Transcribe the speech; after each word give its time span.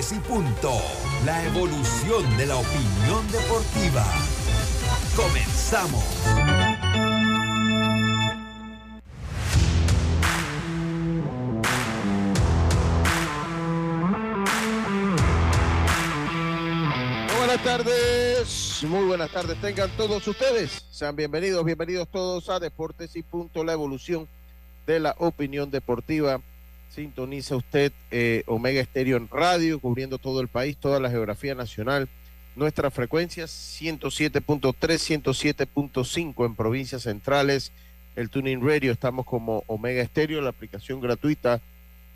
Y 0.00 0.18
Punto. 0.20 0.72
La 1.26 1.44
evolución 1.44 2.24
de 2.38 2.46
la 2.46 2.56
opinión 2.56 3.30
deportiva. 3.30 4.02
Comenzamos. 5.14 6.02
buenas 17.36 17.62
tardes, 17.62 18.82
muy 18.88 19.04
buenas 19.04 19.30
tardes 19.30 19.60
tengan 19.60 19.90
todos 19.98 20.26
ustedes. 20.26 20.82
Sean 20.90 21.14
bienvenidos, 21.14 21.62
bienvenidos 21.62 22.08
todos 22.08 22.48
a 22.48 22.58
Deportes 22.58 23.16
y 23.16 23.22
Punto, 23.22 23.64
la 23.64 23.74
evolución 23.74 24.26
de 24.86 24.98
la 24.98 25.14
opinión 25.18 25.70
deportiva. 25.70 26.40
Sintoniza 26.90 27.54
usted 27.54 27.92
eh, 28.10 28.42
Omega 28.46 28.80
Estéreo 28.80 29.16
en 29.16 29.28
radio, 29.28 29.78
cubriendo 29.78 30.18
todo 30.18 30.40
el 30.40 30.48
país, 30.48 30.76
toda 30.76 30.98
la 30.98 31.08
geografía 31.08 31.54
nacional. 31.54 32.08
Nuestras 32.56 32.92
frecuencias 32.92 33.50
107.3, 33.80 34.74
107.5 34.74 36.46
en 36.46 36.54
provincias 36.56 37.02
centrales. 37.02 37.70
El 38.16 38.28
Tuning 38.28 38.60
Radio, 38.60 38.90
estamos 38.90 39.24
como 39.24 39.62
Omega 39.68 40.02
Estéreo, 40.02 40.42
la 40.42 40.50
aplicación 40.50 41.00
gratuita 41.00 41.60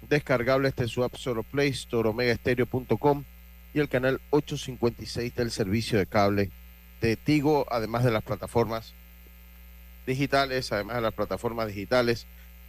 descargable 0.09 0.69
este 0.69 0.89
su 0.89 1.05
App 1.05 1.15
Store 1.15 1.43
Play 1.45 1.71
Store, 1.71 2.09
omegaestereo.com 2.09 3.25
y 3.73 3.79
el 3.79 3.89
canal 3.89 4.21
856 4.31 5.35
del 5.37 5.51
servicio 5.53 5.99
de 5.99 6.07
cable 6.07 6.51
de 7.01 7.17
Tigo, 7.17 7.65
además 7.71 8.05
de 8.05 8.11
las 8.11 8.25
plataformas 8.25 8.93
digitales, 10.07 10.73
además 10.73 10.97
de 10.97 11.03
las 11.03 11.15
plataformas 11.15 11.69
digitales 11.69 12.27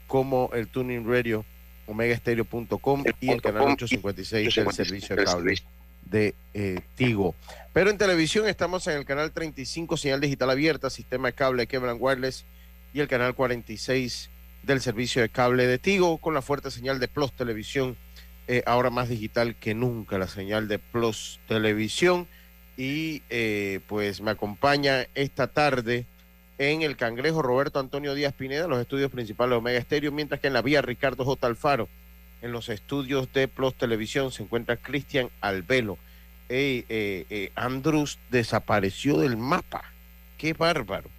como 0.08 0.52
el 0.54 0.68
Tuning 0.68 1.08
Radio 1.08 1.44
omegaestereo.com 1.88 3.04
y 3.20 3.32
el 3.32 3.42
canal 3.42 3.64
856 3.64 4.56
del 4.56 4.72
servicio 4.72 5.16
de 5.16 5.24
cable 5.24 5.56
de 6.06 6.36
eh, 6.54 6.82
Tigo. 6.96 7.36
Pero 7.74 7.90
en 7.90 7.98
televisión 7.98 8.48
estamos 8.48 8.88
en 8.88 8.98
el 8.98 9.06
canal 9.06 9.32
35, 9.32 9.98
señal 9.98 10.22
digital 10.22 10.50
abierta, 10.50 10.90
sistema 10.90 11.30
de 11.30 11.34
cable 11.34 11.68
Kevlan 11.68 11.98
Wireless 12.00 12.46
y 12.94 13.00
el 13.00 13.08
canal 13.08 13.36
46 13.36 14.30
del 14.64 14.82
servicio 14.82 15.22
de 15.22 15.30
cable 15.30 15.68
de 15.68 15.78
Tigo 15.78 16.18
con 16.18 16.34
la 16.34 16.42
fuerte 16.42 16.72
señal 16.72 17.00
de 17.00 17.08
Plus 17.08 17.34
Televisión, 17.34 17.98
eh, 18.48 18.64
ahora 18.66 18.90
más 18.90 19.10
digital 19.10 19.56
que 19.56 19.74
nunca, 19.74 20.18
la 20.18 20.28
señal 20.28 20.68
de 20.68 20.80
Plus 20.80 21.40
Televisión. 21.48 22.28
Y 22.78 23.22
eh, 23.30 23.80
pues 23.88 24.22
me 24.22 24.32
acompaña 24.32 25.08
esta 25.16 25.48
tarde 25.48 26.06
en 26.58 26.82
el 26.82 26.96
Cangrejo 26.96 27.42
Roberto 27.42 27.80
Antonio 27.80 28.14
Díaz 28.14 28.34
Pineda, 28.34 28.68
los 28.68 28.80
estudios 28.80 29.12
principales 29.12 29.52
de 29.52 29.58
Omega 29.58 29.80
Estéreo, 29.80 30.12
mientras 30.12 30.40
que 30.40 30.48
en 30.48 30.54
la 30.54 30.62
vía 30.62 30.82
Ricardo 30.82 31.26
J. 31.26 31.48
Alfaro, 31.48 31.90
en 32.42 32.52
los 32.52 32.70
estudios 32.70 33.32
de 33.34 33.48
Plus 33.48 33.76
Televisión, 33.76 34.32
se 34.32 34.44
encuentra 34.44 34.78
Cristian 34.78 35.30
Albelo. 35.42 35.98
Eh, 36.48 36.86
eh, 36.90 37.52
desapareció 38.30 39.18
del 39.18 39.36
mapa. 39.36 39.84
Qué 40.38 40.54
bárbaro. 40.54 41.10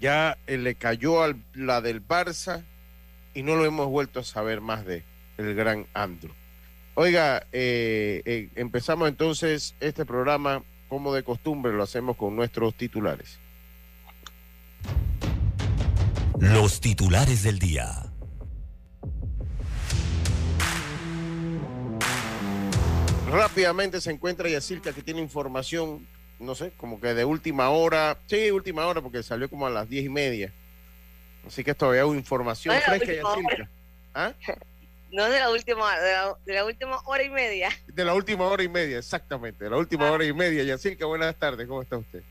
Ya 0.00 0.38
eh, 0.46 0.56
le 0.56 0.74
cayó 0.74 1.22
la 1.54 1.80
del 1.80 2.06
Barça 2.06 2.64
y 3.34 3.42
no 3.42 3.54
lo 3.54 3.66
hemos 3.66 3.88
vuelto 3.88 4.20
a 4.20 4.24
saber 4.24 4.60
más 4.60 4.84
de 4.86 5.04
el 5.36 5.54
gran 5.54 5.86
Andrew. 5.92 6.32
Oiga, 6.94 7.46
empezamos 7.52 9.08
entonces 9.08 9.74
este 9.80 10.06
programa 10.06 10.62
como 10.88 11.12
de 11.12 11.22
costumbre, 11.22 11.74
lo 11.74 11.82
hacemos 11.82 12.16
con 12.16 12.34
nuestros 12.34 12.74
titulares. 12.74 13.38
Los 16.38 16.80
titulares 16.80 17.42
del 17.42 17.58
día. 17.58 18.06
Rápidamente 23.30 24.00
se 24.00 24.10
encuentra 24.10 24.48
Yacirca 24.48 24.92
que 24.92 25.02
tiene 25.02 25.20
información, 25.20 26.06
no 26.38 26.54
sé, 26.54 26.72
como 26.76 27.00
que 27.00 27.14
de 27.14 27.24
última 27.24 27.70
hora. 27.70 28.18
Sí, 28.26 28.50
última 28.50 28.86
hora 28.86 29.00
porque 29.00 29.22
salió 29.22 29.48
como 29.48 29.66
a 29.66 29.70
las 29.70 29.88
diez 29.88 30.04
y 30.04 30.08
media. 30.08 30.52
Así 31.46 31.64
que 31.64 31.74
todavía 31.74 32.02
hay 32.02 32.10
información 32.10 32.74
fresca, 32.80 33.14
Yacirca. 33.14 33.70
¿Ah? 34.14 34.32
No 35.12 35.24
de 35.30 35.38
la 35.38 35.50
última 35.50 35.98
de 36.00 36.12
la, 36.12 36.36
de 36.44 36.52
la, 36.52 36.64
última 36.64 36.98
hora 37.06 37.22
y 37.22 37.30
media. 37.30 37.70
De 37.86 38.04
la 38.04 38.12
última 38.12 38.44
hora 38.46 38.62
y 38.64 38.68
media, 38.68 38.98
exactamente. 38.98 39.64
De 39.64 39.70
la 39.70 39.76
última 39.76 40.08
ah. 40.08 40.12
hora 40.12 40.24
y 40.24 40.32
media. 40.32 40.64
Yacirca, 40.64 41.06
buenas 41.06 41.34
tardes. 41.36 41.66
¿Cómo 41.68 41.80
está 41.80 41.96
usted? 41.96 42.22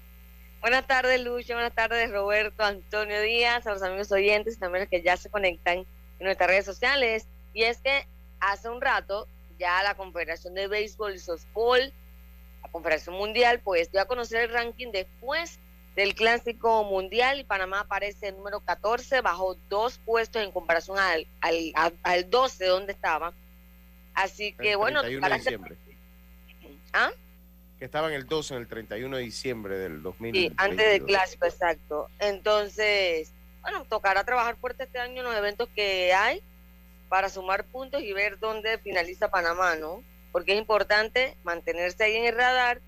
Buenas 0.66 0.88
tardes, 0.88 1.22
Lucho. 1.24 1.54
Buenas 1.54 1.76
tardes, 1.76 2.10
Roberto, 2.10 2.64
Antonio 2.64 3.22
Díaz, 3.22 3.68
a 3.68 3.74
los 3.74 3.84
amigos 3.84 4.12
oyentes 4.12 4.56
y 4.56 4.58
también 4.58 4.82
los 4.82 4.90
que 4.90 5.04
ya 5.04 5.16
se 5.16 5.30
conectan 5.30 5.78
en 5.78 5.86
nuestras 6.20 6.50
redes 6.50 6.66
sociales. 6.66 7.28
Y 7.54 7.62
es 7.62 7.78
que 7.78 8.08
hace 8.40 8.68
un 8.70 8.82
rato 8.82 9.28
ya 9.60 9.84
la 9.84 9.94
Confederación 9.94 10.56
de 10.56 10.68
Béisbol 10.68 11.14
y 11.14 11.20
Softball, 11.20 11.94
la 12.64 12.70
Confederación 12.72 13.16
Mundial, 13.16 13.60
pues 13.64 13.92
dio 13.92 14.02
a 14.02 14.06
conocer 14.06 14.42
el 14.42 14.50
ranking 14.50 14.92
después 14.92 15.60
del 15.96 16.16
Clásico 16.16 16.84
Mundial 16.84 17.40
y 17.40 17.44
Panamá 17.44 17.82
aparece 17.82 18.30
en 18.30 18.38
número 18.38 18.60
14, 18.60 19.22
bajó 19.22 19.56
dos 19.70 20.00
puestos 20.00 20.42
en 20.42 20.52
comparación 20.52 20.98
al, 20.98 21.28
al, 21.42 21.94
al 22.02 22.28
12 22.28 22.66
donde 22.66 22.94
estaba. 22.94 23.34
Así 24.16 24.54
que 24.54 24.76
bueno, 24.76 25.04
para 25.22 25.40
¿Ah? 26.92 27.12
Que 27.80 27.86
estaba 27.86 28.08
en 28.10 28.16
el 28.16 28.26
12, 28.26 28.56
en 28.56 28.62
el 28.62 28.68
31 28.68 29.18
de 29.18 29.24
diciembre 29.24 29.78
del 29.78 30.02
2020. 30.02 30.50
Sí, 30.50 30.56
antes 30.58 30.92
del 30.92 31.04
clásico, 31.06 31.46
exacto. 31.46 32.10
Entonces, 32.20 33.32
bueno, 33.62 33.86
tocará 33.86 34.24
trabajar 34.24 34.56
fuerte 34.58 34.84
este 34.84 35.00
año 35.00 35.22
en 35.22 35.24
los 35.24 35.36
eventos 35.36 35.68
que 35.76 36.14
hay 36.14 36.42
para 37.10 37.30
sumar 37.30 37.66
puntos 37.66 38.02
y 38.02 38.14
ver 38.14 38.40
dónde 38.40 38.78
finaliza 38.80 39.30
Panamá, 39.30 39.76
¿no? 39.76 40.04
Porque 40.32 40.54
es 40.54 40.58
importante 40.58 41.38
mantenerse 41.44 42.04
ahí 42.04 42.16
en 42.16 42.26
el 42.26 42.36
radar 42.36 42.82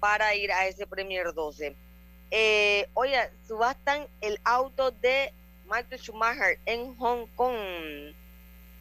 para 0.00 0.34
ir 0.34 0.50
a 0.52 0.66
ese 0.66 0.86
Premier 0.86 1.32
12. 1.32 1.76
Eh, 2.30 2.88
oye, 2.94 3.18
subastan 3.46 4.06
el 4.20 4.40
auto 4.42 4.90
de 4.90 5.32
Michael 5.66 6.00
Schumacher 6.00 6.58
en 6.66 6.94
Hong 6.96 7.26
Kong. 7.36 8.14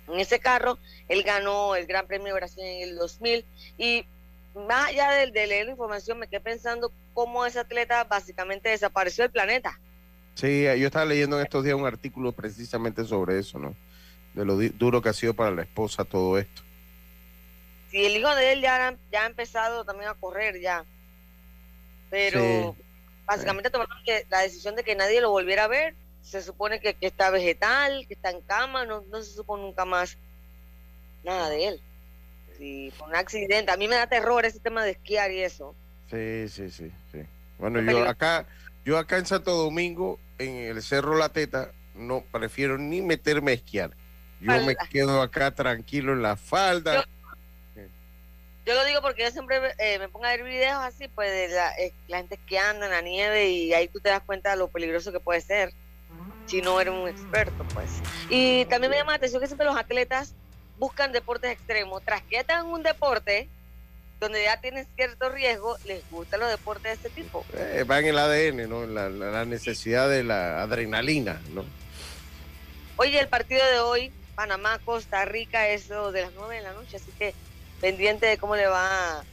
En 0.07 0.19
ese 0.19 0.39
carro, 0.39 0.77
él 1.07 1.23
ganó 1.23 1.75
el 1.75 1.85
Gran 1.85 2.07
Premio 2.07 2.27
de 2.27 2.33
Brasil 2.33 2.63
en 2.63 2.89
el 2.89 2.95
2000 2.95 3.45
y 3.77 4.05
más 4.53 4.89
allá 4.89 5.12
de, 5.12 5.28
leer 5.47 5.66
la 5.66 5.72
información, 5.72 6.19
me 6.19 6.28
quedé 6.28 6.41
pensando 6.41 6.91
cómo 7.13 7.45
ese 7.45 7.59
atleta 7.59 8.03
básicamente 8.03 8.69
desapareció 8.69 9.23
del 9.23 9.31
planeta. 9.31 9.79
Sí, 10.35 10.63
yo 10.63 10.88
estaba 10.88 11.06
leyendo 11.06 11.38
en 11.38 11.44
estos 11.44 11.63
días 11.63 11.75
un 11.75 11.85
artículo 11.85 12.31
precisamente 12.31 13.03
sobre 13.06 13.39
eso, 13.39 13.59
¿no? 13.59 13.75
De 14.34 14.45
lo 14.45 14.56
duro 14.56 15.01
que 15.01 15.09
ha 15.09 15.13
sido 15.13 15.34
para 15.34 15.51
la 15.51 15.62
esposa 15.63 16.06
todo 16.06 16.38
esto. 16.38 16.62
Sí, 17.89 18.06
el 18.06 18.16
hijo 18.16 18.34
de 18.35 18.53
él 18.53 18.62
ya, 18.62 18.95
ya 19.12 19.23
ha 19.23 19.28
empezado 19.28 19.84
también 19.84 20.09
a 20.09 20.13
correr 20.13 20.59
ya. 20.62 20.85
Pero 22.09 22.75
básicamente 23.25 23.69
tomaron 23.69 23.97
que, 24.06 24.25
la 24.29 24.39
decisión 24.39 24.75
de 24.75 24.83
que 24.83 24.95
nadie 24.95 25.22
lo 25.22 25.31
volviera 25.31 25.66
a 25.66 25.68
ver. 25.68 25.95
Se 26.22 26.41
supone 26.41 26.79
que, 26.79 26.94
que 26.94 27.07
está 27.07 27.29
vegetal, 27.29 28.06
que 28.07 28.13
está 28.13 28.29
en 28.29 28.41
cama, 28.41 28.85
no, 28.85 29.03
no 29.09 29.22
se 29.22 29.33
supo 29.33 29.57
nunca 29.57 29.85
más 29.85 30.18
nada 31.23 31.50
de 31.50 31.68
él 31.68 31.81
y 32.61 32.94
un 33.05 33.16
accidente. 33.16 33.72
A 33.72 33.77
mí 33.77 33.88
me 33.88 33.95
da 33.95 34.07
terror 34.07 34.45
ese 34.45 34.59
tema 34.59 34.83
de 34.83 34.91
esquiar 34.91 35.31
y 35.31 35.41
eso. 35.41 35.75
Sí, 36.09 36.47
sí, 36.49 36.69
sí, 36.69 36.91
sí. 37.11 37.19
Bueno, 37.57 37.81
yo 37.81 38.07
acá, 38.07 38.45
yo 38.85 38.97
acá 38.97 39.17
en 39.17 39.25
Santo 39.25 39.51
Domingo, 39.51 40.19
en 40.39 40.55
el 40.55 40.81
Cerro 40.81 41.17
La 41.17 41.29
Teta, 41.29 41.71
no 41.95 42.23
prefiero 42.31 42.77
ni 42.77 43.01
meterme 43.01 43.51
a 43.51 43.55
esquiar. 43.55 43.91
Yo 44.39 44.59
me 44.66 44.75
quedo 44.89 45.21
acá 45.21 45.51
tranquilo 45.51 46.13
en 46.13 46.23
la 46.23 46.35
falda. 46.35 47.05
Yo, 48.66 48.73
lo 48.73 48.85
digo 48.85 49.01
porque 49.01 49.23
yo 49.23 49.31
siempre 49.31 49.59
eh, 49.77 50.00
me 50.00 50.07
pongo 50.07 50.25
a 50.25 50.29
ver 50.29 50.44
videos 50.44 50.77
así, 50.81 51.07
pues 51.07 51.31
de 51.31 51.55
la, 51.55 51.71
eh, 51.77 51.94
la, 52.07 52.17
gente 52.17 52.35
esquiando 52.35 52.85
en 52.85 52.91
la 52.91 53.01
nieve 53.01 53.50
y 53.50 53.73
ahí 53.73 53.88
tú 53.88 54.00
te 54.00 54.09
das 54.09 54.21
cuenta 54.21 54.51
de 54.51 54.57
lo 54.57 54.67
peligroso 54.69 55.11
que 55.11 55.19
puede 55.19 55.41
ser 55.41 55.73
si 56.45 56.61
no 56.61 56.79
eres 56.81 56.94
un 56.94 57.07
experto, 57.07 57.66
pues. 57.73 57.89
Y 58.29 58.66
también 58.66 58.91
me 58.91 58.97
llama 58.97 59.13
la 59.13 59.17
atención 59.17 59.41
que 59.41 59.47
siempre 59.47 59.66
los 59.66 59.77
atletas 59.77 60.35
buscan 60.81 61.12
deportes 61.12 61.52
extremos. 61.52 62.02
Tras 62.03 62.24
que 62.24 62.40
están 62.40 62.66
en 62.66 62.72
un 62.72 62.81
deporte 62.81 63.47
donde 64.19 64.44
ya 64.44 64.60
tienen 64.60 64.88
cierto 64.95 65.30
riesgo, 65.30 65.78
les 65.86 66.01
gustan 66.10 66.39
los 66.39 66.50
deportes 66.50 66.83
de 66.83 66.94
este 66.94 67.10
tipo. 67.22 67.45
Eh, 67.54 67.86
va 67.89 68.00
en 68.00 68.07
el 68.07 68.18
ADN, 68.18 68.68
¿no? 68.68 68.88
La, 68.88 69.07
la, 69.07 69.45
necesidad 69.45 70.10
de 70.10 70.24
la 70.24 70.62
adrenalina, 70.63 71.39
¿no? 71.54 71.66
Oye, 72.98 73.19
el 73.19 73.28
partido 73.28 73.63
de 73.72 73.80
hoy, 73.80 74.12
Panamá, 74.33 74.80
Costa 74.83 75.24
Rica, 75.25 75.68
eso 75.68 76.12
de 76.12 76.24
las 76.24 76.31
nueve 76.33 76.56
de 76.56 76.62
la 76.63 76.74
noche, 76.74 76.98
así 76.98 77.12
que 77.18 77.36
pendiente 77.80 78.25
de 78.25 78.38
cómo 78.39 78.56
le 78.56 78.66
va 78.66 79.24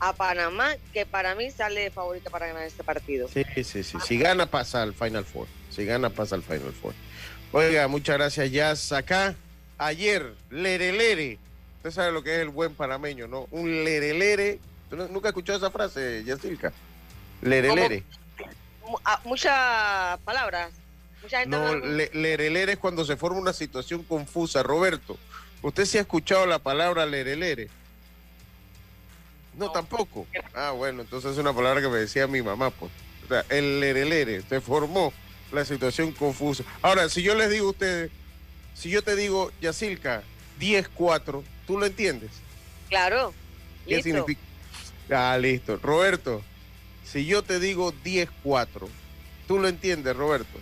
a, 0.00 0.12
Panamá, 0.14 0.74
que 0.94 1.04
para 1.04 1.34
mí 1.34 1.50
sale 1.50 1.90
favorita 1.90 2.30
para 2.30 2.46
ganar 2.46 2.64
este 2.64 2.82
partido. 2.82 3.28
Sí, 3.28 3.44
sí, 3.62 3.82
sí. 3.82 3.98
Si 4.06 4.18
gana, 4.18 4.46
pasa 4.46 4.82
al 4.82 4.94
Final 4.94 5.24
Four. 5.24 5.48
Si 5.70 5.84
gana, 5.84 6.10
pasa 6.10 6.34
al 6.34 6.42
Final 6.42 6.72
Four. 6.72 6.94
Oiga, 7.52 7.88
muchas 7.88 8.16
gracias, 8.16 8.50
Jazz. 8.50 8.92
Acá 8.92 9.34
ayer, 9.86 10.34
lerelere. 10.50 11.38
Usted 11.78 11.90
sabe 11.90 12.12
lo 12.12 12.22
que 12.22 12.34
es 12.34 12.40
el 12.40 12.48
buen 12.48 12.74
panameño, 12.74 13.26
¿no? 13.28 13.46
Un 13.50 13.84
lerelere. 13.84 14.58
¿Tú 14.88 14.96
nunca 14.96 15.28
escuchado 15.28 15.58
esa 15.58 15.70
frase, 15.70 16.24
Yacilca? 16.24 16.72
Lerelere. 17.42 18.04
Ah, 19.04 19.20
muchas 19.24 20.18
palabras. 20.24 20.72
no, 21.46 21.76
lerelere 21.76 22.72
es 22.72 22.78
cuando 22.78 23.04
se 23.04 23.16
forma 23.16 23.38
una 23.38 23.52
situación 23.52 24.02
confusa, 24.02 24.62
Roberto. 24.62 25.18
¿Usted 25.62 25.84
sí 25.86 25.98
ha 25.98 26.02
escuchado 26.02 26.46
la 26.46 26.58
palabra 26.58 27.06
lerelere? 27.06 27.68
No, 29.56 29.70
tampoco. 29.70 30.26
Ah, 30.54 30.72
bueno, 30.72 31.02
entonces 31.02 31.32
es 31.32 31.38
una 31.38 31.52
palabra 31.52 31.80
que 31.80 31.88
me 31.88 31.98
decía 31.98 32.26
mi 32.26 32.42
mamá, 32.42 32.70
pues. 32.70 32.90
O 33.24 33.28
sea, 33.28 33.44
el 33.48 33.80
lerelere, 33.80 34.42
se 34.42 34.60
formó 34.60 35.12
la 35.52 35.64
situación 35.64 36.12
confusa. 36.12 36.64
Ahora, 36.82 37.08
si 37.08 37.22
yo 37.22 37.34
les 37.34 37.50
digo 37.50 37.68
a 37.68 37.70
ustedes, 37.70 38.10
si 38.74 38.90
yo 38.90 39.02
te 39.02 39.16
digo, 39.16 39.50
Yacilca, 39.60 40.22
10-4, 40.60 41.42
¿tú 41.66 41.78
lo 41.78 41.86
entiendes? 41.86 42.30
Claro. 42.88 43.32
¿Qué 43.86 44.02
significa? 44.02 44.40
Ah, 45.10 45.38
listo. 45.38 45.78
Roberto, 45.82 46.42
si 47.04 47.24
yo 47.24 47.42
te 47.42 47.60
digo 47.60 47.94
10-4, 48.04 48.88
¿tú 49.46 49.58
lo 49.58 49.68
entiendes, 49.68 50.16
Roberto? 50.16 50.58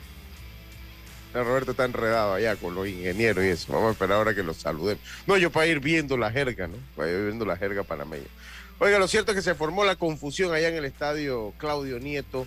Roberto 1.33 1.71
está 1.71 1.87
enredado 1.87 2.35
allá 2.35 2.57
con 2.57 2.75
los 2.75 2.87
ingenieros 2.87 3.43
y 3.43 3.49
eso. 3.49 3.73
Vamos 3.73 3.89
a 3.89 3.93
esperar 3.93 4.19
ahora 4.19 4.35
que 4.35 4.43
los 4.43 4.59
saludemos. 4.59 5.03
No, 5.27 5.39
yo 5.39 5.51
para 5.51 5.67
ir 5.67 5.81
viendo 5.81 6.19
la 6.19 6.31
jerga, 6.31 6.69
¿no? 6.69 6.77
Para 6.95 7.11
ir 7.11 7.25
viendo 7.25 7.47
la 7.47 7.57
jerga 7.57 7.83
panameña. 7.85 8.27
Oiga, 8.79 8.99
lo 8.99 9.09
cierto 9.09 9.33
es 9.33 9.37
que 9.37 9.43
se 9.43 9.55
formó 9.55 9.85
la 9.85 9.97
confusión 9.97 10.53
allá 10.53 10.69
en 10.69 10.75
el 10.75 10.85
estadio 10.85 11.55
Claudio 11.57 11.99
Nieto 12.01 12.47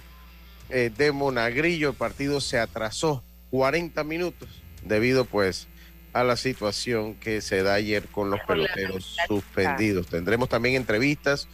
eh, 0.69 0.91
de 0.95 1.11
Monagrillo. 1.11 1.89
El 1.89 1.95
partido 1.95 2.39
se 2.41 2.59
atrasó 2.59 3.23
40 3.49 4.03
minutos 4.03 4.49
debido 4.85 5.25
pues 5.25 5.67
a 6.13 6.23
la 6.23 6.37
situación 6.37 7.15
que 7.15 7.41
se 7.41 7.61
da 7.61 7.73
ayer 7.73 8.05
con 8.07 8.29
los 8.29 8.39
peloteros 8.47 9.17
suspendidos. 9.27 10.07
Tendremos 10.07 10.47
también 10.47 10.75
entrevistas. 10.75 11.49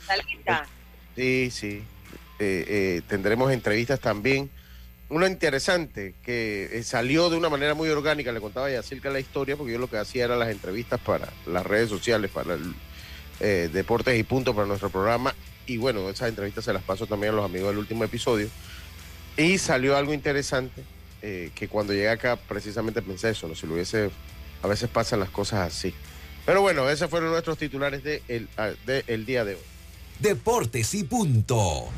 Sí, 1.16 1.50
sí. 1.50 1.84
Eh, 2.38 2.66
eh, 2.68 3.02
tendremos 3.08 3.52
entrevistas 3.52 4.00
también. 4.00 4.52
Una 5.10 5.28
interesante 5.28 6.14
que 6.24 6.80
salió 6.86 7.30
de 7.30 7.38
una 7.38 7.50
manera 7.50 7.74
muy 7.74 7.90
orgánica, 7.90 8.32
le 8.32 8.40
contaba 8.40 8.70
ya 8.70 8.80
acerca 8.80 9.10
de 9.10 9.14
la 9.16 9.20
historia, 9.20 9.58
porque 9.58 9.74
yo 9.74 9.80
lo 9.80 9.90
que 9.90 9.98
hacía 9.98 10.26
era 10.26 10.36
las 10.36 10.50
entrevistas 10.50 11.00
para 11.00 11.28
las 11.48 11.66
redes 11.66 11.90
sociales, 11.90 12.30
para 12.32 12.54
el 12.54 12.74
eh, 13.40 13.68
Deportes 13.74 14.18
y 14.18 14.24
Punto 14.24 14.54
para 14.54 14.68
nuestro 14.68 14.92
programa. 14.92 15.34
Y 15.66 15.78
bueno, 15.78 16.08
esas 16.08 16.30
entrevistas 16.30 16.66
se 16.66 16.72
las 16.72 16.84
paso 16.84 17.08
también 17.08 17.34
a 17.34 17.38
los 17.38 17.46
amigos 17.46 17.70
del 17.70 17.80
último 17.80 18.04
episodio. 18.04 18.48
Y 19.38 19.58
salió 19.58 19.98
algo 19.98 20.14
interesante 20.14 20.84
eh, 21.22 21.52
que 21.56 21.68
cuando 21.68 21.94
llegué 21.94 22.10
acá 22.10 22.36
precisamente 22.36 23.02
pensé 23.02 23.30
eso, 23.30 23.48
¿no? 23.48 23.56
si 23.56 23.68
lo 23.68 23.74
hubiese, 23.74 24.10
a 24.62 24.68
veces 24.68 24.90
pasan 24.90 25.20
las 25.20 25.30
cosas 25.30 25.74
así. 25.74 25.94
Pero 26.46 26.62
bueno, 26.62 26.90
esos 26.90 27.10
fueron 27.10 27.32
nuestros 27.32 27.58
titulares 27.58 28.04
del 28.04 28.22
de 28.28 28.36
el, 28.36 28.78
de 28.86 29.04
el 29.08 29.26
día 29.26 29.46
de 29.46 29.56
hoy. 29.56 29.62
Deportes 30.20 30.94
y 30.94 31.04
Punto. 31.04 31.90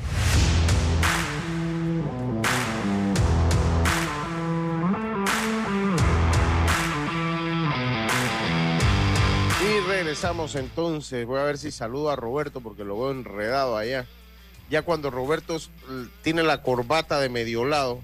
regresamos 10.14 10.56
entonces. 10.56 11.26
Voy 11.26 11.40
a 11.40 11.44
ver 11.44 11.58
si 11.58 11.72
saludo 11.72 12.12
a 12.12 12.16
Roberto 12.16 12.62
porque 12.62 12.84
lo 12.84 13.00
veo 13.00 13.12
enredado 13.12 13.78
allá. 13.78 14.06
Ya 14.70 14.82
cuando 14.82 15.10
Roberto 15.10 15.58
tiene 16.22 16.44
la 16.44 16.62
corbata 16.62 17.20
de 17.20 17.30
medio 17.30 17.66
lado, 17.66 18.00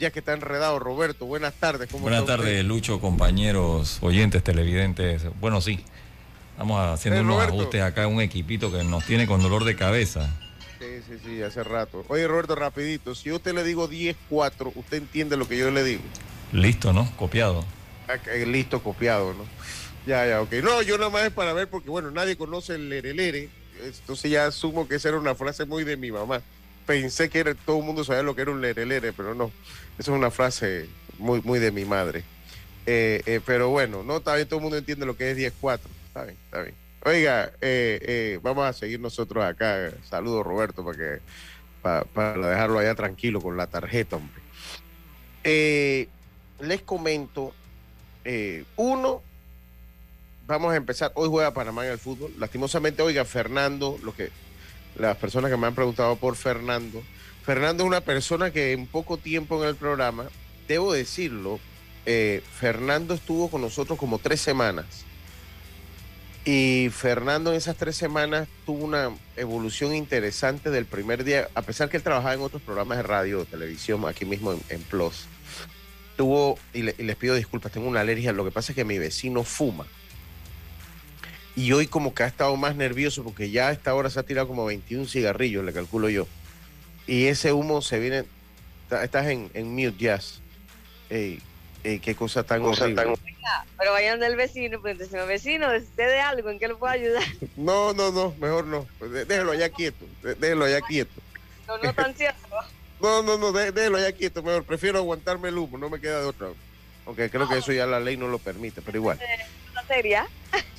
ya 0.00 0.10
que 0.10 0.18
está 0.20 0.32
enredado 0.32 0.78
Roberto. 0.78 1.26
Buenas 1.26 1.54
tardes. 1.54 1.88
¿cómo 1.90 2.02
Buenas 2.02 2.24
tardes, 2.24 2.64
Lucho, 2.64 3.00
compañeros, 3.00 3.98
oyentes, 4.00 4.42
televidentes. 4.42 5.22
Bueno, 5.38 5.60
sí, 5.60 5.84
estamos 6.52 6.80
haciendo 6.80 7.20
eh, 7.20 7.24
unos 7.24 7.42
ajustes 7.42 7.82
acá, 7.82 8.06
un 8.06 8.20
equipito 8.20 8.72
que 8.72 8.82
nos 8.82 9.04
tiene 9.04 9.26
con 9.26 9.42
dolor 9.42 9.64
de 9.64 9.76
cabeza. 9.76 10.34
Sí, 10.80 10.86
sí, 11.06 11.18
sí, 11.22 11.42
hace 11.42 11.62
rato. 11.62 12.04
Oye, 12.08 12.26
Roberto, 12.26 12.54
rapidito, 12.54 13.14
si 13.14 13.28
yo 13.28 13.36
usted 13.36 13.54
le 13.54 13.62
digo 13.62 13.88
10-4, 13.88 14.72
¿usted 14.74 14.96
entiende 14.96 15.36
lo 15.36 15.46
que 15.46 15.58
yo 15.58 15.70
le 15.70 15.84
digo? 15.84 16.02
Listo, 16.52 16.94
¿no? 16.94 17.14
Copiado. 17.16 17.64
Ah, 18.08 18.16
listo, 18.46 18.82
copiado, 18.82 19.34
¿no? 19.34 19.44
Ya, 20.06 20.26
ya, 20.26 20.40
ok. 20.40 20.54
No, 20.62 20.80
yo 20.80 20.96
nada 20.96 21.10
más 21.10 21.24
es 21.24 21.32
para 21.32 21.52
ver 21.52 21.68
porque, 21.68 21.90
bueno, 21.90 22.10
nadie 22.10 22.36
conoce 22.36 22.74
el 22.76 22.88
lerelere. 22.88 23.50
Entonces 23.84 24.30
ya 24.30 24.46
asumo 24.46 24.88
que 24.88 24.94
esa 24.94 25.10
era 25.10 25.18
una 25.18 25.34
frase 25.34 25.66
muy 25.66 25.84
de 25.84 25.98
mi 25.98 26.10
mamá. 26.10 26.40
Pensé 26.86 27.28
que 27.28 27.40
era, 27.40 27.54
todo 27.54 27.78
el 27.78 27.84
mundo 27.84 28.02
sabía 28.02 28.22
lo 28.22 28.34
que 28.34 28.42
era 28.42 28.50
un 28.50 28.62
lerelere, 28.62 29.12
pero 29.12 29.34
no. 29.34 29.52
Esa 30.00 30.12
es 30.12 30.16
una 30.16 30.30
frase 30.30 30.88
muy, 31.18 31.42
muy 31.42 31.58
de 31.58 31.70
mi 31.70 31.84
madre. 31.84 32.24
Eh, 32.86 33.20
eh, 33.26 33.40
pero 33.44 33.68
bueno, 33.68 34.02
no, 34.02 34.16
está 34.16 34.34
bien, 34.34 34.48
todo 34.48 34.56
el 34.56 34.62
mundo 34.62 34.78
entiende 34.78 35.04
lo 35.04 35.14
que 35.14 35.30
es 35.30 35.36
10-4. 35.36 35.78
Está 36.06 36.24
bien, 36.24 36.38
está 36.46 36.62
bien. 36.62 36.74
Oiga, 37.04 37.52
eh, 37.60 38.40
vamos 38.42 38.64
a 38.64 38.72
seguir 38.72 38.98
nosotros 38.98 39.44
acá. 39.44 39.92
Saludos, 40.08 40.46
Roberto, 40.46 40.82
para 40.86 40.96
que 40.96 41.20
para, 41.82 42.32
dejarlo 42.48 42.78
allá 42.78 42.94
tranquilo 42.94 43.42
con 43.42 43.58
la 43.58 43.66
tarjeta, 43.66 44.16
hombre. 44.16 44.40
les 45.44 46.80
comento, 46.86 47.52
uno, 48.76 49.22
vamos 50.46 50.72
a 50.72 50.76
empezar. 50.76 51.12
Hoy 51.14 51.28
juega 51.28 51.52
Panamá 51.52 51.84
en 51.84 51.92
el 51.92 51.98
fútbol. 51.98 52.32
Lastimosamente, 52.38 53.02
oiga, 53.02 53.26
Fernando, 53.26 53.98
lo 54.02 54.16
que 54.16 54.30
las 54.96 55.18
personas 55.18 55.50
que 55.50 55.58
me 55.58 55.66
han 55.66 55.74
preguntado 55.74 56.16
por 56.16 56.36
Fernando. 56.36 57.02
Fernando 57.44 57.84
es 57.84 57.86
una 57.86 58.00
persona 58.00 58.50
que 58.50 58.72
en 58.72 58.86
poco 58.86 59.16
tiempo 59.16 59.62
en 59.62 59.68
el 59.68 59.76
programa, 59.76 60.28
debo 60.68 60.92
decirlo, 60.92 61.58
eh, 62.06 62.42
Fernando 62.58 63.14
estuvo 63.14 63.50
con 63.50 63.60
nosotros 63.60 63.98
como 63.98 64.18
tres 64.18 64.40
semanas. 64.40 65.04
Y 66.44 66.88
Fernando 66.90 67.50
en 67.50 67.56
esas 67.56 67.76
tres 67.76 67.96
semanas 67.96 68.48
tuvo 68.64 68.84
una 68.84 69.10
evolución 69.36 69.94
interesante 69.94 70.70
del 70.70 70.86
primer 70.86 71.24
día, 71.24 71.48
a 71.54 71.62
pesar 71.62 71.88
que 71.88 71.98
él 71.98 72.02
trabajaba 72.02 72.34
en 72.34 72.40
otros 72.40 72.62
programas 72.62 72.98
de 72.98 73.02
radio 73.02 73.44
televisión, 73.44 74.06
aquí 74.06 74.24
mismo 74.24 74.52
en, 74.68 74.82
Plus. 74.82 75.26
Tuvo, 76.16 76.58
y, 76.72 76.80
y 76.80 77.04
les 77.04 77.16
pido 77.16 77.34
disculpas, 77.34 77.72
tengo 77.72 77.88
una 77.88 78.00
alergia, 78.00 78.32
lo 78.32 78.44
que 78.44 78.50
pasa 78.50 78.72
es 78.72 78.76
que 78.76 78.84
mi 78.84 78.98
vecino 78.98 79.44
fuma 79.44 79.86
y 81.56 81.72
hoy 81.72 81.86
como 81.86 82.14
que 82.14 82.22
ha 82.22 82.26
estado 82.26 82.56
más 82.56 82.76
nervioso 82.76 83.24
porque 83.24 83.50
ya 83.50 83.68
a 83.68 83.72
esta 83.72 83.94
hora 83.94 84.08
se 84.08 84.20
ha 84.20 84.22
tirado 84.22 84.48
como 84.48 84.64
21 84.64 85.06
cigarrillos, 85.06 85.64
le 85.64 85.72
calculo 85.72 86.08
yo. 86.08 86.26
Y 87.06 87.26
ese 87.26 87.52
humo 87.52 87.82
se 87.82 87.98
viene, 87.98 88.24
estás 88.90 89.26
en, 89.26 89.50
en 89.54 89.74
mute 89.74 89.96
jazz. 89.98 90.40
Ey, 91.08 91.40
qué 91.82 92.14
cosa 92.14 92.42
tan 92.44 92.62
horrible. 92.62 93.16
pero 93.78 93.92
vayan 93.92 94.20
del 94.20 94.36
vecino, 94.36 94.80
pues 94.80 95.00
el 95.12 95.26
vecino, 95.26 95.66
usted 95.74 96.08
de 96.08 96.20
algo, 96.20 96.50
¿en 96.50 96.58
qué 96.58 96.68
lo 96.68 96.78
puedo 96.78 96.92
ayudar? 96.92 97.24
No, 97.56 97.92
no, 97.92 98.12
no, 98.12 98.34
mejor 98.38 98.66
no. 98.66 98.86
Pues, 98.98 99.26
déjelo 99.26 99.52
allá 99.52 99.68
quieto, 99.70 100.04
déjelo 100.22 100.66
allá 100.66 100.80
quieto. 100.82 101.20
No, 101.66 101.78
no 101.78 101.92
tan 101.94 102.14
cierto. 102.14 102.38
No, 103.00 103.22
no, 103.22 103.38
no, 103.38 103.50
déjelo 103.50 103.96
allá 103.96 104.12
quieto, 104.12 104.42
mejor. 104.42 104.62
Prefiero 104.64 104.98
aguantarme 104.98 105.48
el 105.48 105.56
humo, 105.56 105.78
no 105.78 105.88
me 105.88 106.02
queda 106.02 106.20
de 106.20 106.26
otra. 106.26 106.48
Aunque 107.06 107.30
creo 107.30 107.48
que 107.48 107.56
eso 107.56 107.72
ya 107.72 107.86
la 107.86 107.98
ley 107.98 108.18
no 108.18 108.28
lo 108.28 108.38
permite, 108.38 108.82
pero 108.82 108.98
igual. 108.98 109.18
Eh, 109.22 109.38
seria? 109.90 110.28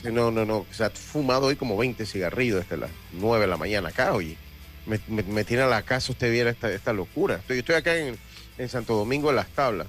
no, 0.04 0.32
no, 0.32 0.46
no. 0.46 0.66
Se 0.72 0.84
ha 0.84 0.90
fumado 0.90 1.48
hoy 1.48 1.56
como 1.56 1.78
20 1.78 2.06
cigarrillos 2.06 2.62
desde 2.62 2.78
las 2.78 2.92
9 3.14 3.42
de 3.42 3.48
la 3.48 3.58
mañana 3.58 3.90
acá, 3.90 4.14
oye. 4.14 4.38
Me, 4.86 5.00
me, 5.08 5.44
tiene 5.44 5.64
a 5.64 5.68
la 5.68 5.84
casa 5.84 6.12
usted 6.12 6.32
viera 6.32 6.50
esta, 6.50 6.72
esta 6.72 6.94
locura. 6.94 7.36
Estoy, 7.36 7.60
estoy 7.60 7.76
acá 7.76 7.96
en, 7.96 8.18
en 8.58 8.70
Santo 8.70 8.96
Domingo 8.96 9.30
en 9.30 9.36
las 9.36 9.48
tablas 9.50 9.88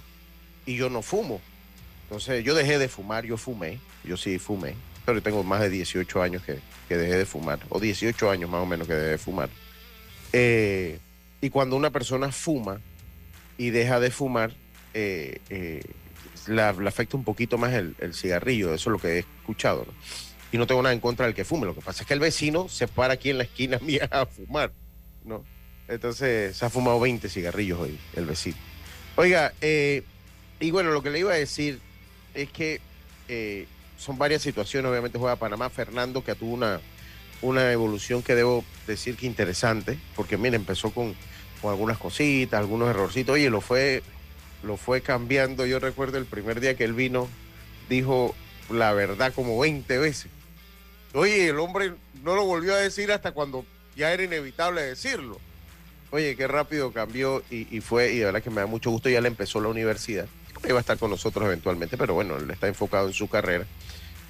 y 0.66 0.76
yo 0.76 0.90
no 0.90 1.02
fumo. 1.02 1.40
Entonces 2.04 2.44
yo 2.44 2.54
dejé 2.54 2.78
de 2.78 2.88
fumar, 2.88 3.24
yo 3.24 3.36
fumé, 3.36 3.78
yo 4.04 4.16
sí 4.16 4.38
fumé, 4.38 4.74
pero 5.06 5.22
tengo 5.22 5.42
más 5.42 5.60
de 5.60 5.70
18 5.70 6.22
años 6.22 6.42
que, 6.42 6.58
que 6.88 6.96
dejé 6.96 7.16
de 7.16 7.26
fumar, 7.26 7.58
o 7.70 7.80
18 7.80 8.30
años 8.30 8.50
más 8.50 8.62
o 8.62 8.66
menos 8.66 8.86
que 8.86 8.94
dejé 8.94 9.10
de 9.12 9.18
fumar. 9.18 9.48
Eh, 10.32 10.98
y 11.40 11.50
cuando 11.50 11.76
una 11.76 11.90
persona 11.90 12.30
fuma 12.30 12.80
y 13.58 13.70
deja 13.70 13.98
de 13.98 14.10
fumar, 14.10 14.52
eh, 14.94 15.40
eh, 15.48 15.82
le 16.46 16.62
afecta 16.62 17.16
un 17.16 17.24
poquito 17.24 17.58
más 17.58 17.72
el, 17.72 17.94
cigarrillo, 18.14 18.74
eso 18.74 18.90
es 18.90 18.92
lo 18.92 18.98
que 18.98 19.08
he 19.08 19.18
escuchado. 19.20 19.86
Y 20.52 20.58
no 20.58 20.66
tengo 20.66 20.82
nada 20.82 20.92
en 20.92 21.00
contra 21.00 21.26
del 21.26 21.34
que 21.34 21.44
fume, 21.44 21.66
lo 21.66 21.74
que 21.74 21.80
pasa 21.80 22.02
es 22.02 22.06
que 22.06 22.14
el 22.14 22.20
vecino 22.20 22.68
se 22.68 22.88
para 22.88 23.14
aquí 23.14 23.30
en 23.30 23.38
la 23.38 23.44
esquina 23.44 23.78
mía 23.82 24.08
a 24.10 24.26
fumar, 24.26 24.72
¿no? 25.24 25.44
Entonces 25.88 26.56
se 26.56 26.64
ha 26.64 26.70
fumado 26.70 27.00
20 27.00 27.28
cigarrillos 27.28 27.80
hoy 27.80 27.98
el 28.14 28.26
vecino. 28.26 28.56
Oiga, 29.16 29.52
eh, 29.60 30.04
y 30.60 30.70
bueno, 30.70 30.90
lo 30.90 31.02
que 31.02 31.10
le 31.10 31.18
iba 31.18 31.32
a 31.32 31.36
decir 31.36 31.80
es 32.34 32.50
que 32.50 32.80
eh, 33.28 33.66
son 33.98 34.18
varias 34.18 34.42
situaciones, 34.42 34.90
obviamente 34.90 35.18
juega 35.18 35.36
Panamá, 35.36 35.70
Fernando, 35.70 36.24
que 36.24 36.34
tuvo 36.34 36.54
una, 36.54 36.80
una 37.42 37.72
evolución 37.72 38.22
que 38.22 38.34
debo 38.34 38.64
decir 38.86 39.16
que 39.16 39.26
interesante, 39.26 39.98
porque 40.16 40.38
mire, 40.38 40.56
empezó 40.56 40.90
con, 40.90 41.14
con 41.60 41.70
algunas 41.70 41.98
cositas, 41.98 42.58
algunos 42.58 42.88
errorcitos, 42.88 43.34
oye, 43.34 43.50
lo 43.50 43.60
fue 43.60 44.02
lo 44.62 44.76
fue 44.76 45.00
cambiando. 45.00 45.66
Yo 45.66 45.78
recuerdo 45.78 46.18
el 46.18 46.26
primer 46.26 46.60
día 46.60 46.76
que 46.76 46.84
él 46.84 46.92
vino, 46.92 47.28
dijo 47.88 48.34
la 48.70 48.92
verdad 48.92 49.32
como 49.34 49.58
20 49.58 49.98
veces. 49.98 50.30
Oye, 51.14 51.48
el 51.48 51.58
hombre 51.58 51.94
no 52.22 52.34
lo 52.34 52.44
volvió 52.44 52.74
a 52.74 52.78
decir 52.78 53.12
hasta 53.12 53.32
cuando 53.32 53.64
ya 53.96 54.12
era 54.12 54.22
inevitable 54.22 54.82
decirlo. 54.82 55.40
Oye, 56.10 56.36
qué 56.36 56.46
rápido 56.46 56.92
cambió 56.92 57.42
y, 57.50 57.80
fue, 57.80 58.12
y 58.12 58.18
de 58.18 58.26
verdad 58.26 58.42
que 58.42 58.50
me 58.50 58.60
da 58.60 58.66
mucho 58.66 58.90
gusto, 58.90 59.08
ya 59.08 59.20
le 59.22 59.28
empezó 59.28 59.60
la 59.60 59.68
universidad. 59.68 60.26
Iba 60.68 60.76
a 60.76 60.80
estar 60.80 60.98
con 60.98 61.10
nosotros 61.10 61.46
eventualmente, 61.46 61.96
pero 61.96 62.12
bueno, 62.12 62.36
él 62.36 62.50
está 62.50 62.68
enfocado 62.68 63.08
en 63.08 63.14
su 63.14 63.28
carrera. 63.28 63.64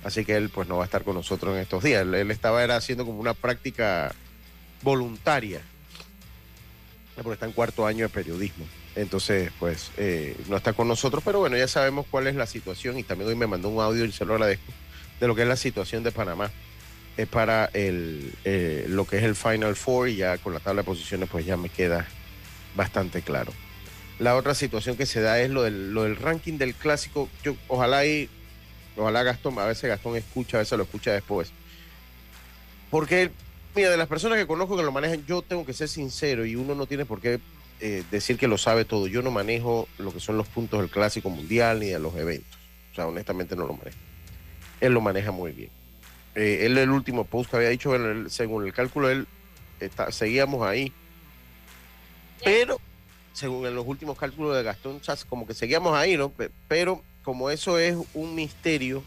Así 0.05 0.25
que 0.25 0.37
él 0.37 0.49
pues 0.49 0.69
no 0.69 0.77
va 0.77 0.85
a 0.85 0.87
estar 0.87 1.03
con 1.03 1.17
nosotros 1.17 1.55
en 1.55 1.61
estos 1.61 1.83
días. 1.83 2.03
Él, 2.03 2.31
estaba 2.31 2.63
era 2.63 2.77
haciendo 2.77 3.05
como 3.05 3.19
una 3.19 3.35
práctica 3.35 4.15
voluntaria, 4.83 5.61
porque 7.17 7.33
está 7.33 7.47
en 7.47 7.53
cuarto 7.53 7.85
año 7.85 8.05
de 8.05 8.09
periodismo. 8.11 8.65
Entonces, 8.95 9.51
pues, 9.59 9.91
eh, 9.97 10.37
no 10.49 10.57
está 10.57 10.73
con 10.75 10.87
nosotros, 10.87 11.23
pero 11.25 11.41
bueno, 11.41 11.57
ya 11.57 11.67
sabemos 11.67 12.07
cuál 12.09 12.29
es 12.29 12.37
la 12.37 12.47
situación 12.47 12.97
y 12.97 13.03
también 13.03 13.29
hoy 13.29 13.37
me 13.37 13.49
mandó 13.49 13.69
un 13.69 13.83
audio 13.83 14.05
y 14.05 14.13
se 14.13 14.25
lo 14.25 14.35
agradezco, 14.35 14.73
de 15.19 15.27
lo 15.27 15.35
que 15.35 15.43
es 15.43 15.49
la 15.49 15.57
situación 15.57 16.05
de 16.05 16.13
Panamá 16.13 16.51
es 17.17 17.29
para 17.29 17.67
el, 17.75 18.33
eh, 18.45 18.87
lo 18.89 19.07
que 19.07 19.19
es 19.19 19.25
el 19.25 19.35
Final 19.35 19.77
Four 19.77 20.09
y 20.09 20.17
ya 20.17 20.39
con 20.39 20.55
la 20.55 20.61
tabla 20.61 20.83
de 20.83 20.87
posiciones 20.87 21.29
pues 21.31 21.45
ya 21.45 21.57
me 21.57 21.69
queda 21.69 22.07
bastante 22.75 23.23
claro. 23.23 23.53
La 24.19 24.37
otra 24.37 24.55
situación 24.55 24.97
que 24.97 25.07
se 25.07 25.21
da 25.21 25.41
es 25.41 25.51
lo 25.51 25.63
del, 25.63 25.93
lo 25.93 26.05
del 26.05 26.17
ranking 26.17 26.59
del 26.59 26.75
clásico. 26.75 27.29
Yo, 27.43 27.57
ojalá 27.69 28.07
y, 28.07 28.29
ojalá 28.97 29.23
Gastón, 29.23 29.59
a 29.59 29.65
veces 29.65 29.89
Gastón 29.89 30.17
escucha, 30.17 30.59
a 30.59 30.61
veces 30.61 30.77
lo 30.79 30.85
escucha 30.85 31.13
después. 31.13 31.53
Porque, 32.91 33.31
mira, 33.75 33.91
de 33.91 33.97
las 33.97 34.07
personas 34.07 34.39
que 34.39 34.47
conozco 34.47 34.77
que 34.77 34.83
lo 34.83 34.93
manejan, 34.93 35.25
yo 35.27 35.43
tengo 35.43 35.67
que 35.67 35.73
ser 35.73 35.89
sincero 35.89 36.45
y 36.45 36.57
uno 36.57 36.75
no 36.75 36.87
tiene 36.87 37.05
por 37.05 37.21
qué 37.21 37.41
eh, 37.81 38.05
decir 38.11 38.37
que 38.37 38.47
lo 38.47 38.59
sabe 38.59 38.85
todo. 38.85 39.07
Yo 39.07 39.23
no 39.23 39.31
manejo 39.31 39.89
lo 39.99 40.13
que 40.13 40.21
son 40.21 40.37
los 40.37 40.47
puntos 40.47 40.81
del 40.81 40.91
clásico 40.91 41.31
mundial 41.31 41.81
ni 41.81 41.87
de 41.87 41.99
los 41.99 42.15
eventos. 42.17 42.59
O 42.93 42.95
sea, 42.95 43.07
honestamente 43.07 43.57
no 43.57 43.67
lo 43.67 43.75
manejo. 43.75 43.99
Él 44.81 44.93
lo 44.93 45.01
maneja 45.01 45.33
muy 45.33 45.53
bien. 45.53 45.71
Eh, 46.35 46.61
él 46.67 46.79
el 46.79 46.91
último 46.91 47.25
post 47.25 47.51
que 47.51 47.57
había 47.57 47.69
dicho, 47.69 47.93
según 48.29 48.67
el 48.67 48.73
cálculo, 48.73 49.11
él 49.11 49.27
seguíamos 50.11 50.67
ahí. 50.67 50.93
Pero, 52.45 52.81
según 53.33 53.67
en 53.67 53.75
los 53.75 53.87
últimos 53.87 54.19
cálculos 54.19 54.57
de 54.57 54.63
Gastón 54.63 55.01
como 55.29 55.47
que 55.47 55.55
seguíamos 55.55 55.97
ahí, 55.97 56.17
¿no? 56.17 56.33
Pero 56.69 57.03
como 57.23 57.51
eso 57.51 57.79
es 57.79 57.97
un 58.15 58.35
misterio, 58.35 59.03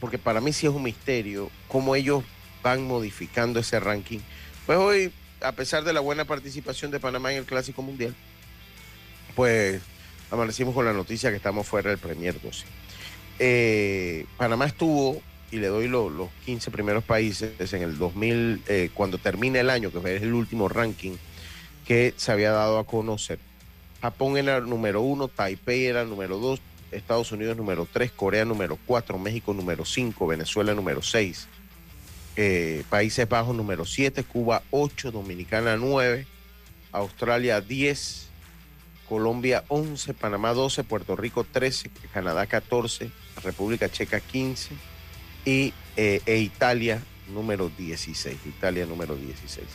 porque 0.00 0.18
para 0.18 0.40
mí 0.40 0.52
sí 0.52 0.66
es 0.66 0.72
un 0.72 0.82
misterio, 0.82 1.50
cómo 1.68 1.94
ellos 1.94 2.24
van 2.62 2.86
modificando 2.86 3.60
ese 3.60 3.78
ranking. 3.78 4.18
Pues 4.66 4.78
hoy, 4.78 5.12
a 5.40 5.52
pesar 5.52 5.84
de 5.84 5.92
la 5.92 6.00
buena 6.00 6.24
participación 6.24 6.90
de 6.90 7.00
Panamá 7.00 7.32
en 7.32 7.38
el 7.38 7.44
Clásico 7.44 7.82
Mundial, 7.82 8.14
pues 9.36 9.80
amanecimos 10.30 10.74
con 10.74 10.84
la 10.84 10.92
noticia 10.92 11.30
que 11.30 11.36
estamos 11.36 11.66
fuera 11.66 11.90
del 11.90 11.98
Premier 11.98 12.40
12. 12.40 12.64
Eh, 13.38 14.26
Panamá 14.36 14.66
estuvo 14.66 15.22
y 15.50 15.56
le 15.56 15.68
doy 15.68 15.88
los 15.88 16.30
15 16.44 16.70
primeros 16.70 17.04
países 17.04 17.72
en 17.72 17.82
el 17.82 17.98
2000, 17.98 18.62
eh, 18.68 18.90
cuando 18.92 19.18
termine 19.18 19.60
el 19.60 19.70
año, 19.70 19.90
que 19.90 20.16
es 20.16 20.22
el 20.22 20.34
último 20.34 20.68
ranking 20.68 21.16
que 21.86 22.12
se 22.16 22.32
había 22.32 22.50
dado 22.50 22.78
a 22.78 22.84
conocer. 22.84 23.38
Japón 24.02 24.36
era 24.36 24.58
el 24.58 24.68
número 24.68 25.00
uno, 25.00 25.28
Taipei 25.28 25.86
era 25.86 26.02
el 26.02 26.10
número 26.10 26.38
dos, 26.38 26.60
Estados 26.92 27.32
Unidos 27.32 27.56
número 27.56 27.86
tres, 27.90 28.10
Corea 28.12 28.44
número 28.44 28.78
cuatro, 28.86 29.18
México 29.18 29.54
número 29.54 29.84
cinco, 29.84 30.26
Venezuela 30.26 30.74
número 30.74 31.02
seis, 31.02 31.48
eh, 32.36 32.84
Países 32.90 33.28
Bajos 33.28 33.56
número 33.56 33.84
siete, 33.84 34.24
Cuba 34.24 34.62
ocho, 34.70 35.10
Dominicana 35.10 35.76
nueve, 35.76 36.26
Australia 36.92 37.60
diez, 37.60 38.28
Colombia 39.08 39.64
once, 39.68 40.14
Panamá 40.14 40.52
doce, 40.52 40.84
Puerto 40.84 41.16
Rico 41.16 41.44
trece, 41.44 41.90
Canadá 42.12 42.46
catorce, 42.46 43.10
República 43.42 43.90
Checa 43.90 44.20
quince, 44.20 44.74
y 45.44 45.72
eh, 45.96 46.20
e 46.26 46.38
Italia 46.38 47.02
número 47.28 47.70
16. 47.76 48.36
Italia 48.46 48.86
número 48.86 49.16
16. 49.16 49.66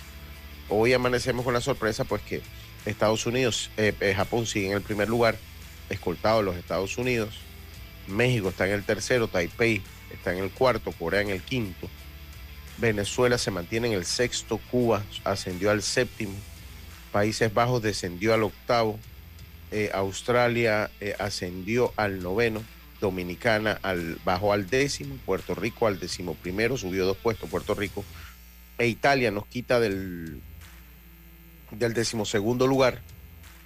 Hoy 0.69 0.93
amanecemos 0.93 1.43
con 1.43 1.53
la 1.53 1.61
sorpresa 1.61 2.03
pues 2.05 2.21
que 2.21 2.41
Estados 2.85 3.25
Unidos, 3.25 3.69
eh, 3.77 3.93
eh, 3.99 4.13
Japón 4.15 4.45
sigue 4.45 4.67
en 4.67 4.73
el 4.73 4.81
primer 4.81 5.09
lugar, 5.09 5.37
escoltado 5.89 6.39
de 6.39 6.43
los 6.45 6.55
Estados 6.55 6.97
Unidos. 6.97 7.35
México 8.07 8.49
está 8.49 8.67
en 8.67 8.73
el 8.73 8.83
tercero, 8.83 9.27
Taipei 9.27 9.81
está 10.11 10.33
en 10.33 10.43
el 10.43 10.51
cuarto, 10.51 10.91
Corea 10.91 11.21
en 11.21 11.29
el 11.29 11.41
quinto. 11.41 11.89
Venezuela 12.77 13.37
se 13.37 13.51
mantiene 13.51 13.87
en 13.87 13.93
el 13.93 14.05
sexto, 14.05 14.59
Cuba 14.71 15.03
ascendió 15.23 15.71
al 15.71 15.83
séptimo, 15.83 16.33
Países 17.11 17.53
Bajos 17.53 17.81
descendió 17.83 18.33
al 18.33 18.43
octavo, 18.43 18.99
Australia 19.93 20.89
ascendió 21.19 21.93
al 21.95 22.21
noveno, 22.21 22.63
Dominicana 23.03 23.79
al, 23.81 24.17
bajó 24.23 24.53
al 24.53 24.69
décimo, 24.69 25.17
Puerto 25.25 25.55
Rico 25.55 25.87
al 25.87 25.99
décimo 25.99 26.35
primero, 26.35 26.77
subió 26.77 27.05
dos 27.05 27.17
puestos 27.17 27.49
Puerto 27.49 27.75
Rico, 27.75 28.05
e 28.77 28.87
Italia 28.87 29.29
nos 29.29 29.45
quita 29.45 29.81
del, 29.81 30.41
del 31.71 31.93
decimosegundo 31.93 32.65
lugar 32.65 33.01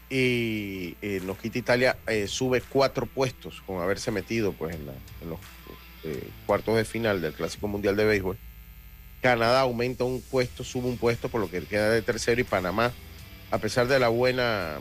y 0.10 0.96
eh, 1.04 1.22
nos 1.24 1.38
quita 1.38 1.60
Italia, 1.60 1.98
eh, 2.08 2.28
sube 2.28 2.62
cuatro 2.62 3.06
puestos 3.06 3.62
con 3.62 3.80
haberse 3.80 4.10
metido 4.10 4.54
pues 4.54 4.76
en, 4.76 4.88
los 5.30 5.40
eh, 6.04 6.28
cuartos 6.48 6.76
de 6.76 6.84
final 6.84 7.22
del 7.22 7.34
Clásico 7.34 7.68
Mundial 7.68 7.96
de 7.96 8.06
Béisbol. 8.06 8.38
Canadá 9.22 9.62
aumenta 9.62 10.04
un 10.04 10.22
puesto, 10.22 10.64
sube 10.64 10.88
un 10.88 10.98
puesto 10.98 11.30
por 11.30 11.42
lo 11.42 11.50
que 11.50 11.62
queda 11.62 11.92
de 11.92 12.02
tercero 12.02 12.42
y 12.42 12.44
Panamá, 12.44 12.92
a 13.52 13.58
pesar 13.60 13.88
de 13.88 14.00
la 14.00 14.08
buena 14.08 14.80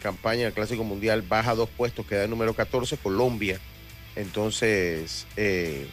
campaña 0.00 0.44
del 0.44 0.54
Clásico 0.54 0.82
Mundial, 0.82 1.20
baja 1.20 1.54
dos 1.54 1.68
puestos, 1.68 2.06
queda 2.06 2.22
de 2.22 2.28
número 2.28 2.54
14, 2.54 2.96
Colombia 2.96 3.60
entonces 4.16 5.26
eh, 5.36 5.86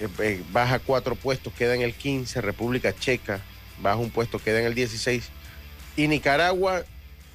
eh, 0.00 0.42
baja 0.52 0.78
cuatro 0.78 1.14
puestos, 1.14 1.52
queda 1.52 1.74
en 1.74 1.82
el 1.82 1.94
15, 1.94 2.40
República 2.40 2.94
Checa 2.94 3.40
baja 3.80 3.96
un 3.96 4.10
puesto, 4.10 4.38
queda 4.38 4.60
en 4.60 4.66
el 4.66 4.74
16, 4.74 5.28
y 5.96 6.08
Nicaragua, 6.08 6.84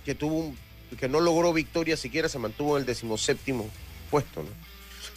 que 0.06 0.16
tuvo 0.16 0.54
que 1.00 1.08
no 1.08 1.20
logró 1.20 1.54
victoria 1.54 1.96
siquiera, 1.96 2.28
se 2.28 2.40
mantuvo 2.40 2.76
en 2.76 2.82
el 2.82 2.86
decimoséptimo 2.86 3.70
puesto, 4.10 4.44
¿no? 4.44 4.50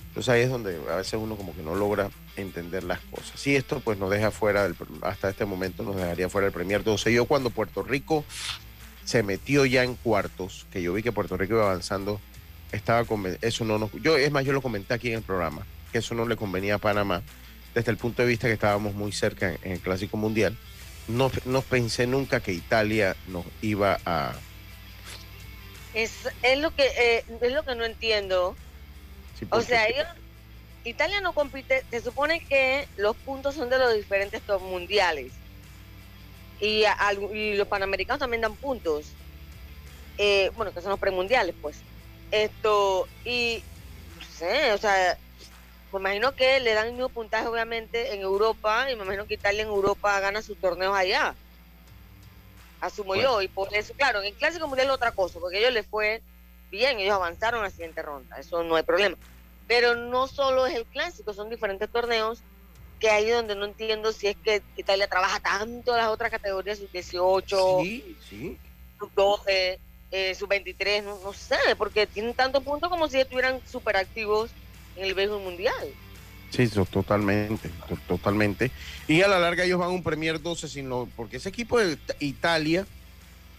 Entonces 0.09 0.28
ahí 0.28 0.42
es 0.42 0.50
donde 0.50 0.78
a 0.88 0.97
veces 0.97 1.14
uno 1.14 1.35
como 1.35 1.56
que 1.56 1.62
no 1.62 1.75
logra 1.75 2.09
entender 2.37 2.85
las 2.85 3.00
cosas. 3.00 3.44
Y 3.49 3.56
esto 3.56 3.80
pues 3.80 3.99
nos 3.99 4.11
deja 4.11 4.30
fuera, 4.30 4.62
del, 4.62 4.76
hasta 5.02 5.28
este 5.28 5.44
momento 5.44 5.83
nos 5.83 5.97
dejaría 5.97 6.28
fuera 6.28 6.44
del 6.44 6.52
Premier 6.54 6.85
12. 6.85 7.12
Yo 7.12 7.25
cuando 7.25 7.50
Puerto 7.50 7.83
Rico 7.83 8.25
se 9.04 9.25
metió 9.25 9.66
ya 9.66 9.83
en 9.83 9.97
cuartos, 9.97 10.66
que 10.73 10.80
yo 10.80 10.92
vi 10.92 11.02
que 11.02 11.11
Puerto 11.11 11.37
Rico 11.37 11.54
iba 11.54 11.64
avanzando 11.64 12.21
estaba 12.73 13.06
eso 13.40 13.64
no 13.64 13.90
yo 14.00 14.16
es 14.16 14.30
más 14.30 14.44
yo 14.44 14.52
lo 14.52 14.61
comenté 14.61 14.94
aquí 14.94 15.09
en 15.09 15.18
el 15.18 15.23
programa 15.23 15.64
que 15.92 15.99
eso 15.99 16.14
no 16.14 16.26
le 16.26 16.37
convenía 16.37 16.75
a 16.75 16.78
Panamá 16.78 17.23
desde 17.75 17.90
el 17.90 17.97
punto 17.97 18.23
de 18.23 18.28
vista 18.28 18.47
que 18.47 18.54
estábamos 18.54 18.94
muy 18.94 19.12
cerca 19.12 19.52
en, 19.62 19.73
el 19.73 19.80
clásico 19.80 20.16
mundial. 20.16 20.56
No, 21.09 21.30
no 21.44 21.61
pensé 21.62 22.06
nunca 22.06 22.40
que 22.40 22.52
Italia 22.52 23.16
nos 23.28 23.44
iba 23.61 23.99
a 24.06 24.33
es, 25.92 26.12
es 26.42 26.59
lo 26.59 26.75
que 26.75 26.87
eh, 26.87 27.25
es 27.40 27.52
lo 27.52 27.62
que 27.64 27.75
no 27.75 27.85
entiendo. 27.85 28.56
O 29.50 29.61
sea 29.61 29.87
Italia 30.85 31.21
no 31.21 31.33
compite 31.33 31.85
se 31.90 32.00
supone 32.00 32.44
que 32.44 32.88
los 32.97 33.16
puntos 33.16 33.54
son 33.54 33.71
de 33.71 33.78
los 33.78 33.94
diferentes 33.94 34.40
mundiales. 34.61 35.33
Y, 36.61 36.85
y 37.35 37.54
los 37.54 37.68
panamericanos 37.68 38.21
también 38.21 38.40
dan 38.40 38.56
puntos. 38.56 39.06
Eh, 40.16 40.50
bueno 40.56 40.73
que 40.73 40.80
son 40.80 40.90
los 40.90 41.00
premundiales 41.00 41.56
pues 41.61 41.76
esto, 42.42 43.06
y 43.24 43.62
no 44.16 44.22
sé, 44.26 44.72
o 44.72 44.78
sea, 44.78 45.18
me 45.92 46.00
imagino 46.00 46.34
que 46.34 46.60
le 46.60 46.74
dan 46.74 46.88
el 46.88 46.92
mismo 46.94 47.08
puntaje 47.08 47.46
obviamente 47.46 48.14
en 48.14 48.20
Europa 48.20 48.90
y 48.90 48.96
me 48.96 49.04
imagino 49.04 49.26
que 49.26 49.34
Italia 49.34 49.62
en 49.62 49.68
Europa 49.68 50.18
gana 50.20 50.42
sus 50.42 50.58
torneos 50.58 50.96
allá. 50.96 51.34
Asumo 52.80 53.14
yo, 53.14 53.40
y 53.40 53.48
por 53.48 53.72
eso, 53.74 53.94
claro, 53.94 54.20
en 54.20 54.26
el 54.26 54.34
Clásico 54.34 54.66
Mundial 54.66 54.88
es 54.88 54.94
otra 54.94 55.12
cosa, 55.12 55.38
porque 55.38 55.58
ellos 55.58 55.72
les 55.72 55.86
fue 55.86 56.22
bien, 56.70 56.98
ellos 56.98 57.14
avanzaron 57.14 57.60
a 57.60 57.64
la 57.64 57.70
siguiente 57.70 58.02
ronda, 58.02 58.36
eso 58.36 58.62
no 58.64 58.76
hay 58.76 58.82
problema. 58.82 59.16
Pero 59.66 59.94
no 59.94 60.26
solo 60.26 60.66
es 60.66 60.74
el 60.74 60.84
Clásico, 60.86 61.32
son 61.32 61.48
diferentes 61.48 61.90
torneos 61.90 62.42
que 62.98 63.08
ahí 63.08 63.30
donde 63.30 63.54
no 63.54 63.64
entiendo 63.64 64.12
si 64.12 64.26
es 64.26 64.36
que 64.36 64.62
Italia 64.76 65.06
trabaja 65.06 65.40
tanto 65.40 65.96
las 65.96 66.08
otras 66.08 66.30
categorías, 66.30 66.78
sus 66.78 66.90
18, 66.92 67.78
sí, 67.82 68.16
sí. 68.28 68.58
12 69.14 69.78
eh, 70.16 70.33
sub-23, 70.33 71.02
no, 71.02 71.33
sé, 71.33 71.56
porque 71.76 72.06
tienen 72.06 72.35
tantos 72.35 72.62
puntos 72.62 72.88
como 72.88 73.09
si 73.09 73.18
estuvieran 73.18 73.61
súper 73.66 73.97
activos 73.97 74.49
en 74.94 75.06
el 75.06 75.14
béisbol 75.14 75.42
mundial. 75.42 75.88
Sí, 76.50 76.68
totalmente, 76.68 77.68
totalmente. 78.06 78.71
Y 79.09 79.23
a 79.23 79.28
la 79.28 79.40
larga 79.40 79.64
ellos 79.64 79.80
van 79.80 79.88
a 79.88 79.92
un 79.92 80.04
Premier 80.04 80.40
12, 80.40 80.68
sino 80.68 81.09
porque 81.16 81.38
ese 81.38 81.49
equipo 81.49 81.80
de 81.80 81.99
Italia, 82.21 82.87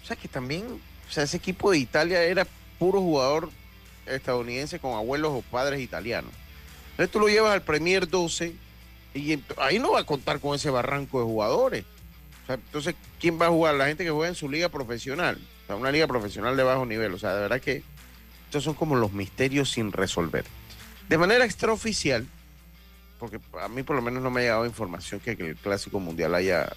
o 0.02 0.08
sea 0.08 0.16
que 0.16 0.30
también, 0.30 0.64
o 0.66 1.12
sea, 1.12 1.26
ese 1.26 1.36
equipo 1.36 1.72
de 1.72 1.80
Italia 1.80 2.24
era 2.24 2.48
puro 2.80 3.02
jugador 3.02 3.50
estadounidense 4.06 4.80
con 4.80 4.94
abuelos 4.94 5.34
o 5.34 5.42
padres 5.42 5.82
italianos. 5.82 6.32
Entonces 6.92 7.12
tú 7.12 7.20
lo 7.20 7.28
llevas 7.28 7.52
al 7.52 7.64
Premier 7.64 8.08
12 8.08 8.54
y 9.14 9.40
ahí 9.58 9.78
no 9.78 9.92
va 9.92 10.00
a 10.00 10.06
contar 10.06 10.40
con 10.40 10.56
ese 10.56 10.70
barranco 10.70 11.20
de 11.20 11.26
jugadores. 11.26 11.86
entonces, 12.48 12.96
¿quién 13.20 13.42
va 13.42 13.48
a 13.48 13.50
jugar? 13.50 13.76
La 13.76 13.88
gente 13.88 14.06
que 14.06 14.12
juega 14.12 14.30
en 14.30 14.36
su 14.36 14.50
liga 14.50 14.70
profesional 14.70 15.38
una 15.74 15.92
liga 15.92 16.08
profesional 16.08 16.56
de 16.56 16.64
bajo 16.64 16.86
nivel. 16.86 17.14
O 17.14 17.18
sea, 17.18 17.34
de 17.34 17.42
verdad 17.42 17.62
que 17.62 17.84
estos 18.46 18.64
son 18.64 18.76
como 18.76 18.96
los 18.96 19.12
misterios 19.14 19.72
sin 19.72 19.92
resolver. 19.92 20.46
De 21.10 21.18
manera 21.18 21.46
extraoficial, 21.46 22.26
porque 23.20 23.40
a 23.62 23.68
mí 23.68 23.84
por 23.84 23.96
lo 23.96 24.02
menos 24.02 24.22
no 24.22 24.30
me 24.30 24.42
ha 24.42 24.44
llegado 24.44 24.66
información 24.66 25.20
que, 25.20 25.32
el 25.32 25.56
Clásico 25.56 26.00
Mundial 26.00 26.36
haya 26.36 26.72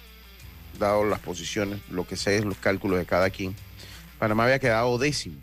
dado 0.77 1.03
las 1.03 1.19
posiciones, 1.19 1.79
lo 1.89 2.07
que 2.07 2.15
sé 2.15 2.37
es 2.37 2.45
los 2.45 2.57
cálculos 2.57 2.99
de 2.99 3.05
cada 3.05 3.29
quien. 3.29 3.55
Panamá 4.17 4.45
había 4.45 4.59
quedado 4.59 4.97
décimo. 4.97 5.37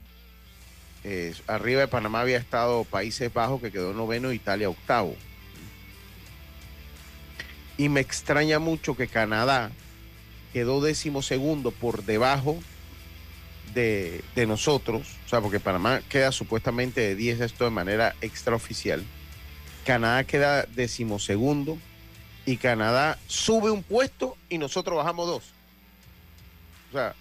arriba 1.46 1.82
de 1.82 1.88
Panamá 1.88 2.20
había 2.20 2.38
estado 2.38 2.84
Países 2.84 3.32
Bajos, 3.32 3.60
que 3.60 3.70
quedó 3.70 3.92
noveno, 3.92 4.32
Italia 4.32 4.68
octavo. 4.68 5.14
Y 7.78 7.88
me 7.88 8.00
extraña 8.00 8.58
mucho 8.58 8.96
que 8.96 9.06
Canadá 9.06 9.70
quedó 10.52 10.80
décimo 10.80 11.22
segundo 11.22 11.70
por 11.70 12.04
debajo 12.04 12.58
de, 13.74 14.22
nosotros, 14.46 15.06
o 15.26 15.28
sea, 15.28 15.40
porque 15.40 15.60
Panamá 15.60 16.00
queda 16.08 16.32
supuestamente 16.32 17.00
de 17.00 17.14
10 17.14 17.40
esto 17.40 17.64
de 17.64 17.70
manera 17.70 18.14
extraoficial, 18.20 19.04
Canadá 19.84 20.24
queda 20.24 20.64
decimosegundo 20.64 21.78
y 22.44 22.56
Canadá 22.56 23.18
sube 23.26 23.70
un 23.70 23.82
puesto 23.82 24.36
y 24.48 24.58
nosotros 24.58 24.96
bajamos 24.96 25.26
dos. 25.26 25.44
O 26.90 26.92
sea, 26.92 27.14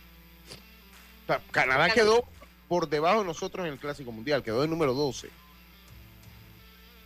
Canadá 1.52 1.90
quedó 1.90 2.24
por 2.68 2.88
debajo 2.88 3.20
de 3.20 3.26
nosotros 3.26 3.66
en 3.66 3.74
el 3.74 3.80
Clásico 3.80 4.12
Mundial, 4.12 4.44
quedó 4.44 4.62
de 4.62 4.68
número 4.68 4.94
12. 4.94 5.30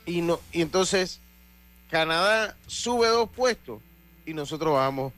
Y, 0.05 0.21
no, 0.21 0.39
y 0.51 0.61
entonces 0.61 1.19
Canadá 1.89 2.55
sube 2.67 3.07
dos 3.07 3.29
puestos 3.29 3.81
y 4.25 4.33
nosotros 4.33 4.73
bajamos. 4.73 5.13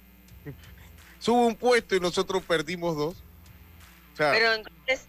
sube 1.20 1.46
un 1.48 1.56
puesto 1.56 1.96
y 1.96 2.00
nosotros 2.00 2.44
perdimos 2.44 2.96
dos. 2.96 3.16
Pero 4.18 4.54
entonces, 4.54 5.08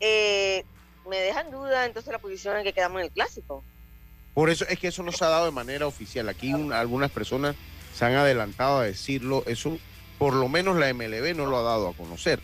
eh, 0.00 0.64
me 1.08 1.16
dejan 1.18 1.50
duda 1.50 1.84
entonces 1.84 2.12
la 2.12 2.18
posición 2.18 2.56
en 2.56 2.64
que 2.64 2.72
quedamos 2.72 3.00
en 3.00 3.06
el 3.06 3.12
Clásico. 3.12 3.62
Por 4.34 4.50
eso 4.50 4.66
es 4.68 4.78
que 4.78 4.88
eso 4.88 5.02
no 5.02 5.12
se 5.12 5.24
ha 5.24 5.28
dado 5.28 5.44
de 5.44 5.52
manera 5.52 5.86
oficial. 5.86 6.28
Aquí 6.28 6.52
algunas 6.72 7.10
personas 7.10 7.54
se 7.94 8.04
han 8.04 8.14
adelantado 8.14 8.78
a 8.78 8.84
decirlo. 8.84 9.44
Eso, 9.46 9.78
por 10.18 10.34
lo 10.34 10.48
menos 10.48 10.76
la 10.76 10.92
MLB 10.92 11.36
no 11.36 11.46
lo 11.46 11.58
ha 11.58 11.62
dado 11.62 11.88
a 11.88 11.94
conocer. 11.94 12.40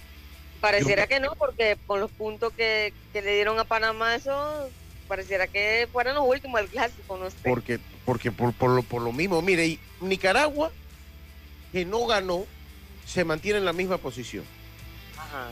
Pareciera 0.60 1.06
que 1.06 1.20
no, 1.20 1.34
porque 1.36 1.76
con 1.86 2.00
los 2.00 2.10
puntos 2.10 2.52
que, 2.52 2.92
le 3.14 3.34
dieron 3.34 3.58
a 3.58 3.64
Panamá, 3.64 4.14
eso 4.14 4.70
pareciera 5.08 5.48
que 5.48 5.88
fueran 5.90 6.14
los 6.14 6.24
últimos 6.26 6.60
del 6.60 6.70
clásico, 6.70 7.16
no 7.16 7.30
sé. 7.30 7.36
Porque, 7.42 7.80
porque 8.04 8.30
por, 8.30 8.52
por, 8.52 8.70
lo, 8.70 8.82
por 8.82 9.02
lo 9.02 9.10
mismo, 9.10 9.42
mire, 9.42 9.66
y 9.66 9.80
Nicaragua, 10.00 10.70
que 11.72 11.84
no 11.84 12.06
ganó, 12.06 12.44
se 13.06 13.24
mantiene 13.24 13.58
en 13.58 13.64
la 13.64 13.72
misma 13.72 13.98
posición. 13.98 14.44
Ajá. 15.16 15.48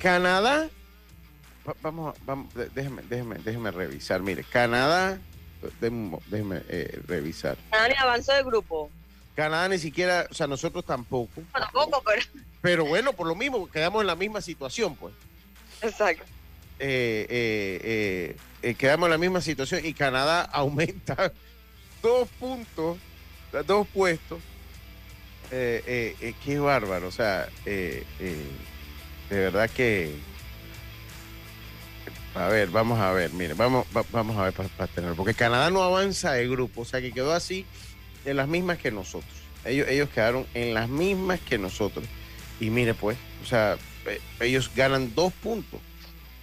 Canadá, 0.00 0.68
vamos, 1.82 2.16
vamos 2.24 2.54
déjeme, 2.74 3.02
déjeme, 3.02 3.36
déjeme 3.38 3.70
revisar. 3.70 4.20
Mire, 4.22 4.44
Canadá 4.44 5.18
déjeme, 5.80 6.62
eh, 6.68 7.00
revisar. 7.06 7.56
Canadá 7.70 7.88
ni 7.88 7.94
avanzó 7.94 8.32
de 8.32 8.42
grupo. 8.44 8.90
Canadá 9.34 9.68
ni 9.68 9.78
siquiera, 9.78 10.26
o 10.30 10.34
sea, 10.34 10.46
nosotros 10.46 10.84
tampoco. 10.84 11.42
tampoco, 11.52 12.02
pero. 12.04 12.22
Pero 12.60 12.84
bueno, 12.84 13.12
por 13.12 13.26
lo 13.26 13.34
mismo, 13.34 13.68
quedamos 13.70 14.00
en 14.00 14.08
la 14.08 14.16
misma 14.16 14.40
situación, 14.40 14.96
pues. 14.96 15.14
Exacto. 15.82 16.24
Eh, 16.80 18.36
eh, 18.62 18.74
quedamos 18.74 19.06
en 19.06 19.10
la 19.12 19.18
misma 19.18 19.40
situación 19.40 19.84
y 19.84 19.94
Canadá 19.94 20.42
aumenta 20.52 21.32
dos 22.02 22.28
puntos, 22.40 22.98
dos 23.66 23.86
puestos. 23.88 24.40
qué 25.50 26.58
bárbaro, 26.60 27.08
o 27.08 27.12
sea, 27.12 27.48
de 29.30 29.38
verdad 29.38 29.70
que 29.70 30.14
a 32.34 32.48
ver, 32.48 32.68
vamos 32.68 33.00
a 33.00 33.10
ver, 33.12 33.32
mire, 33.32 33.54
vamos, 33.54 33.86
vamos 34.12 34.36
a 34.36 34.44
ver 34.44 34.52
para, 34.52 34.86
tener, 34.86 35.14
porque 35.14 35.34
Canadá 35.34 35.70
no 35.70 35.82
avanza 35.82 36.32
de 36.32 36.46
grupo, 36.46 36.82
o 36.82 36.84
sea 36.84 37.00
que 37.00 37.10
quedó 37.10 37.32
así 37.32 37.66
en 38.24 38.36
las 38.36 38.46
mismas 38.46 38.78
que 38.78 38.92
nosotros. 38.92 39.32
Ellos, 39.64 39.88
ellos 39.88 40.08
quedaron 40.10 40.46
en 40.54 40.72
las 40.72 40.88
mismas 40.88 41.40
que 41.40 41.58
nosotros. 41.58 42.04
Y 42.60 42.70
mire, 42.70 42.94
pues, 42.94 43.18
o 43.42 43.46
sea, 43.46 43.76
ellos 44.40 44.70
ganan 44.76 45.14
dos 45.16 45.32
puntos, 45.32 45.80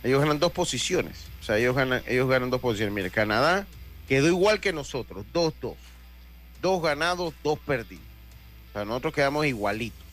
ellos 0.03 0.19
ganan 0.19 0.39
dos 0.39 0.51
posiciones, 0.51 1.17
o 1.39 1.43
sea, 1.45 1.57
ellos 1.57 1.75
ganan, 1.75 2.01
ellos 2.07 2.27
ganan 2.27 2.49
dos 2.49 2.59
posiciones. 2.59 2.93
Mire, 2.93 3.09
Canadá 3.09 3.65
quedó 4.09 4.27
igual 4.27 4.59
que 4.59 4.73
nosotros, 4.73 5.25
dos, 5.31 5.53
dos, 5.61 5.75
dos 6.61 6.81
ganados, 6.81 7.33
dos 7.41 7.57
perdidos. 7.59 8.03
O 8.69 8.73
sea, 8.73 8.85
nosotros 8.85 9.13
quedamos 9.13 9.45
igualitos. 9.45 10.03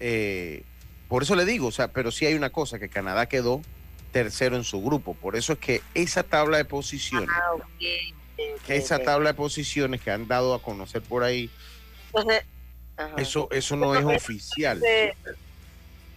Eh, 0.00 0.64
por 1.08 1.22
eso 1.22 1.34
le 1.34 1.46
digo, 1.46 1.68
o 1.68 1.72
sea, 1.72 1.88
pero 1.88 2.10
sí 2.10 2.26
hay 2.26 2.34
una 2.34 2.50
cosa, 2.50 2.78
que 2.78 2.90
Canadá 2.90 3.26
quedó 3.26 3.62
tercero 4.12 4.56
en 4.56 4.64
su 4.64 4.82
grupo. 4.82 5.14
Por 5.14 5.36
eso 5.36 5.54
es 5.54 5.58
que 5.58 5.82
esa 5.94 6.22
tabla 6.22 6.58
de 6.58 6.66
posiciones, 6.66 7.28
ah, 7.32 7.56
esa 8.68 8.98
tabla 8.98 9.30
de 9.30 9.34
posiciones 9.34 10.02
que 10.02 10.10
han 10.10 10.28
dado 10.28 10.54
a 10.54 10.62
conocer 10.62 11.00
por 11.02 11.24
ahí, 11.24 11.50
eso, 13.16 13.48
eso 13.50 13.76
no 13.76 13.94
es 13.94 14.04
oficial. 14.04 14.82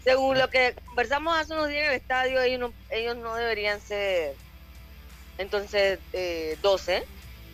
Según 0.03 0.37
lo 0.37 0.49
que 0.49 0.75
conversamos 0.85 1.37
hace 1.37 1.53
unos 1.53 1.69
días 1.69 1.85
en 1.85 1.91
el 1.91 1.95
estadio, 1.95 2.41
ellos 2.41 2.59
no, 2.59 2.73
ellos 2.89 3.15
no 3.17 3.35
deberían 3.35 3.79
ser 3.79 4.33
entonces 5.37 5.99
eh, 6.11 6.57
12, 6.61 7.03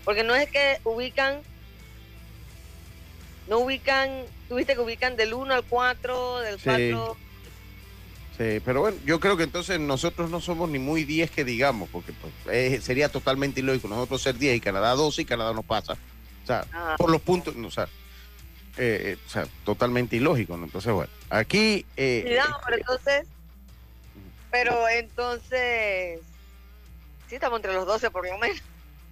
porque 0.05 0.23
no 0.23 0.33
es 0.33 0.49
que 0.49 0.79
ubican, 0.85 1.41
no 3.47 3.59
ubican, 3.59 4.23
tuviste 4.47 4.75
que 4.75 4.79
ubican 4.79 5.17
del 5.17 5.33
1 5.33 5.53
al 5.53 5.63
4, 5.63 6.39
del 6.39 6.57
4 6.63 7.17
Sí, 8.37 8.61
pero 8.63 8.81
bueno, 8.81 8.97
yo 9.03 9.19
creo 9.19 9.35
que 9.35 9.43
entonces 9.43 9.79
nosotros 9.79 10.29
no 10.29 10.39
somos 10.39 10.69
ni 10.69 10.77
muy 10.77 11.05
10 11.05 11.31
que 11.31 11.43
digamos, 11.43 11.89
porque 11.89 12.13
pues, 12.13 12.83
sería 12.83 13.09
totalmente 13.09 13.61
ilógico 13.61 13.87
nosotros 13.87 14.21
ser 14.21 14.37
10 14.37 14.57
y 14.57 14.59
Canadá 14.59 14.91
12 14.91 15.23
y 15.23 15.25
Canadá 15.25 15.53
no 15.53 15.63
pasa. 15.63 15.93
O 16.43 16.47
sea, 16.47 16.65
ah. 16.71 16.95
por 16.99 17.09
los 17.09 17.19
puntos, 17.21 17.55
o 17.55 17.71
sea, 17.71 17.85
eh, 18.77 19.15
eh, 19.15 19.17
o 19.25 19.29
sea, 19.29 19.47
totalmente 19.65 20.15
ilógico. 20.17 20.53
Entonces, 20.53 20.93
bueno, 20.93 21.11
aquí... 21.31 21.83
Eh, 21.97 22.37
pero 22.63 22.77
entonces, 22.77 23.27
pero 24.51 24.87
entonces, 24.87 26.19
sí 27.27 27.35
estamos 27.35 27.57
entre 27.57 27.73
los 27.73 27.87
12 27.87 28.11
por 28.11 28.27
lo 28.27 28.37
menos, 28.37 28.61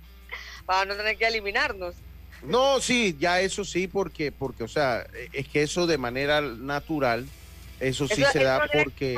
para 0.68 0.86
no 0.86 0.96
tener 0.96 1.18
que 1.18 1.26
eliminarnos. 1.26 1.96
No, 2.44 2.80
sí, 2.80 3.18
ya 3.20 3.42
eso 3.42 3.66
sí, 3.66 3.88
porque, 3.88 4.32
porque, 4.32 4.64
o 4.64 4.68
sea, 4.68 5.08
es 5.34 5.48
que 5.48 5.64
eso 5.64 5.88
de 5.88 5.98
manera 5.98 6.42
natural 6.42 7.26
eso 7.80 8.08
sí 8.08 8.24
se 8.32 8.44
da 8.44 8.68
porque... 8.72 9.16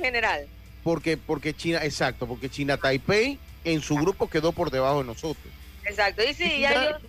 general. 0.00 0.46
Porque, 0.82 1.16
porque 1.16 1.54
China, 1.54 1.80
exacto, 1.82 2.26
porque 2.26 2.48
China 2.48 2.76
Taipei 2.76 3.38
en 3.64 3.80
su 3.80 3.96
grupo 3.96 4.30
quedó 4.30 4.52
por 4.52 4.70
debajo 4.70 4.98
de 4.98 5.04
nosotros. 5.04 5.52
Exacto, 5.84 6.22
y 6.22 6.34
sí, 6.34 6.60
ya 6.60 6.72
ellos, 6.72 7.02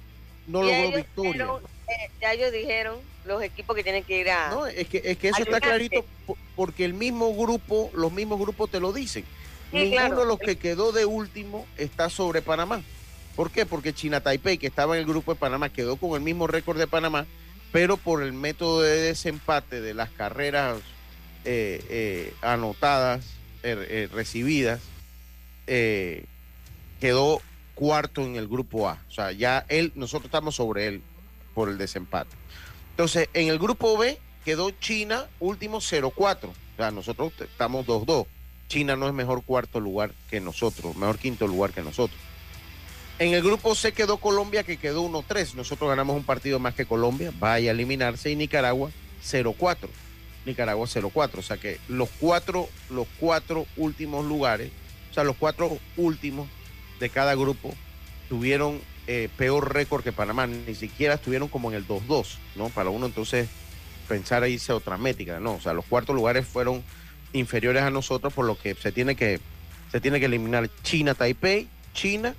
no 0.47 0.63
logró 0.63 0.97
victoria. 0.97 1.47
Eh, 1.87 2.11
ya 2.19 2.33
ellos 2.33 2.51
dijeron 2.51 2.97
los 3.25 3.41
equipos 3.43 3.75
que 3.75 3.83
tienen 3.83 4.03
que 4.03 4.19
ir 4.19 4.29
a. 4.29 4.49
No, 4.49 4.65
es 4.65 4.87
que, 4.87 5.01
es 5.03 5.17
que 5.17 5.29
eso 5.29 5.43
está 5.43 5.61
clarito 5.61 6.05
porque 6.55 6.85
el 6.85 6.93
mismo 6.93 7.33
grupo, 7.35 7.91
los 7.93 8.11
mismos 8.11 8.39
grupos 8.39 8.71
te 8.71 8.79
lo 8.79 8.93
dicen. 8.93 9.25
Ninguno 9.71 10.21
de 10.21 10.25
los 10.25 10.39
que 10.39 10.57
quedó 10.57 10.91
de 10.91 11.05
último 11.05 11.67
está 11.77 12.09
sobre 12.09 12.41
Panamá. 12.41 12.81
¿Por 13.35 13.51
qué? 13.51 13.65
Porque 13.65 13.93
China 13.93 14.21
Taipei, 14.21 14.57
que 14.57 14.67
estaba 14.67 14.95
en 14.95 15.01
el 15.01 15.07
grupo 15.07 15.33
de 15.33 15.39
Panamá, 15.39 15.69
quedó 15.69 15.97
con 15.97 16.15
el 16.15 16.21
mismo 16.21 16.47
récord 16.47 16.79
de 16.79 16.87
Panamá 16.87 17.27
pero 17.71 17.97
por 17.97 18.23
el 18.23 18.33
método 18.33 18.81
de 18.81 19.01
desempate 19.01 19.81
de 19.81 19.93
las 19.93 20.09
carreras 20.09 20.77
eh, 21.45 21.83
eh, 21.89 22.33
anotadas, 22.41 23.25
er, 23.63 23.85
eh, 23.89 24.09
recibidas, 24.11 24.81
quedó 25.65 27.41
cuarto 27.73 28.23
en 28.23 28.35
el 28.35 28.47
grupo 28.47 28.89
A. 28.89 29.01
O 29.07 29.11
sea, 29.11 29.31
ya 29.31 29.65
él, 29.69 29.91
nosotros 29.95 30.25
estamos 30.25 30.55
sobre 30.55 30.87
él 30.87 31.01
por 31.53 31.69
el 31.69 31.77
desempate. 31.77 32.35
Entonces, 32.91 33.29
en 33.33 33.49
el 33.49 33.59
grupo 33.59 33.97
B 33.97 34.17
quedó 34.43 34.71
China 34.71 35.27
último 35.39 35.79
0-4. 35.79 36.47
O 36.47 36.53
sea, 36.77 36.91
nosotros 36.91 37.33
estamos 37.39 37.85
2-2. 37.85 38.25
China 38.67 38.95
no 38.95 39.07
es 39.07 39.13
mejor 39.13 39.43
cuarto 39.43 39.79
lugar 39.79 40.11
que 40.29 40.39
nosotros, 40.39 40.95
mejor 40.95 41.17
quinto 41.17 41.47
lugar 41.47 41.71
que 41.71 41.81
nosotros. 41.81 42.19
En 43.19 43.33
el 43.33 43.41
grupo 43.41 43.73
C 43.73 43.93
quedó 43.93 44.17
Colombia, 44.17 44.63
que 44.63 44.77
quedó 44.77 45.03
1-3. 45.09 45.55
Nosotros 45.55 45.89
ganamos 45.89 46.15
un 46.15 46.23
partido 46.23 46.59
más 46.59 46.75
que 46.75 46.85
Colombia, 46.85 47.33
vaya 47.39 47.71
a 47.71 47.73
eliminarse, 47.73 48.29
y 48.29 48.35
Nicaragua 48.35 48.91
0-4. 49.23 49.87
Nicaragua 50.45 50.85
0-4. 50.85 51.39
O 51.39 51.41
sea 51.41 51.57
que 51.57 51.79
los 51.87 52.09
cuatro, 52.19 52.69
los 52.91 53.07
cuatro 53.19 53.65
últimos 53.75 54.23
lugares, 54.23 54.71
o 55.09 55.13
sea, 55.15 55.23
los 55.23 55.35
cuatro 55.35 55.79
últimos 55.97 56.47
de 56.99 57.09
cada 57.09 57.33
grupo 57.33 57.73
tuvieron 58.29 58.79
eh, 59.07 59.29
peor 59.35 59.73
récord 59.73 60.03
que 60.03 60.11
Panamá. 60.11 60.45
Ni 60.45 60.75
siquiera 60.75 61.15
estuvieron 61.15 61.47
como 61.47 61.71
en 61.71 61.77
el 61.77 61.87
2-2, 61.87 62.35
¿no? 62.55 62.69
Para 62.69 62.91
uno 62.91 63.07
entonces 63.07 63.49
pensar 64.07 64.43
ahí 64.43 64.53
irse 64.53 64.73
otra 64.73 64.97
métrica, 64.97 65.39
¿no? 65.39 65.55
O 65.55 65.61
sea, 65.61 65.73
los 65.73 65.85
cuartos 65.85 66.15
lugares 66.15 66.45
fueron 66.45 66.83
inferiores 67.33 67.81
a 67.81 67.89
nosotros, 67.89 68.31
por 68.31 68.45
lo 68.45 68.57
que 68.59 68.75
se 68.75 68.91
tiene 68.91 69.15
que, 69.15 69.39
se 69.91 69.99
tiene 69.99 70.19
que 70.19 70.27
eliminar 70.27 70.69
China, 70.83 71.15
Taipei, 71.15 71.67
China 71.95 72.35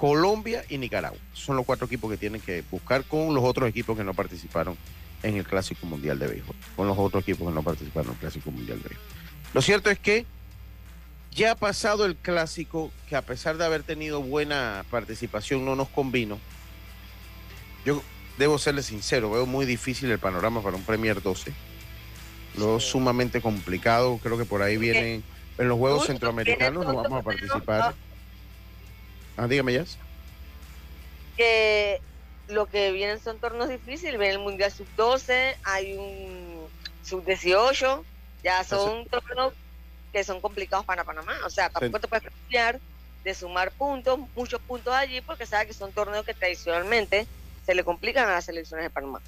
Colombia 0.00 0.64
y 0.70 0.78
Nicaragua. 0.78 1.18
Son 1.34 1.56
los 1.56 1.66
cuatro 1.66 1.84
equipos 1.84 2.10
que 2.10 2.16
tienen 2.16 2.40
que 2.40 2.64
buscar 2.70 3.04
con 3.04 3.34
los 3.34 3.44
otros 3.44 3.68
equipos 3.68 3.98
que 3.98 4.02
no 4.02 4.14
participaron 4.14 4.78
en 5.22 5.36
el 5.36 5.44
Clásico 5.44 5.84
Mundial 5.84 6.18
de 6.18 6.26
Béisbol. 6.26 6.56
Con 6.74 6.86
los 6.88 6.96
otros 6.96 7.22
equipos 7.22 7.46
que 7.46 7.54
no 7.54 7.62
participaron 7.62 8.06
en 8.06 8.14
el 8.14 8.18
Clásico 8.18 8.50
Mundial 8.50 8.78
de 8.82 8.88
Béisbol. 8.88 9.06
Lo 9.52 9.60
cierto 9.60 9.90
es 9.90 9.98
que 9.98 10.24
ya 11.32 11.52
ha 11.52 11.54
pasado 11.54 12.06
el 12.06 12.16
Clásico, 12.16 12.90
que 13.10 13.14
a 13.14 13.20
pesar 13.20 13.58
de 13.58 13.66
haber 13.66 13.82
tenido 13.82 14.22
buena 14.22 14.86
participación, 14.90 15.66
no 15.66 15.76
nos 15.76 15.90
convino. 15.90 16.38
Yo 17.84 18.02
debo 18.38 18.56
serle 18.56 18.82
sincero, 18.82 19.30
veo 19.30 19.44
muy 19.44 19.66
difícil 19.66 20.10
el 20.10 20.18
panorama 20.18 20.62
para 20.62 20.76
un 20.76 20.82
Premier 20.82 21.20
12. 21.20 21.52
Lo 22.56 22.80
sumamente 22.80 23.42
complicado. 23.42 24.18
Creo 24.22 24.38
que 24.38 24.46
por 24.46 24.62
ahí 24.62 24.78
vienen 24.78 25.22
en 25.58 25.68
los 25.68 25.78
Juegos 25.78 26.06
Centroamericanos, 26.06 26.86
no 26.86 26.94
vamos 26.94 27.20
a 27.20 27.22
participar. 27.22 27.94
Ah, 29.40 29.46
dígame, 29.46 29.72
ya. 29.72 29.84
Que 31.34 31.98
lo 32.48 32.66
que 32.66 32.92
vienen 32.92 33.18
son 33.18 33.38
tornos 33.38 33.70
difíciles. 33.70 34.18
Viene 34.18 34.34
el 34.34 34.38
Mundial 34.38 34.70
Sub-12, 34.70 35.56
hay 35.64 35.96
un 35.96 36.66
Sub-18, 37.02 38.04
ya 38.44 38.62
son 38.64 39.06
tornos 39.06 39.54
que 40.12 40.24
son 40.24 40.42
complicados 40.42 40.84
para 40.84 41.04
Panamá. 41.04 41.32
O 41.46 41.48
sea, 41.48 41.70
tampoco 41.70 42.00
te 42.00 42.08
puedes 42.08 42.28
confiar 42.28 42.80
de 43.24 43.34
sumar 43.34 43.70
puntos, 43.70 44.18
muchos 44.36 44.60
puntos 44.60 44.92
allí, 44.92 45.22
porque 45.22 45.46
sabe 45.46 45.68
que 45.68 45.72
son 45.72 45.90
torneos 45.92 46.26
que 46.26 46.34
tradicionalmente 46.34 47.26
se 47.64 47.74
le 47.74 47.82
complican 47.82 48.28
a 48.28 48.32
las 48.32 48.44
selecciones 48.44 48.84
de 48.84 48.90
Panamá. 48.90 49.22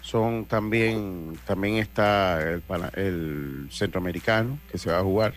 Son 0.00 0.46
también, 0.46 1.38
también 1.46 1.76
está 1.76 2.42
el, 2.42 2.62
el 2.94 3.68
centroamericano 3.70 4.58
que 4.68 4.78
se 4.78 4.90
va 4.90 4.98
a 4.98 5.02
jugar, 5.02 5.34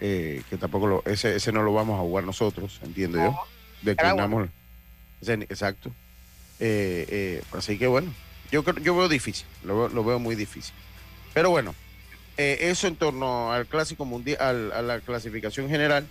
eh, 0.00 0.42
que 0.50 0.56
tampoco 0.56 0.86
lo, 0.86 1.02
ese, 1.06 1.36
ese 1.36 1.52
no 1.52 1.62
lo 1.62 1.72
vamos 1.72 1.98
a 1.98 2.02
jugar 2.02 2.24
nosotros, 2.24 2.80
entiendo 2.82 3.18
yo. 3.18 3.38
Declinamos. 3.82 4.48
exacto. 5.22 5.90
Eh, 6.58 7.06
eh, 7.08 7.42
así 7.52 7.78
que 7.78 7.86
bueno, 7.86 8.12
yo, 8.50 8.64
yo 8.82 8.96
veo 8.96 9.08
difícil, 9.08 9.46
lo, 9.64 9.88
lo 9.88 10.04
veo 10.04 10.18
muy 10.18 10.34
difícil. 10.34 10.74
Pero 11.34 11.50
bueno, 11.50 11.74
eso 12.36 12.86
en 12.86 12.96
torno 12.96 13.52
al 13.52 13.66
clásico 13.66 14.04
mundial, 14.04 14.72
a 14.72 14.82
la 14.82 15.00
clasificación 15.00 15.68
general. 15.68 16.06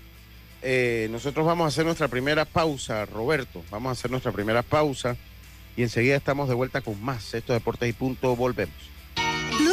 nosotros 1.09 1.45
vamos 1.45 1.65
a 1.65 1.67
hacer 1.67 1.85
nuestra 1.85 2.07
primera 2.07 2.45
pausa, 2.45 3.05
Roberto. 3.05 3.63
Vamos 3.71 3.89
a 3.89 3.91
hacer 3.93 4.11
nuestra 4.11 4.31
primera 4.31 4.61
pausa 4.61 5.15
y 5.75 5.83
enseguida 5.83 6.15
estamos 6.15 6.47
de 6.47 6.55
vuelta 6.55 6.81
con 6.81 7.01
más. 7.03 7.33
Esto 7.33 7.53
Deportes 7.53 7.89
y 7.89 7.93
Punto, 7.93 8.35
volvemos. 8.35 8.94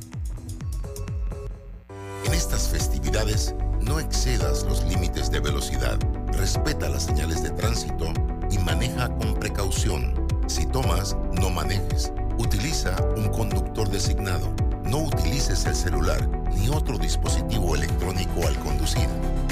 En 2.25 2.33
estas 2.33 2.69
festividades, 2.69 3.53
no 3.81 3.99
excedas 3.99 4.63
los 4.63 4.85
límites 4.85 5.29
de 5.31 5.41
velocidad. 5.41 5.99
Respeta 6.33 6.89
las 6.89 7.03
señales 7.03 7.43
de 7.43 7.51
tránsito 7.51 8.11
y 8.51 8.57
maneja 8.59 9.09
con 9.17 9.35
precaución. 9.35 10.13
Si 10.47 10.65
tomas, 10.65 11.17
no 11.33 11.49
manejes. 11.49 12.13
Utiliza 12.39 12.95
un 13.17 13.27
conductor 13.27 13.89
designado. 13.89 14.55
No 14.85 14.99
utilices 14.99 15.65
el 15.65 15.75
celular 15.75 16.25
ni 16.55 16.69
otro 16.69 16.97
dispositivo 16.97 17.75
electrónico 17.75 18.47
al 18.47 18.57
conducir. 18.59 19.07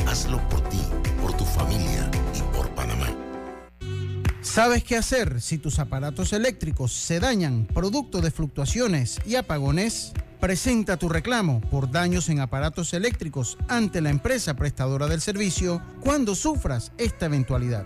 Hazlo 0.08 0.40
por 0.48 0.62
ti, 0.70 0.80
por 1.22 1.36
tu 1.36 1.44
familia 1.44 2.10
y 2.34 2.40
por 2.56 2.70
Panamá. 2.70 3.08
¿Sabes 4.42 4.86
qué 4.86 4.96
hacer 4.96 5.42
si 5.42 5.58
tus 5.58 5.80
aparatos 5.80 6.32
eléctricos 6.32 6.94
se 6.94 7.20
dañan 7.20 7.66
producto 7.66 8.22
de 8.22 8.32
fluctuaciones 8.32 9.20
y 9.26 9.36
apagones? 9.36 10.14
Presenta 10.40 10.96
tu 10.96 11.10
reclamo 11.10 11.60
por 11.70 11.92
daños 11.92 12.30
en 12.30 12.40
aparatos 12.40 12.94
eléctricos 12.94 13.58
ante 13.68 14.00
la 14.00 14.12
empresa 14.12 14.54
prestadora 14.54 15.08
del 15.08 15.20
servicio 15.20 15.82
cuando 16.00 16.36
sufras 16.36 16.94
esta 16.98 17.26
eventualidad. 17.26 17.86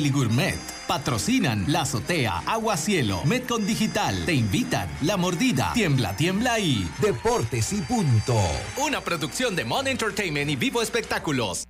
Deli 0.01 0.09
Gourmet. 0.09 0.57
Patrocinan 0.87 1.65
La 1.67 1.81
Azotea, 1.81 2.39
Agua 2.47 2.75
Cielo, 2.75 3.21
Metcon 3.23 3.67
Digital. 3.67 4.25
Te 4.25 4.33
invitan 4.33 4.89
La 5.03 5.15
Mordida, 5.15 5.73
Tiembla, 5.75 6.15
Tiembla 6.15 6.59
y 6.59 6.89
Deportes 6.99 7.71
y 7.71 7.81
Punto. 7.81 8.35
Una 8.83 9.01
producción 9.01 9.55
de 9.55 9.63
Mon 9.63 9.87
Entertainment 9.87 10.49
y 10.49 10.55
Vivo 10.55 10.81
Espectáculos. 10.81 11.67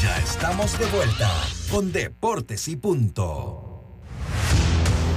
Ya 0.00 0.16
estamos 0.18 0.78
de 0.78 0.86
vuelta 0.86 1.28
con 1.68 1.90
Deportes 1.90 2.68
y 2.68 2.76
Punto. 2.76 3.98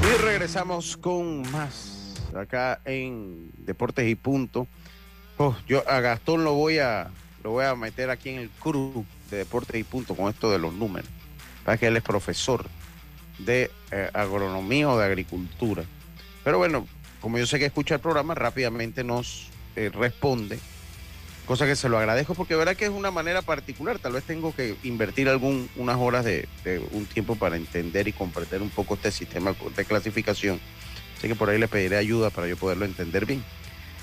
Y 0.02 0.22
regresamos 0.24 0.98
con 0.98 1.44
más 1.52 2.16
acá 2.36 2.82
en 2.86 3.52
Deportes 3.58 4.10
y 4.10 4.16
Punto. 4.16 4.68
Oh, 5.38 5.56
yo 5.68 5.88
a 5.88 6.00
Gastón 6.00 6.44
lo 6.44 6.56
voy 6.56 6.80
a 6.80 7.12
lo 7.44 7.52
voy 7.52 7.66
a 7.66 7.76
meter 7.76 8.10
aquí 8.10 8.30
en 8.30 8.40
el 8.40 8.50
crew 8.50 9.06
de 9.30 9.38
Deportes 9.38 9.80
y 9.80 9.84
Punto 9.84 10.16
con 10.16 10.28
esto 10.28 10.50
de 10.50 10.58
los 10.58 10.74
números. 10.74 11.08
Para 11.68 11.78
que 11.78 11.88
él 11.88 11.98
es 11.98 12.04
profesor 12.04 12.66
de 13.40 13.70
eh, 13.92 14.10
agronomía 14.14 14.88
o 14.90 14.98
de 14.98 15.04
agricultura. 15.04 15.84
Pero 16.46 16.60
bueno, 16.60 16.88
como 17.20 17.38
yo 17.38 17.46
sé 17.46 17.60
que 17.60 17.66
escucha 17.66 17.96
el 17.96 18.00
programa, 18.00 18.36
rápidamente 18.36 19.04
nos 19.04 19.50
eh, 19.76 19.92
responde 19.94 20.60
cosa 21.48 21.66
que 21.66 21.76
se 21.76 21.90
lo 21.90 21.98
agradezco 21.98 22.36
porque 22.36 22.56
verdad 22.56 22.76
que 22.76 22.86
es 22.86 22.92
una 22.92 23.10
manera 23.10 23.42
particular. 23.42 23.98
Tal 23.98 24.14
vez 24.14 24.24
tengo 24.24 24.54
que 24.56 24.76
invertir 24.84 25.30
algún, 25.30 25.70
unas 25.76 25.98
horas 25.98 26.26
de, 26.26 26.48
un 26.92 27.06
tiempo 27.06 27.36
para 27.36 27.56
entender 27.56 28.08
y 28.08 28.14
comprender 28.14 28.62
un 28.62 28.70
poco 28.70 28.94
este 28.94 29.12
sistema 29.12 29.56
de 29.76 29.86
clasificación. 29.86 30.60
Así 31.18 31.28
que 31.28 31.36
por 31.36 31.50
ahí 31.50 31.58
le 31.58 31.68
pediré 31.68 31.98
ayuda 31.98 32.30
para 32.30 32.48
yo 32.48 32.58
poderlo 32.58 32.86
entender 32.86 33.26
bien. 33.26 33.44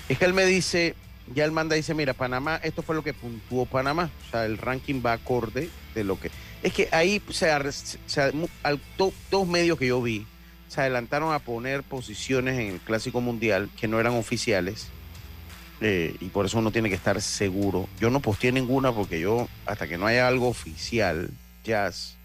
Es 0.09 0.17
que 0.17 0.25
él 0.25 0.33
me 0.33 0.45
dice, 0.45 0.95
ya 1.33 1.45
él 1.45 1.51
manda, 1.51 1.75
dice, 1.75 1.93
mira, 1.93 2.13
Panamá, 2.13 2.59
esto 2.63 2.81
fue 2.81 2.95
lo 2.95 3.03
que 3.03 3.13
puntuó 3.13 3.65
Panamá. 3.65 4.09
O 4.27 4.31
sea, 4.31 4.45
el 4.45 4.57
ranking 4.57 5.01
va 5.05 5.13
acorde 5.13 5.69
de 5.95 6.03
lo 6.03 6.19
que... 6.19 6.29
Es 6.61 6.73
que 6.73 6.87
ahí, 6.91 7.21
o 7.27 7.33
sea, 7.33 7.59
dos 9.29 9.47
medios 9.47 9.79
que 9.79 9.87
yo 9.87 10.01
vi 10.01 10.27
se 10.67 10.81
adelantaron 10.81 11.33
a 11.33 11.39
poner 11.39 11.83
posiciones 11.83 12.59
en 12.59 12.73
el 12.73 12.79
Clásico 12.79 13.21
Mundial 13.21 13.69
que 13.79 13.87
no 13.87 13.99
eran 13.99 14.13
oficiales 14.13 14.89
eh, 15.81 16.15
y 16.19 16.25
por 16.25 16.45
eso 16.45 16.59
uno 16.59 16.71
tiene 16.71 16.89
que 16.89 16.95
estar 16.95 17.21
seguro. 17.21 17.87
Yo 17.99 18.09
no 18.09 18.19
posteé 18.19 18.51
ninguna 18.51 18.91
porque 18.91 19.19
yo, 19.19 19.47
hasta 19.65 19.87
que 19.87 19.97
no 19.97 20.05
haya 20.05 20.27
algo 20.27 20.47
oficial, 20.47 21.31
jazz, 21.63 22.17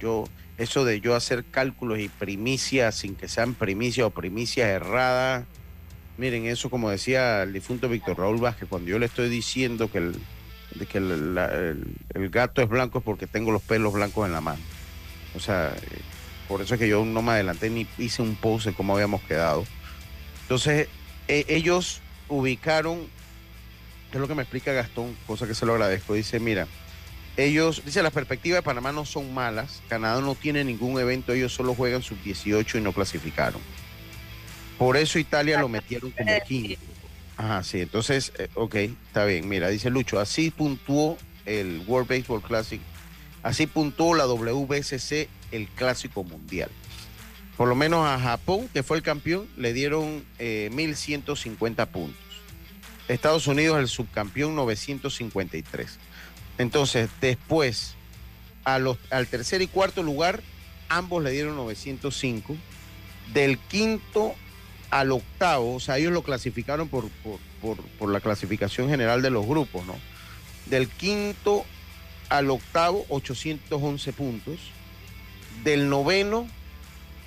yo, 0.00 0.24
eso 0.58 0.84
de 0.84 1.00
yo 1.00 1.14
hacer 1.14 1.44
cálculos 1.44 1.98
y 1.98 2.08
primicias 2.08 2.94
sin 2.94 3.14
que 3.14 3.28
sean 3.28 3.54
primicias 3.54 4.06
o 4.06 4.10
primicias 4.10 4.68
erradas, 4.68 5.44
Miren, 6.18 6.44
eso 6.44 6.68
como 6.68 6.90
decía 6.90 7.42
el 7.42 7.52
difunto 7.52 7.88
Víctor 7.88 8.18
Raúl 8.18 8.38
Vázquez, 8.38 8.68
cuando 8.68 8.90
yo 8.90 8.98
le 8.98 9.06
estoy 9.06 9.28
diciendo 9.30 9.90
que 9.90 9.98
el, 9.98 10.16
que 10.86 10.98
el, 10.98 12.30
gato 12.30 12.62
es 12.62 12.68
blanco 12.68 12.98
es 12.98 13.04
porque 13.04 13.26
tengo 13.26 13.52
los 13.52 13.62
pelos 13.62 13.92
blancos 13.92 14.26
en 14.26 14.32
la 14.32 14.40
mano. 14.40 14.60
O 15.34 15.40
sea, 15.40 15.68
eh, 15.68 16.00
por 16.48 16.60
eso 16.60 16.74
es 16.74 16.80
que 16.80 16.88
yo 16.88 17.04
no 17.04 17.22
me 17.22 17.32
adelanté 17.32 17.70
ni 17.70 17.86
hice 17.98 18.22
un 18.22 18.34
post 18.34 18.66
de 18.66 18.74
cómo 18.74 18.94
habíamos 18.94 19.22
quedado. 19.22 19.64
Entonces, 20.42 20.88
e, 21.28 21.44
ellos 21.48 22.00
ubicaron, 22.28 23.06
es 24.12 24.20
lo 24.20 24.28
que 24.28 24.34
me 24.34 24.42
explica 24.42 24.72
Gastón, 24.72 25.16
cosa 25.26 25.46
que 25.46 25.54
se 25.54 25.64
lo 25.66 25.72
agradezco, 25.72 26.14
dice, 26.14 26.40
mira, 26.40 26.66
ellos, 27.36 27.82
dice, 27.84 28.02
las 28.02 28.12
perspectivas 28.12 28.58
de 28.58 28.62
Panamá 28.62 28.92
no 28.92 29.06
son 29.06 29.32
malas, 29.32 29.82
Canadá 29.88 30.20
no 30.20 30.34
tiene 30.34 30.64
ningún 30.64 31.00
evento, 31.00 31.32
ellos 31.32 31.54
solo 31.54 31.74
juegan 31.74 32.02
sub-18 32.02 32.78
y 32.78 32.80
no 32.82 32.92
clasificaron. 32.92 33.60
Por 34.78 34.96
eso 34.96 35.18
Italia 35.18 35.60
lo 35.60 35.68
metieron 35.68 36.10
como 36.10 36.32
quinto. 36.46 36.91
Ajá, 37.42 37.64
sí, 37.64 37.80
entonces, 37.80 38.32
eh, 38.38 38.48
ok, 38.54 38.76
está 38.76 39.24
bien. 39.24 39.48
Mira, 39.48 39.68
dice 39.68 39.90
Lucho, 39.90 40.20
así 40.20 40.52
puntuó 40.52 41.18
el 41.44 41.82
World 41.88 42.08
Baseball 42.08 42.40
Classic, 42.40 42.80
así 43.42 43.66
puntuó 43.66 44.14
la 44.14 44.26
WBCC 44.26 45.28
el 45.50 45.66
Clásico 45.74 46.22
Mundial. 46.22 46.70
Por 47.56 47.66
lo 47.66 47.74
menos 47.74 48.06
a 48.06 48.20
Japón, 48.20 48.68
que 48.72 48.84
fue 48.84 48.96
el 48.96 49.02
campeón, 49.02 49.48
le 49.56 49.72
dieron 49.72 50.24
1.150 50.38 51.82
eh, 51.82 51.86
puntos. 51.86 52.22
Estados 53.08 53.48
Unidos, 53.48 53.80
el 53.80 53.88
subcampeón, 53.88 54.54
953. 54.54 55.98
Entonces, 56.58 57.10
después, 57.20 57.96
a 58.62 58.78
los, 58.78 58.98
al 59.10 59.26
tercer 59.26 59.62
y 59.62 59.66
cuarto 59.66 60.04
lugar, 60.04 60.44
ambos 60.88 61.20
le 61.24 61.32
dieron 61.32 61.56
905. 61.56 62.56
Del 63.34 63.58
quinto 63.58 64.36
al 64.92 65.10
octavo, 65.10 65.74
o 65.76 65.80
sea, 65.80 65.96
ellos 65.96 66.12
lo 66.12 66.22
clasificaron 66.22 66.86
por, 66.86 67.08
por, 67.62 68.10
la 68.10 68.20
clasificación 68.20 68.90
general 68.90 69.22
de 69.22 69.30
los 69.30 69.46
grupos, 69.46 69.86
¿no? 69.86 69.96
Del 70.66 70.86
quinto 70.86 71.64
al 72.28 72.50
octavo, 72.50 73.06
811 73.08 74.12
puntos. 74.12 74.60
Del 75.64 75.88
noveno 75.88 76.46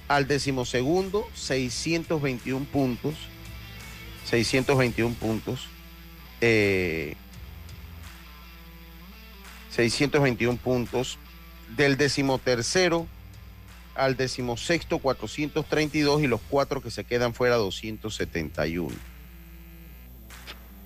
al 0.08 0.28
decimosegundo, 0.28 1.28
621 1.34 2.66
puntos. 2.66 3.16
621 4.30 5.16
puntos. 5.16 5.68
621 9.72 10.54
eh, 10.54 10.60
puntos. 10.64 11.18
Del 11.76 11.98
decimotercero 11.98 13.08
al 13.96 14.18
decimosexto 14.18 15.00
432 15.00 16.22
y 16.22 16.28
los 16.28 16.42
cuatro 16.50 16.82
que 16.82 16.92
se 16.92 17.04
quedan 17.06 17.34
fuera 17.34 17.56
271. 17.56 18.94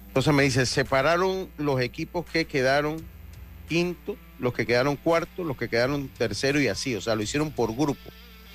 Entonces 0.08 0.34
me 0.34 0.44
dice, 0.44 0.66
separaron 0.66 1.50
los 1.58 1.82
equipos 1.82 2.26
que 2.26 2.46
quedaron 2.46 3.04
quinto, 3.68 4.18
los 4.40 4.54
que 4.54 4.66
quedaron 4.66 4.96
cuarto, 4.96 5.44
los 5.44 5.58
que 5.58 5.70
quedaron 5.70 6.08
tercero 6.08 6.60
y 6.60 6.68
así, 6.68 6.96
o 6.96 7.02
sea, 7.02 7.16
lo 7.16 7.22
hicieron 7.22 7.52
por 7.52 7.76
grupo. 7.76 8.10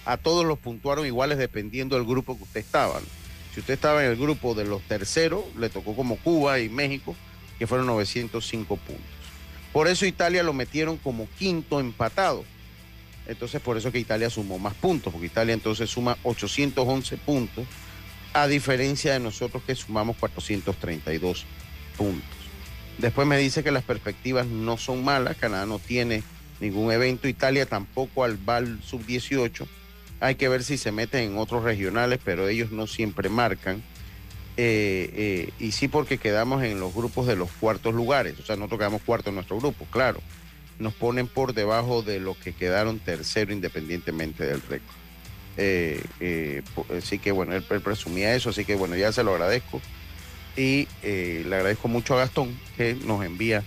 A 0.05 0.17
todos 0.17 0.45
los 0.45 0.59
puntuaron 0.59 1.07
iguales 1.07 1.39
dependiendo 1.39 1.97
del 1.97 2.05
grupo 2.05 2.37
que 2.37 2.43
usted 2.43 2.61
estaba. 2.61 3.01
Si 3.55 3.61
usted 3.61 3.75
estaba 3.75 4.05
en 4.05 4.11
el 4.11 4.17
grupo 4.17 4.55
de 4.55 4.65
los 4.65 4.83
terceros, 4.83 5.45
le 5.57 5.71
tocó 5.71 5.95
como 5.95 6.17
Cuba 6.17 6.59
y 6.59 6.69
México, 6.69 7.15
que 7.59 7.67
fueron 7.67 7.87
905 7.87 8.77
puntos. 8.77 9.05
Por 9.73 9.89
eso 9.89 10.07
Italia 10.07 10.43
lo 10.43 10.53
metieron 10.53 10.97
como 10.97 11.29
quinto 11.39 11.81
empatado 11.81 12.45
entonces 13.27 13.61
por 13.61 13.77
eso 13.77 13.91
que 13.91 13.99
Italia 13.99 14.31
sumó 14.31 14.59
más 14.59 14.75
puntos, 14.75 15.13
porque 15.13 15.27
Italia 15.27 15.55
entonces 15.55 15.89
suma 15.89 16.19
811 16.23 17.17
puntos, 17.19 17.65
a 18.33 18.47
diferencia 18.47 19.13
de 19.13 19.21
nosotros 19.21 19.63
que 19.67 19.75
sumamos 19.75 20.17
432 20.17 21.45
puntos. 21.97 22.29
Después 22.99 23.27
me 23.27 23.39
dice 23.39 23.65
que 23.65 23.71
las 23.71 23.85
perspectivas 23.85 24.47
no 24.47 24.77
son 24.77 25.05
malas, 25.05 25.37
Canadá 25.37 25.67
no 25.67 25.79
tiene 25.79 26.23
ningún 26.61 26.93
evento, 26.93 27.29
Italia 27.29 27.67
tampoco 27.67 28.25
al 28.25 28.37
BAL 28.37 28.81
sub-18. 28.83 29.67
Hay 30.21 30.37
que 30.37 30.49
ver 30.49 30.63
si 30.63 30.79
se 30.79 30.93
meten 30.93 31.33
en 31.33 31.39
otros 31.39 31.65
regionales, 31.65 32.21
pero 32.25 32.49
ellos 32.49 32.71
no 32.71 32.87
siempre 32.87 33.29
marcan. 33.29 33.83
Eh, 34.57 35.11
eh, 35.15 35.51
y 35.59 35.73
sí 35.73 35.89
porque 35.89 36.19
quedamos 36.19 36.63
en 36.63 36.79
los 36.79 36.95
grupos 36.95 37.27
de 37.27 37.35
los 37.35 37.51
cuartos 37.51 37.93
lugares, 37.93 38.39
o 38.39 38.47
sea, 38.47 38.55
nosotros 38.55 38.79
quedamos 38.79 39.03
cuarto 39.03 39.31
en 39.31 39.35
nuestro 39.35 39.59
grupo, 39.59 39.85
claro 39.91 40.21
nos 40.79 40.95
ponen 40.95 41.27
por 41.29 41.55
debajo 41.55 42.03
de 42.03 42.21
los 42.21 42.37
que 42.37 42.53
quedaron 42.53 42.99
tercero 42.99 43.53
independientemente 43.53 44.45
del 44.45 44.61
récord. 44.63 45.05
Eh, 45.57 46.03
eh, 46.21 46.63
así 46.97 47.19
que 47.19 47.33
bueno, 47.33 47.55
él, 47.55 47.63
presumía 47.63 48.35
eso, 48.35 48.51
así 48.51 48.65
que 48.65 48.75
bueno, 48.75 48.97
ya 48.97 49.13
se 49.13 49.23
lo 49.23 49.33
agradezco. 49.33 49.81
Y 50.57 50.89
eh, 51.03 51.45
le 51.49 51.57
agradezco 51.57 51.89
mucho 51.89 52.15
a 52.15 52.19
Gastón 52.19 52.57
que 52.77 52.95
nos 52.95 53.25
envía 53.25 53.63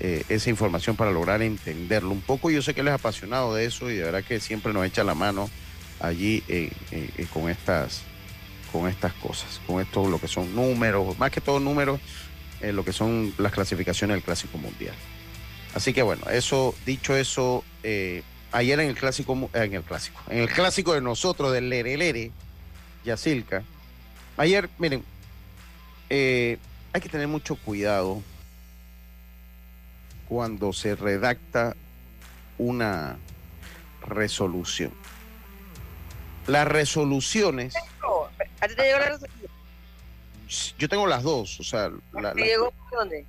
esa 0.00 0.48
información 0.48 0.94
para 0.94 1.10
lograr 1.10 1.42
entenderlo 1.42 2.10
un 2.10 2.20
poco. 2.20 2.52
Yo 2.52 2.62
sé 2.62 2.72
que 2.72 2.82
él 2.82 2.88
es 2.88 2.94
apasionado 2.94 3.52
de 3.52 3.64
eso 3.64 3.90
y 3.90 3.96
de 3.96 4.04
verdad 4.04 4.22
que 4.22 4.38
siempre 4.38 4.72
nos 4.72 4.86
echa 4.86 5.02
la 5.02 5.16
mano 5.16 5.50
allí 5.98 6.44
con 7.32 7.50
estas 7.50 8.02
con 8.70 8.86
estas 8.88 9.12
cosas, 9.14 9.60
con 9.66 9.80
esto 9.80 10.08
lo 10.08 10.20
que 10.20 10.28
son 10.28 10.54
números, 10.54 11.18
más 11.18 11.32
que 11.32 11.40
todo 11.40 11.58
números, 11.58 11.98
lo 12.60 12.84
que 12.84 12.92
son 12.92 13.34
las 13.38 13.50
clasificaciones 13.50 14.14
del 14.14 14.22
Clásico 14.22 14.56
Mundial. 14.56 14.94
Así 15.78 15.92
que 15.92 16.02
bueno, 16.02 16.28
eso, 16.28 16.74
dicho 16.84 17.14
eso, 17.14 17.62
eh, 17.84 18.24
ayer 18.50 18.80
en 18.80 18.88
el 18.88 18.96
clásico, 18.96 19.48
en 19.52 19.74
el 19.74 19.84
clásico, 19.84 20.20
en 20.28 20.38
el 20.38 20.48
clásico 20.48 20.92
de 20.92 21.00
nosotros, 21.00 21.52
del 21.52 21.68
Lerelere, 21.68 22.32
Yacilca, 23.04 23.62
ayer, 24.36 24.68
miren, 24.78 25.04
eh, 26.10 26.58
hay 26.92 27.00
que 27.00 27.08
tener 27.08 27.28
mucho 27.28 27.54
cuidado 27.54 28.20
cuando 30.28 30.72
se 30.72 30.96
redacta 30.96 31.76
una 32.58 33.16
resolución. 34.04 34.92
Las 36.48 36.66
resoluciones. 36.66 37.76
¿A 38.60 38.66
ti 38.66 38.74
te 38.74 38.82
llegó 38.82 38.98
la 38.98 39.10
resolución? 39.10 39.50
Yo 40.76 40.88
tengo 40.88 41.06
las 41.06 41.22
dos, 41.22 41.60
o 41.60 41.62
sea. 41.62 41.88
La, 42.14 42.32
¿Te 42.32 42.42
llegó 42.42 42.72
dónde? 42.90 43.24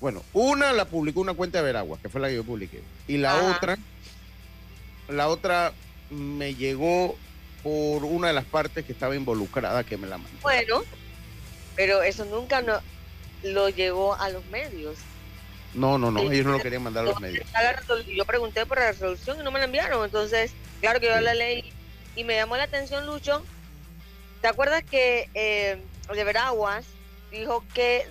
Bueno, 0.00 0.22
una 0.32 0.72
la 0.72 0.84
publicó 0.84 1.20
una 1.20 1.34
cuenta 1.34 1.58
de 1.58 1.64
Veragua, 1.64 1.98
que 2.00 2.08
fue 2.08 2.20
la 2.20 2.28
que 2.28 2.36
yo 2.36 2.44
publiqué. 2.44 2.82
Y 3.08 3.16
la 3.16 3.36
otra, 3.36 3.78
la 5.08 5.28
otra 5.28 5.72
me 6.10 6.54
llegó 6.54 7.16
por 7.62 8.04
una 8.04 8.28
de 8.28 8.34
las 8.34 8.44
partes 8.44 8.84
que 8.84 8.92
estaba 8.92 9.16
involucrada 9.16 9.84
que 9.84 9.96
me 9.96 10.06
la 10.06 10.18
mandó. 10.18 10.38
Bueno, 10.42 10.82
pero 11.74 12.02
eso 12.02 12.24
nunca 12.26 12.60
no, 12.60 12.80
lo 13.42 13.68
llevó 13.68 14.14
a 14.14 14.28
los 14.28 14.44
medios. 14.46 14.96
No, 15.74 15.98
no, 15.98 16.10
no, 16.10 16.20
ellos 16.20 16.46
no 16.46 16.52
lo 16.52 16.60
querían 16.60 16.82
mandar 16.82 17.04
a 17.04 17.08
los 17.08 17.20
medios. 17.20 17.46
Yo 18.06 18.24
pregunté 18.24 18.64
por 18.64 18.78
la 18.78 18.92
resolución 18.92 19.40
y 19.40 19.42
no 19.42 19.50
me 19.50 19.58
la 19.58 19.64
enviaron. 19.64 20.04
Entonces, 20.04 20.52
claro 20.80 21.00
que 21.00 21.08
yo 21.08 21.20
la 21.20 21.34
leí 21.34 21.72
y 22.14 22.24
me 22.24 22.36
llamó 22.36 22.56
la 22.56 22.64
atención, 22.64 23.06
Lucho. 23.06 23.44
¿Te 24.40 24.48
acuerdas 24.48 24.84
que 24.84 25.28
eh, 25.34 25.78
de 26.12 26.24
Veraguas 26.24 26.84
dijo 27.32 27.64
que 27.74 28.06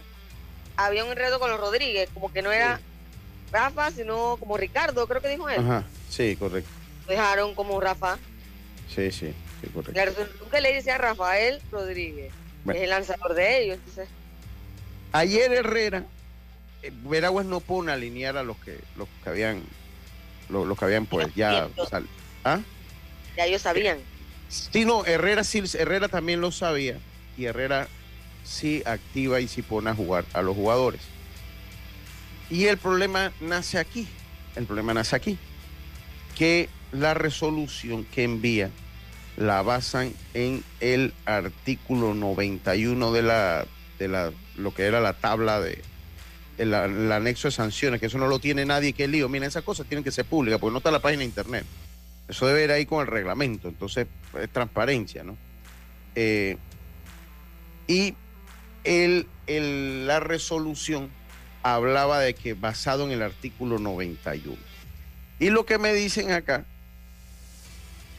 había 0.75 1.03
un 1.03 1.11
enredo 1.11 1.39
con 1.39 1.49
los 1.49 1.59
Rodríguez, 1.59 2.09
como 2.13 2.31
que 2.31 2.41
no 2.41 2.51
era 2.51 2.79
Rafa, 3.51 3.91
sino 3.91 4.37
como 4.37 4.57
Ricardo, 4.57 5.07
creo 5.07 5.21
que 5.21 5.29
dijo 5.29 5.49
él. 5.49 5.59
Ajá, 5.59 5.83
sí, 6.09 6.35
correcto. 6.35 6.69
Dejaron 7.07 7.53
como 7.55 7.79
Rafa. 7.79 8.17
Sí, 8.93 9.11
sí, 9.11 9.33
sí, 9.61 9.67
correcto. 9.67 9.93
Claro, 9.93 10.13
nunca 10.41 10.59
le 10.59 10.73
decía 10.73 10.97
Rafael 10.97 11.61
Rodríguez, 11.71 12.31
es 12.67 12.75
el 12.75 12.89
lanzador 12.89 13.33
de 13.33 13.63
ellos. 13.63 13.77
Entonces. 13.77 14.07
Ayer 15.11 15.51
Herrera, 15.53 16.05
eh, 16.81 16.91
Veraguas 17.03 17.45
no 17.45 17.59
pone 17.59 17.91
a 17.91 17.95
alinear 17.95 18.37
a 18.37 18.43
los 18.43 18.57
que, 18.57 18.79
los 18.95 19.07
que 19.23 19.29
habían, 19.29 19.63
los, 20.49 20.77
que 20.77 20.85
habían 20.85 21.05
pues 21.05 21.33
ya. 21.35 21.69
¿Ah? 22.43 22.59
Ya 23.37 23.45
ellos 23.45 23.61
sabían. 23.61 23.99
Sí, 24.49 24.85
no, 24.85 25.05
Herrera 25.05 25.43
sí, 25.43 25.63
Herrera 25.77 26.07
también 26.07 26.41
lo 26.41 26.51
sabía 26.51 26.97
y 27.37 27.45
Herrera 27.45 27.87
si 28.43 28.83
activa 28.85 29.39
y 29.39 29.47
si 29.47 29.61
pone 29.61 29.89
a 29.89 29.95
jugar 29.95 30.25
a 30.33 30.41
los 30.41 30.55
jugadores. 30.55 31.01
Y 32.49 32.65
el 32.65 32.77
problema 32.77 33.31
nace 33.41 33.79
aquí, 33.79 34.07
el 34.55 34.65
problema 34.65 34.93
nace 34.93 35.15
aquí, 35.15 35.37
que 36.37 36.69
la 36.91 37.13
resolución 37.13 38.05
que 38.05 38.23
envía 38.23 38.69
la 39.37 39.61
basan 39.63 40.13
en 40.33 40.63
el 40.79 41.13
artículo 41.25 42.13
91 42.13 43.11
de 43.11 43.21
la, 43.23 43.65
de 43.97 44.07
la 44.07 44.31
lo 44.57 44.73
que 44.73 44.83
era 44.83 45.01
la 45.01 45.13
tabla 45.13 45.59
de 45.59 45.81
el, 46.57 46.73
anexo 46.73 47.47
de 47.47 47.51
sanciones, 47.51 47.99
que 47.99 48.07
eso 48.07 48.17
no 48.17 48.27
lo 48.27 48.39
tiene 48.39 48.65
nadie, 48.65 48.93
que 48.93 49.07
lío. 49.07 49.27
Mira, 49.29 49.47
esas 49.47 49.63
cosas 49.63 49.87
tienen 49.87 50.03
que 50.03 50.11
ser 50.11 50.25
públicas, 50.25 50.59
porque 50.59 50.71
no 50.71 50.77
está 50.77 50.89
en 50.89 50.93
la 50.93 51.01
página 51.01 51.19
de 51.19 51.25
internet. 51.25 51.65
Eso 52.27 52.47
debe 52.47 52.63
ir 52.63 52.71
ahí 52.71 52.85
con 52.85 53.01
el 53.01 53.07
reglamento, 53.07 53.67
entonces 53.67 54.07
es 54.39 54.49
transparencia, 54.49 55.23
¿no? 55.23 55.35
Eh, 56.15 56.57
y 57.87 58.15
el, 58.83 59.27
la 60.07 60.19
resolución 60.19 61.09
hablaba 61.61 62.19
de 62.19 62.33
que 62.33 62.53
basado 62.53 63.05
en 63.05 63.11
el 63.11 63.21
artículo 63.21 63.79
91. 63.79 64.57
Y 65.39 65.49
lo 65.49 65.65
que 65.65 65.77
me 65.77 65.93
dicen 65.93 66.31
acá, 66.31 66.65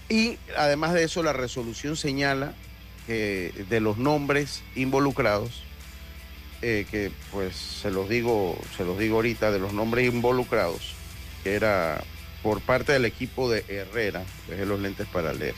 y 0.09 0.39
además 0.57 0.93
de 0.93 1.05
eso 1.05 1.23
la 1.23 1.33
resolución 1.33 1.97
señala 1.97 2.55
de 3.07 3.81
los 3.81 3.99
nombres 3.99 4.63
involucrados, 4.75 5.63
eh, 6.67 6.87
que 6.91 7.13
pues 7.31 7.55
se 7.57 7.91
los 7.91 8.09
digo, 8.09 8.59
se 8.75 8.87
los 8.87 8.99
digo 8.99 9.17
ahorita, 9.17 9.51
de 9.51 9.59
los 9.59 9.75
nombres 9.75 10.07
involucrados, 10.07 10.95
que 11.43 11.57
era 11.57 12.03
por 12.43 12.63
parte 12.63 12.93
del 12.93 13.05
equipo 13.05 13.51
de 13.51 13.67
Herrera, 13.69 14.23
dejé 14.49 14.65
los 14.65 14.81
lentes 14.81 15.07
para 15.09 15.35
leer. 15.35 15.55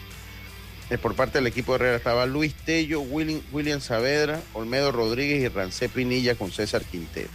Eh, 0.91 0.99
por 0.99 1.15
parte 1.15 1.39
del 1.39 1.47
equipo 1.47 1.73
de 1.73 1.77
Herrera 1.77 1.97
estaba 1.97 2.27
Luis 2.27 2.55
Tello, 2.55 3.01
William, 3.01 3.41
William 3.53 3.81
Saavedra, 3.81 4.41
Olmedo 4.53 4.93
Rodríguez 4.93 5.43
y 5.43 5.49
Rancé 5.49 5.89
Pinilla 5.89 6.35
con 6.37 6.53
César 6.53 6.83
Quintero. 6.85 7.31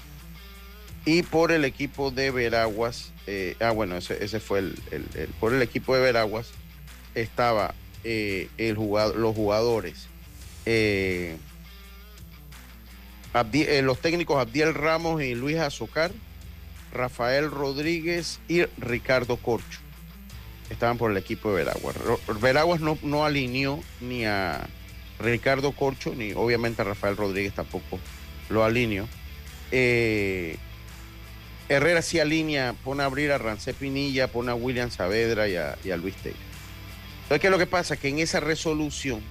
Y 1.06 1.24
por 1.24 1.52
el 1.52 1.66
equipo 1.66 2.12
de 2.12 2.32
Veraguas, 2.32 3.12
eh, 3.28 3.56
ah 3.60 3.72
bueno, 3.72 3.98
ese, 3.98 4.40
fue 4.40 4.60
el, 4.60 4.76
por 5.40 5.54
el 5.54 5.62
equipo 5.62 5.96
de 5.96 6.02
Veraguas 6.02 6.52
estaba 7.16 7.74
el 8.04 8.76
los 8.76 9.36
jugadores 9.36 10.08
eh, 10.66 11.38
los 13.84 14.00
técnicos 14.00 14.38
Abdiel 14.40 14.74
Ramos 14.74 15.22
y 15.22 15.36
Luis 15.36 15.58
Azocar, 15.58 16.12
Rafael 16.94 17.50
Rodríguez 17.50 18.40
y 18.48 18.64
Ricardo 18.78 19.38
Corcho. 19.38 19.80
Estaban 20.72 20.98
por 20.98 21.12
el 21.12 21.18
equipo 21.18 21.50
de 21.50 21.66
Veraguas. 21.66 21.98
Veraguas 22.40 22.80
no, 22.80 22.98
no 23.04 23.26
alineó 23.26 23.84
ni 24.00 24.24
a 24.24 24.68
Ricardo 25.20 25.74
Corcho, 25.74 26.16
ni 26.16 26.32
obviamente 26.32 26.82
a 26.82 26.86
Rafael 26.86 27.18
Rodríguez 27.18 27.54
tampoco 27.54 28.00
lo 28.50 28.64
alineó. 28.64 29.06
Eh, 29.74 30.56
Herrera 31.68 32.02
sí 32.02 32.20
alinea, 32.20 32.74
pone 32.86 33.04
a 33.04 33.06
abrir 33.06 33.32
a 33.34 33.38
Rancé 33.38 33.74
Pinilla, 33.74 34.30
pone 34.30 34.52
a 34.52 34.56
William 34.56 34.90
Saavedra 34.90 35.50
y 35.50 35.58
a, 35.58 35.98
Luis 35.98 36.16
Taylor. 36.16 36.40
Entonces, 37.24 37.42
¿qué 37.42 37.48
es 37.48 37.52
lo 37.52 37.58
que 37.58 37.68
pasa? 37.68 37.98
Que 37.98 38.08
en 38.08 38.20
esa 38.20 38.40
resolución 38.40 39.22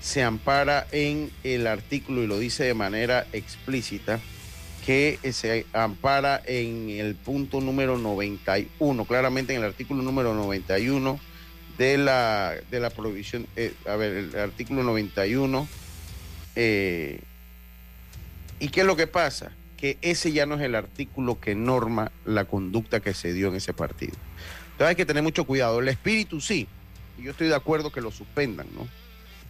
se 0.00 0.22
ampara 0.22 0.86
en 0.92 1.30
el 1.44 1.66
artículo 1.66 2.22
y 2.22 2.26
lo 2.26 2.38
dice 2.38 2.64
de 2.64 2.74
manera 2.74 3.26
explícita 3.32 4.20
que 4.84 5.18
se 5.32 5.66
ampara 5.72 6.42
en 6.44 6.90
el 6.90 7.14
punto 7.14 7.60
número 7.60 7.98
91, 7.98 9.04
claramente 9.06 9.54
en 9.54 9.60
el 9.60 9.66
artículo 9.66 10.02
número 10.02 10.34
91 10.34 11.18
de 11.78 11.98
la, 11.98 12.54
de 12.70 12.80
la 12.80 12.90
prohibición, 12.90 13.46
eh, 13.56 13.72
a 13.86 13.96
ver, 13.96 14.12
el 14.12 14.36
artículo 14.36 14.82
91. 14.82 15.66
Eh, 16.56 17.20
¿Y 18.60 18.68
qué 18.68 18.80
es 18.80 18.86
lo 18.86 18.96
que 18.96 19.06
pasa? 19.06 19.52
Que 19.76 19.98
ese 20.02 20.32
ya 20.32 20.46
no 20.46 20.54
es 20.54 20.60
el 20.60 20.74
artículo 20.74 21.40
que 21.40 21.54
norma 21.54 22.12
la 22.24 22.44
conducta 22.44 23.00
que 23.00 23.14
se 23.14 23.32
dio 23.32 23.48
en 23.48 23.56
ese 23.56 23.72
partido. 23.72 24.14
Entonces 24.72 24.88
hay 24.88 24.96
que 24.96 25.06
tener 25.06 25.22
mucho 25.22 25.44
cuidado. 25.44 25.80
El 25.80 25.88
espíritu 25.88 26.40
sí, 26.40 26.68
y 27.18 27.22
yo 27.22 27.30
estoy 27.30 27.48
de 27.48 27.54
acuerdo 27.54 27.90
que 27.90 28.00
lo 28.00 28.10
suspendan, 28.10 28.66
¿no? 28.74 28.86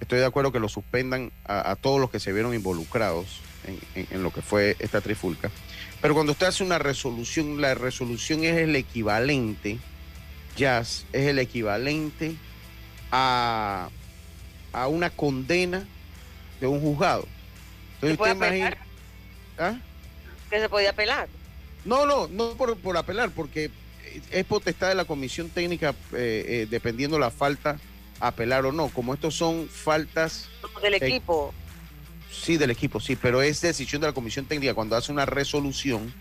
estoy 0.00 0.18
de 0.18 0.26
acuerdo 0.26 0.52
que 0.52 0.60
lo 0.60 0.68
suspendan 0.68 1.32
a, 1.44 1.76
todos 1.76 2.00
los 2.00 2.10
que 2.10 2.20
se 2.20 2.32
vieron 2.32 2.54
involucrados 2.54 3.40
en, 3.94 4.22
lo 4.22 4.32
que 4.32 4.42
fue 4.42 4.76
esta 4.78 5.00
trifulca. 5.00 5.50
Pero 6.00 6.14
cuando 6.14 6.32
usted 6.32 6.46
hace 6.46 6.64
una 6.64 6.78
resolución, 6.78 7.60
la 7.60 7.74
resolución 7.74 8.44
es 8.44 8.56
el 8.56 8.76
equivalente, 8.76 9.78
Jazz, 10.56 11.06
es 11.12 11.26
el 11.28 11.38
equivalente 11.38 12.36
a, 13.10 13.88
a 14.72 14.88
una 14.88 15.10
condena 15.10 15.86
de 16.60 16.66
un 16.66 16.80
juzgado. 16.80 17.26
Entonces 17.94 18.18
usted 18.18 18.36
imagina. 18.36 18.76
¿Ah? 19.58 19.78
Que 20.50 20.60
se 20.60 20.68
podía 20.68 20.90
apelar. 20.90 21.28
No, 21.84 22.06
no, 22.06 22.28
no 22.28 22.54
por, 22.54 22.76
por 22.78 22.96
apelar, 22.96 23.30
porque 23.30 23.70
es 24.30 24.44
potestad 24.44 24.88
de 24.88 24.94
la 24.94 25.04
comisión 25.04 25.48
técnica 25.50 25.90
eh, 26.12 26.44
eh, 26.48 26.66
dependiendo 26.70 27.18
la 27.18 27.30
falta 27.30 27.78
apelar 28.20 28.64
o 28.66 28.72
no. 28.72 28.88
Como 28.88 29.14
estos 29.14 29.34
son 29.34 29.68
faltas... 29.68 30.48
Del 30.82 30.94
equipo. 30.94 31.52
Sí, 32.42 32.56
del 32.56 32.70
equipo, 32.70 33.00
sí, 33.00 33.16
pero 33.16 33.42
es 33.42 33.60
decisión 33.60 34.00
de 34.00 34.08
la 34.08 34.12
Comisión 34.12 34.46
Técnica 34.46 34.74
cuando 34.74 34.96
hace 34.96 35.12
una 35.12 35.26
resolución, 35.26 36.12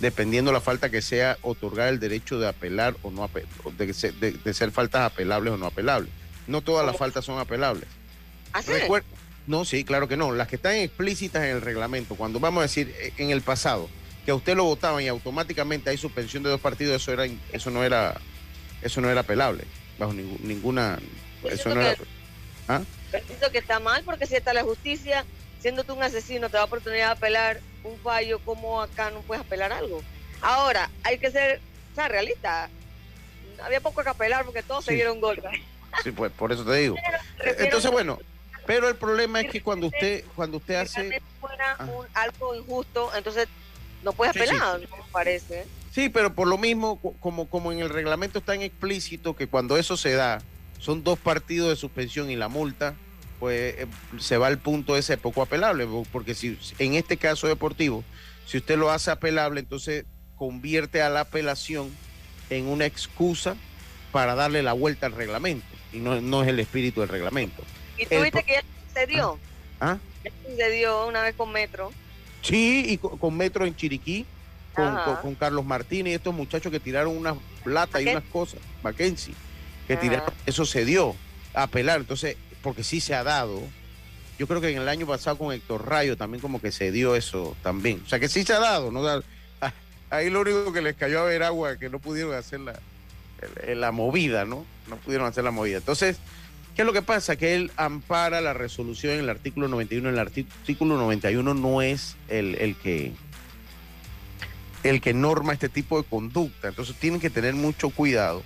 dependiendo 0.00 0.52
la 0.52 0.60
falta 0.60 0.90
que 0.90 1.02
sea, 1.02 1.38
otorgar 1.42 1.88
el 1.88 2.00
derecho 2.00 2.38
de 2.38 2.48
apelar 2.48 2.96
o 3.02 3.10
no 3.10 3.24
apelar, 3.24 3.48
de, 3.78 4.54
ser 4.54 4.70
faltas 4.70 5.02
apelables 5.02 5.52
o 5.52 5.56
no 5.56 5.66
apelables. 5.66 6.12
No 6.46 6.62
todas 6.62 6.84
las 6.84 6.96
faltas 6.96 7.24
son 7.24 7.38
apelables. 7.38 7.88
¿Ah, 8.52 8.60
no, 9.46 9.64
sí, 9.64 9.84
claro 9.84 10.06
que 10.06 10.16
no. 10.16 10.32
Las 10.32 10.48
que 10.48 10.56
están 10.56 10.74
explícitas 10.74 11.42
en 11.44 11.50
el 11.50 11.60
reglamento, 11.60 12.14
cuando 12.14 12.40
vamos 12.40 12.60
a 12.60 12.62
decir 12.62 12.94
eh, 12.98 13.12
en 13.16 13.30
el 13.30 13.42
pasado, 13.42 13.88
que 14.24 14.30
a 14.30 14.34
usted 14.34 14.56
lo 14.56 14.64
votaban 14.64 15.02
y 15.02 15.08
automáticamente 15.08 15.90
hay 15.90 15.96
suspensión 15.96 16.42
de 16.42 16.50
dos 16.50 16.60
partidos, 16.60 17.00
eso 17.00 17.12
era 17.12 17.24
eso 17.52 17.70
no 17.70 17.82
era 17.82 18.20
eso 18.82 19.00
no 19.00 19.10
era 19.10 19.20
apelable 19.20 19.64
bajo 19.98 20.12
ninguna 20.12 20.98
eso 21.44 21.74
no 21.74 21.80
que, 21.80 21.96
¿Ah? 22.68 22.82
que 23.50 23.58
está 23.58 23.80
mal 23.80 24.02
porque 24.04 24.26
si 24.26 24.36
está 24.36 24.52
la 24.52 24.62
justicia, 24.62 25.24
siendo 25.60 25.84
tú 25.84 25.94
un 25.94 26.02
asesino, 26.02 26.48
te 26.48 26.56
da 26.56 26.64
oportunidad 26.64 27.06
de 27.06 27.12
apelar 27.12 27.60
un 27.84 27.98
fallo, 27.98 28.38
como 28.40 28.80
acá 28.82 29.10
no 29.10 29.20
puedes 29.20 29.44
apelar 29.44 29.72
algo? 29.72 30.02
Ahora, 30.42 30.90
hay 31.04 31.18
que 31.18 31.30
ser 31.30 31.60
o 31.92 31.94
sea, 31.94 32.08
realista. 32.08 32.68
Había 33.62 33.80
poco 33.80 34.02
que 34.02 34.08
apelar 34.08 34.44
porque 34.44 34.62
todos 34.62 34.84
se 34.84 34.94
dieron 34.94 35.20
golpes. 35.20 35.60
Sí, 36.02 36.12
pues 36.12 36.32
por 36.32 36.52
eso 36.52 36.64
te 36.64 36.74
digo. 36.76 36.96
Entonces, 37.58 37.90
bueno, 37.90 38.18
pero 38.66 38.88
el 38.88 38.96
problema 38.96 39.40
es 39.40 39.50
que 39.50 39.60
cuando 39.62 39.88
usted 39.88 40.24
cuando 40.36 40.58
usted 40.58 40.76
hace 40.76 41.20
fuera 41.40 41.76
ah. 41.78 41.84
un, 41.84 42.06
algo 42.14 42.54
injusto, 42.54 43.10
entonces 43.14 43.48
no 44.02 44.12
puede 44.12 44.30
apelar, 44.30 44.80
me 44.80 44.86
parece. 45.12 45.66
Sí, 45.92 46.08
pero 46.08 46.32
por 46.32 46.46
lo 46.46 46.56
mismo, 46.56 47.00
como, 47.20 47.48
como 47.48 47.72
en 47.72 47.80
el 47.80 47.88
reglamento 47.88 48.38
está 48.38 48.54
en 48.54 48.62
explícito 48.62 49.34
que 49.34 49.48
cuando 49.48 49.76
eso 49.76 49.96
se 49.96 50.12
da, 50.12 50.40
son 50.78 51.02
dos 51.02 51.18
partidos 51.18 51.70
de 51.70 51.76
suspensión 51.76 52.30
y 52.30 52.36
la 52.36 52.48
multa, 52.48 52.94
pues 53.40 53.74
eh, 53.78 53.86
se 54.18 54.36
va 54.36 54.46
al 54.46 54.58
punto 54.58 54.96
ese 54.96 55.16
poco 55.16 55.42
apelable, 55.42 55.88
porque 56.12 56.34
si 56.34 56.56
en 56.78 56.94
este 56.94 57.16
caso 57.16 57.48
deportivo, 57.48 58.04
si 58.46 58.58
usted 58.58 58.78
lo 58.78 58.90
hace 58.90 59.10
apelable, 59.10 59.60
entonces 59.60 60.04
convierte 60.36 61.02
a 61.02 61.08
la 61.08 61.20
apelación 61.20 61.90
en 62.50 62.66
una 62.66 62.86
excusa 62.86 63.56
para 64.12 64.34
darle 64.34 64.62
la 64.62 64.72
vuelta 64.72 65.06
al 65.06 65.12
reglamento, 65.12 65.66
y 65.92 65.98
no, 65.98 66.20
no 66.20 66.42
es 66.42 66.48
el 66.48 66.60
espíritu 66.60 67.00
del 67.00 67.08
reglamento. 67.08 67.62
¿Y 67.98 68.06
tú 68.06 68.20
viste 68.22 68.42
que 68.44 68.52
ya 68.52 68.62
se 68.94 69.06
dio? 69.06 69.38
¿Ah? 69.80 69.98
se 70.56 70.70
dio 70.70 71.06
una 71.06 71.22
vez 71.22 71.34
con 71.34 71.50
Metro. 71.50 71.90
Sí, 72.42 72.84
y 72.88 72.98
con, 72.98 73.36
Metro 73.36 73.64
en 73.64 73.74
Chiriquí, 73.74 74.26
con, 74.74 75.34
Carlos 75.34 75.64
Martínez 75.64 76.12
y 76.12 76.14
estos 76.14 76.34
muchachos 76.34 76.70
que 76.70 76.80
tiraron 76.80 77.16
unas 77.16 77.36
plata 77.64 78.00
y 78.00 78.08
unas 78.08 78.24
cosas, 78.24 78.60
Mackenzie 78.82 79.34
que 79.96 80.22
eso 80.46 80.64
se 80.64 80.84
dio 80.84 81.14
a 81.54 81.64
apelar, 81.64 82.00
entonces, 82.00 82.36
porque 82.62 82.84
sí 82.84 83.00
se 83.00 83.14
ha 83.14 83.24
dado. 83.24 83.60
Yo 84.38 84.46
creo 84.46 84.60
que 84.60 84.70
en 84.70 84.78
el 84.78 84.88
año 84.88 85.06
pasado 85.06 85.36
con 85.36 85.52
Héctor 85.52 85.86
Rayo 85.86 86.16
también 86.16 86.40
como 86.40 86.60
que 86.60 86.72
se 86.72 86.92
dio 86.92 87.14
eso 87.14 87.56
también. 87.62 88.02
O 88.04 88.08
sea 88.08 88.18
que 88.18 88.28
sí 88.28 88.44
se 88.44 88.54
ha 88.54 88.58
dado, 88.58 88.90
¿no? 88.90 89.06
Ah, 89.06 89.22
ahí 90.10 90.30
lo 90.30 90.40
único 90.40 90.72
que 90.72 90.82
les 90.82 90.96
cayó 90.96 91.20
a 91.20 91.24
ver 91.24 91.42
agua, 91.42 91.76
que 91.76 91.90
no 91.90 91.98
pudieron 91.98 92.34
hacer 92.34 92.60
la, 92.60 92.78
la 93.74 93.92
movida, 93.92 94.44
¿no? 94.44 94.64
No 94.88 94.96
pudieron 94.96 95.26
hacer 95.26 95.44
la 95.44 95.50
movida. 95.50 95.78
Entonces, 95.78 96.16
¿qué 96.74 96.82
es 96.82 96.86
lo 96.86 96.92
que 96.92 97.02
pasa? 97.02 97.36
Que 97.36 97.54
él 97.54 97.70
ampara 97.76 98.40
la 98.40 98.54
resolución 98.54 99.14
en 99.14 99.20
el 99.20 99.28
artículo 99.28 99.68
91. 99.68 100.08
El 100.08 100.18
artículo 100.18 100.96
91 100.96 101.54
no 101.54 101.82
es 101.82 102.16
el, 102.28 102.54
el 102.56 102.76
que 102.76 103.12
el 104.82 105.02
que 105.02 105.12
norma 105.12 105.52
este 105.52 105.68
tipo 105.68 106.00
de 106.00 106.08
conducta. 106.08 106.68
Entonces 106.68 106.96
tienen 106.96 107.20
que 107.20 107.30
tener 107.30 107.54
mucho 107.54 107.90
cuidado 107.90 108.42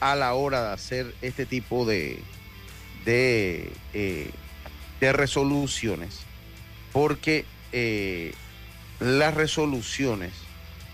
a 0.00 0.14
la 0.16 0.32
hora 0.34 0.68
de 0.68 0.72
hacer 0.72 1.14
este 1.22 1.44
tipo 1.44 1.84
de, 1.84 2.22
de, 3.08 3.72
eh, 3.94 4.30
de 5.00 5.12
resoluciones, 5.14 6.20
porque 6.92 7.46
eh, 7.72 8.34
las 9.00 9.32
resoluciones, 9.32 10.32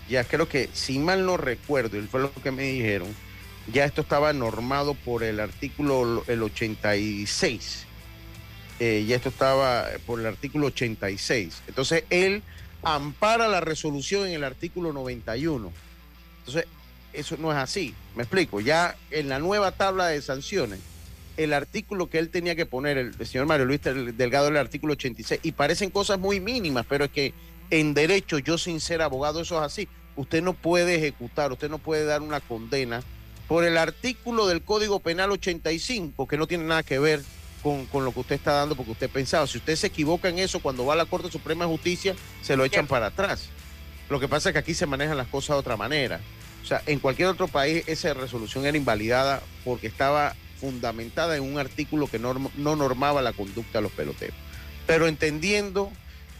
ya 0.07 0.23
creo 0.23 0.47
que, 0.47 0.69
si 0.71 0.97
mal 0.97 1.25
no 1.25 1.35
recuerdo, 1.35 1.97
y 1.97 2.07
fue 2.07 2.21
lo 2.21 2.31
que 2.31 2.51
me 2.51 2.63
dijeron, 2.63 3.13
ya 3.73 3.83
esto 3.83 3.99
estaba 3.99 4.31
normado 4.31 4.93
por 4.93 5.23
el 5.23 5.41
artículo 5.41 6.23
el 6.27 6.41
86. 6.41 7.85
Eh, 8.79 9.03
ya 9.05 9.17
esto 9.17 9.27
estaba 9.27 9.85
por 10.05 10.21
el 10.21 10.25
artículo 10.25 10.67
86. 10.67 11.63
Entonces, 11.67 12.05
él 12.09 12.43
ampara 12.81 13.49
la 13.49 13.59
resolución 13.59 14.25
en 14.27 14.35
el 14.35 14.45
artículo 14.45 14.93
91. 14.93 15.69
Entonces, 16.39 16.65
eso 17.11 17.35
no 17.37 17.51
es 17.51 17.57
así. 17.57 17.93
Me 18.15 18.23
explico. 18.23 18.61
Ya 18.61 18.95
en 19.11 19.27
la 19.27 19.39
nueva 19.39 19.71
tabla 19.71 20.07
de 20.07 20.21
sanciones, 20.21 20.79
el 21.37 21.53
artículo 21.53 22.09
que 22.09 22.19
él 22.19 22.29
tenía 22.29 22.55
que 22.55 22.65
poner, 22.65 22.97
el, 22.97 23.25
señor 23.25 23.45
Mario 23.45 23.65
Luis 23.65 23.81
Delgado, 23.83 24.47
el 24.47 24.57
artículo 24.57 24.93
86, 24.93 25.41
y 25.43 25.51
parecen 25.51 25.89
cosas 25.89 26.19
muy 26.19 26.39
mínimas, 26.39 26.85
pero 26.87 27.05
es 27.05 27.11
que 27.11 27.33
en 27.69 27.93
derecho, 27.93 28.37
yo 28.39 28.57
sin 28.57 28.79
ser 28.79 29.01
abogado, 29.01 29.41
eso 29.41 29.57
es 29.57 29.63
así. 29.63 29.87
Usted 30.15 30.41
no 30.41 30.53
puede 30.53 30.95
ejecutar, 30.95 31.51
usted 31.51 31.69
no 31.69 31.79
puede 31.79 32.05
dar 32.05 32.21
una 32.21 32.39
condena 32.39 33.01
por 33.47 33.65
el 33.65 33.77
artículo 33.77 34.47
del 34.47 34.61
Código 34.61 34.99
Penal 34.99 35.31
85, 35.31 36.27
que 36.27 36.37
no 36.37 36.47
tiene 36.47 36.63
nada 36.63 36.83
que 36.83 36.99
ver 36.99 37.21
con, 37.61 37.85
con, 37.87 38.05
lo 38.05 38.11
que 38.11 38.21
usted 38.21 38.35
está 38.35 38.53
dando, 38.53 38.75
porque 38.75 38.91
usted 38.91 39.09
pensaba, 39.09 39.45
si 39.47 39.57
usted 39.57 39.75
se 39.75 39.87
equivoca 39.87 40.29
en 40.29 40.39
eso, 40.39 40.61
cuando 40.61 40.85
va 40.85 40.93
a 40.93 40.97
la 40.97 41.05
Corte 41.05 41.31
Suprema 41.31 41.65
de 41.65 41.71
Justicia, 41.71 42.15
se 42.41 42.55
lo 42.55 42.63
echan 42.63 42.87
para 42.87 43.07
atrás. 43.07 43.49
Lo 44.09 44.19
que 44.19 44.27
pasa 44.27 44.49
es 44.49 44.53
que 44.53 44.59
aquí 44.59 44.73
se 44.73 44.85
manejan 44.85 45.17
las 45.17 45.27
cosas 45.27 45.55
de 45.55 45.59
otra 45.59 45.77
manera. 45.77 46.21
O 46.63 46.67
sea, 46.67 46.81
en 46.85 46.99
cualquier 46.99 47.27
otro 47.27 47.47
país 47.47 47.83
esa 47.87 48.13
resolución 48.13 48.65
era 48.65 48.77
invalidada 48.77 49.41
porque 49.63 49.87
estaba 49.87 50.35
fundamentada 50.65 51.37
en 51.37 51.43
un 51.43 51.59
artículo 51.59 52.07
que 52.07 52.17
no 52.17 52.33
normaba 52.57 53.21
la 53.21 53.33
conducta 53.33 53.77
de 53.77 53.83
los 53.83 53.91
peloteros. 53.91 54.35
Pero 54.87 55.07
entendiendo 55.07 55.91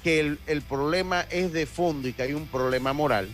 que 0.03 0.19
el, 0.19 0.39
el, 0.47 0.61
problema 0.61 1.21
es 1.29 1.53
de 1.53 1.67
fondo 1.67 2.07
y 2.07 2.13
que 2.13 2.23
hay 2.23 2.33
un 2.33 2.47
problema 2.47 2.93
moral, 2.93 3.29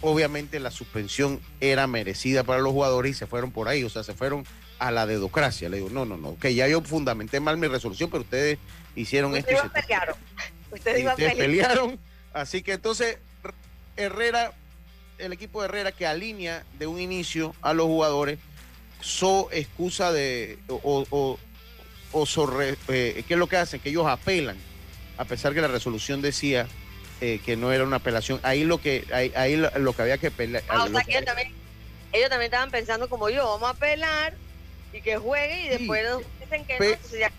obviamente 0.00 0.58
la 0.58 0.72
suspensión 0.72 1.40
era 1.60 1.86
merecida 1.86 2.42
para 2.42 2.60
los 2.60 2.72
jugadores 2.72 3.12
y 3.12 3.14
se 3.14 3.26
fueron 3.26 3.52
por 3.52 3.68
ahí, 3.68 3.84
o 3.84 3.90
sea, 3.90 4.02
se 4.02 4.14
fueron 4.14 4.44
a 4.80 4.90
la 4.90 5.06
dedocracia. 5.06 5.68
Le 5.68 5.76
digo, 5.76 5.90
no, 5.90 6.04
no, 6.04 6.16
no, 6.16 6.36
que 6.38 6.54
ya 6.54 6.66
yo 6.66 6.82
fundamenté 6.82 7.38
mal 7.38 7.56
mi 7.56 7.68
resolución, 7.68 8.10
pero 8.10 8.22
ustedes 8.22 8.58
hicieron 8.96 9.36
esto. 9.36 9.54
Ustedes 9.54 9.72
pelearon. 9.72 10.16
Ustedes, 10.72 11.14
pelearon. 11.36 11.98
Así 12.32 12.62
que 12.62 12.72
entonces 12.72 13.18
Herrera, 13.96 14.52
el 15.18 15.32
equipo 15.32 15.62
de 15.62 15.68
Herrera 15.68 15.92
que 15.92 16.06
alinea 16.06 16.64
de 16.78 16.88
un 16.88 16.98
inicio 16.98 17.54
a 17.62 17.72
los 17.74 17.86
jugadores, 17.86 18.40
so 19.04 19.48
excusa 19.52 20.12
de 20.12 20.58
o, 20.68 21.04
o, 21.10 21.38
o 22.12 22.62
eh, 22.88 23.24
¿qué 23.28 23.34
es 23.34 23.38
lo 23.38 23.46
que 23.46 23.56
hacen? 23.58 23.80
Que 23.80 23.90
ellos 23.90 24.06
apelan, 24.06 24.56
a 25.18 25.24
pesar 25.26 25.52
que 25.52 25.60
la 25.60 25.68
resolución 25.68 26.22
decía 26.22 26.66
eh, 27.20 27.40
que 27.44 27.56
no 27.56 27.70
era 27.70 27.84
una 27.84 27.96
apelación. 27.96 28.40
Ahí 28.42 28.64
lo 28.64 28.78
que 28.78 29.04
ahí, 29.12 29.30
ahí 29.36 29.56
lo, 29.56 29.92
que 29.92 30.02
había 30.02 30.18
que 30.18 30.30
pelear. 30.30 30.64
Ah, 30.68 30.84
o 30.84 30.88
sea, 30.88 31.02
que 31.02 31.20
también, 31.22 31.52
ellos 32.12 32.30
también 32.30 32.46
estaban 32.46 32.70
pensando 32.70 33.08
como 33.08 33.28
yo, 33.28 33.44
vamos 33.44 33.68
a 33.68 33.70
apelar 33.70 34.34
y 34.92 35.02
que 35.02 35.18
juegue 35.18 35.64
y 35.64 35.68
después 35.68 36.02
dicen 36.40 36.64
que 36.64 36.78
no, 36.78 36.84
entonces 36.84 37.20
ya 37.20 37.32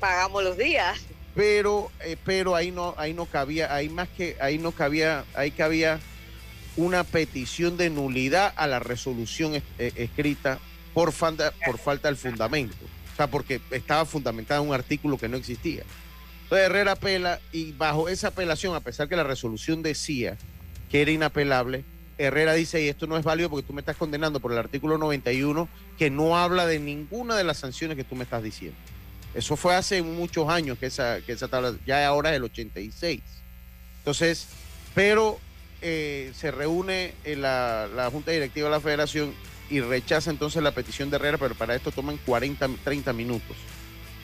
pagamos 0.00 0.42
los 0.42 0.56
días. 0.56 0.98
Pero, 1.36 1.92
eh, 2.00 2.16
pero 2.24 2.56
ahí 2.56 2.72
no, 2.72 2.94
ahí 2.96 3.12
no 3.12 3.26
cabía, 3.26 3.72
ahí 3.72 3.88
más 3.90 4.08
que, 4.08 4.36
ahí 4.40 4.58
no 4.58 4.72
cabía, 4.72 5.24
ahí 5.34 5.50
cabía 5.50 6.00
una 6.76 7.04
petición 7.04 7.76
de 7.76 7.90
nulidad 7.90 8.52
a 8.56 8.66
la 8.66 8.80
resolución 8.80 9.54
eh, 9.54 9.62
escrita 9.96 10.58
por 10.96 11.12
falta, 11.12 11.52
por 11.66 11.76
falta 11.76 12.08
del 12.08 12.16
fundamento. 12.16 12.74
O 13.12 13.16
sea, 13.16 13.26
porque 13.26 13.60
estaba 13.70 14.06
fundamentada 14.06 14.62
en 14.62 14.68
un 14.68 14.74
artículo 14.74 15.18
que 15.18 15.28
no 15.28 15.36
existía. 15.36 15.82
Entonces 16.44 16.64
Herrera 16.64 16.92
apela 16.92 17.38
y 17.52 17.72
bajo 17.72 18.08
esa 18.08 18.28
apelación, 18.28 18.74
a 18.74 18.80
pesar 18.80 19.06
que 19.06 19.14
la 19.14 19.22
resolución 19.22 19.82
decía 19.82 20.38
que 20.90 21.02
era 21.02 21.10
inapelable, 21.10 21.84
Herrera 22.16 22.54
dice, 22.54 22.82
y 22.82 22.88
esto 22.88 23.06
no 23.06 23.18
es 23.18 23.24
válido 23.24 23.50
porque 23.50 23.66
tú 23.66 23.74
me 23.74 23.82
estás 23.82 23.96
condenando 23.96 24.40
por 24.40 24.52
el 24.52 24.58
artículo 24.58 24.96
91, 24.96 25.68
que 25.98 26.08
no 26.08 26.38
habla 26.38 26.64
de 26.64 26.78
ninguna 26.78 27.36
de 27.36 27.44
las 27.44 27.58
sanciones 27.58 27.98
que 27.98 28.04
tú 28.04 28.14
me 28.14 28.24
estás 28.24 28.42
diciendo. 28.42 28.78
Eso 29.34 29.54
fue 29.54 29.74
hace 29.74 30.00
muchos 30.00 30.48
años 30.48 30.78
que 30.78 30.86
esa, 30.86 31.20
que 31.20 31.32
esa 31.32 31.48
tabla, 31.48 31.74
ya 31.86 32.06
ahora 32.06 32.30
es 32.30 32.36
el 32.36 32.44
86. 32.44 33.20
Entonces, 33.98 34.46
pero 34.94 35.38
eh, 35.82 36.32
se 36.34 36.50
reúne 36.52 37.12
la, 37.26 37.86
la, 37.94 38.10
Junta 38.10 38.30
Directiva 38.30 38.68
de 38.68 38.74
la 38.74 38.80
Federación 38.80 39.34
y 39.68 39.80
rechaza 39.80 40.30
entonces 40.30 40.62
la 40.62 40.72
petición 40.72 41.10
de 41.10 41.16
Herrera, 41.16 41.38
pero 41.38 41.54
para 41.54 41.74
esto 41.74 41.90
toman 41.90 42.18
40, 42.18 42.68
30 42.84 43.12
minutos 43.12 43.56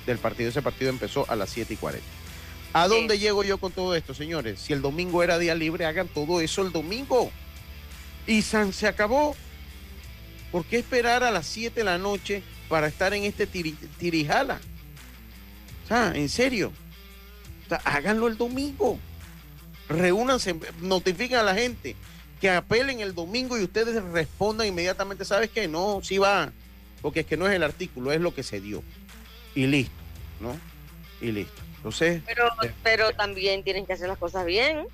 del 0.06 0.18
partido. 0.18 0.50
Ese 0.50 0.62
partido 0.62 0.90
empezó 0.90 1.28
a 1.28 1.36
las 1.36 1.50
7 1.50 1.74
y 1.74 1.76
40. 1.76 2.06
¿A 2.74 2.88
dónde 2.88 3.18
llego 3.18 3.44
yo 3.44 3.58
con 3.58 3.72
todo 3.72 3.94
esto, 3.94 4.14
señores? 4.14 4.60
Si 4.60 4.72
el 4.72 4.80
domingo 4.80 5.22
era 5.22 5.38
día 5.38 5.54
libre, 5.54 5.84
hagan 5.84 6.08
todo 6.08 6.40
eso 6.40 6.62
el 6.62 6.72
domingo. 6.72 7.30
Y 8.26 8.42
San 8.42 8.72
se 8.72 8.86
acabó. 8.86 9.36
¿Por 10.50 10.64
qué 10.64 10.78
esperar 10.78 11.22
a 11.22 11.30
las 11.30 11.46
7 11.46 11.80
de 11.80 11.84
la 11.84 11.98
noche 11.98 12.42
para 12.68 12.86
estar 12.86 13.12
en 13.14 13.24
este 13.24 13.46
tirijala? 13.46 14.60
O 15.84 15.88
sea, 15.88 16.12
en 16.14 16.28
serio. 16.28 16.72
háganlo 17.84 18.28
el 18.28 18.36
domingo. 18.36 18.98
Reúnanse, 19.88 20.54
notifiquen 20.80 21.38
a 21.38 21.42
la 21.42 21.54
gente 21.54 21.96
que 22.42 22.50
apelen 22.50 22.98
el 22.98 23.14
domingo 23.14 23.56
y 23.56 23.62
ustedes 23.62 24.02
respondan 24.02 24.66
inmediatamente. 24.66 25.24
¿Sabes 25.24 25.48
qué? 25.48 25.68
No, 25.68 26.00
sí 26.02 26.18
va. 26.18 26.50
Porque 27.00 27.20
es 27.20 27.26
que 27.26 27.36
no 27.36 27.46
es 27.46 27.54
el 27.54 27.62
artículo, 27.62 28.10
es 28.10 28.20
lo 28.20 28.34
que 28.34 28.42
se 28.42 28.60
dio. 28.60 28.82
Y 29.54 29.68
listo, 29.68 29.94
¿no? 30.40 30.58
Y 31.20 31.30
listo. 31.30 31.62
Entonces. 31.76 32.20
Pero, 32.26 32.50
pero 32.82 33.12
también 33.12 33.62
tienen 33.62 33.86
que 33.86 33.92
hacer 33.92 34.08
las 34.08 34.18
cosas 34.18 34.44
bien. 34.44 34.88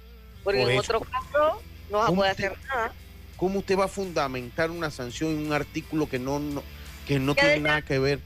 Porque 0.45 0.61
en 0.61 0.79
otro 0.79 1.01
caso 1.01 1.63
no 1.91 1.99
va 1.99 2.09
a 2.09 2.13
poder 2.13 2.33
hacer 2.33 2.55
nada. 2.69 2.93
¿Cómo 3.39 3.61
usted 3.61 3.79
va 3.79 3.87
a 3.87 3.89
fundamentar 3.89 4.71
una 4.71 4.91
sanción 4.91 5.31
en 5.31 5.47
un 5.47 5.53
artículo 5.55 6.07
que 6.07 6.19
no, 6.19 6.43
que 7.07 7.19
no 7.19 7.35
tiene 7.35 7.61
nada 7.61 7.81
que 7.81 7.99
ver? 7.99 8.21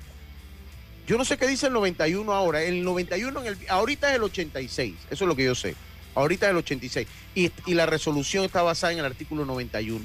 Yo 1.06 1.16
no 1.16 1.24
sé 1.24 1.38
qué 1.38 1.46
dice 1.46 1.68
el 1.68 1.74
91 1.74 2.32
ahora. 2.32 2.60
El 2.64 2.82
91, 2.82 3.40
en 3.40 3.46
el, 3.46 3.56
ahorita 3.68 4.10
es 4.10 4.16
el 4.16 4.24
86. 4.24 4.96
Eso 5.12 5.24
es 5.24 5.28
lo 5.28 5.36
que 5.36 5.44
yo 5.44 5.54
sé. 5.54 5.76
Ahorita 6.16 6.46
es 6.46 6.50
el 6.50 6.56
86. 6.56 7.06
Y, 7.34 7.50
y 7.66 7.74
la 7.74 7.86
resolución 7.86 8.44
está 8.44 8.62
basada 8.62 8.92
en 8.92 8.98
el 8.98 9.04
artículo 9.04 9.44
91. 9.44 10.04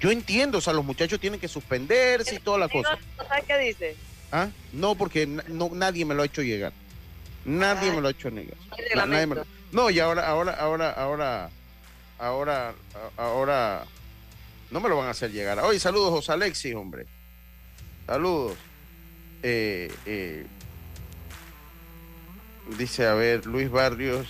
Yo 0.00 0.10
entiendo, 0.10 0.58
o 0.58 0.60
sea, 0.60 0.72
los 0.72 0.84
muchachos 0.84 1.20
tienen 1.20 1.40
que 1.40 1.48
suspenderse 1.48 2.34
y 2.34 2.38
toda 2.38 2.58
la 2.58 2.68
cosa. 2.68 2.98
¿Sabes 3.16 3.44
qué 3.46 3.58
dice? 3.58 3.96
¿Ah? 4.30 4.48
No, 4.72 4.94
porque 4.94 5.26
no, 5.26 5.70
nadie 5.72 6.04
me 6.04 6.14
lo 6.14 6.22
ha 6.22 6.26
hecho 6.26 6.42
llegar. 6.42 6.72
Nadie 7.44 7.92
me 7.92 8.00
lo 8.00 8.08
ha 8.08 8.10
hecho 8.10 8.30
negar. 8.30 8.56
No, 9.72 9.90
y 9.90 9.98
ahora, 9.98 10.26
ahora, 10.26 10.52
ahora, 10.52 10.90
ahora, 10.90 11.50
ahora, 12.18 12.74
ahora, 13.16 13.84
no 14.70 14.80
me 14.80 14.88
lo 14.88 14.96
van 14.96 15.08
a 15.08 15.10
hacer 15.10 15.32
llegar. 15.32 15.58
Oye, 15.60 15.78
saludos, 15.78 16.10
José 16.10 16.32
Alexis, 16.32 16.74
hombre. 16.74 17.06
Saludos. 18.06 18.56
Eh, 19.42 19.92
eh, 20.06 20.46
dice, 22.78 23.06
a 23.06 23.14
ver, 23.14 23.46
Luis 23.46 23.70
Barrios 23.70 24.26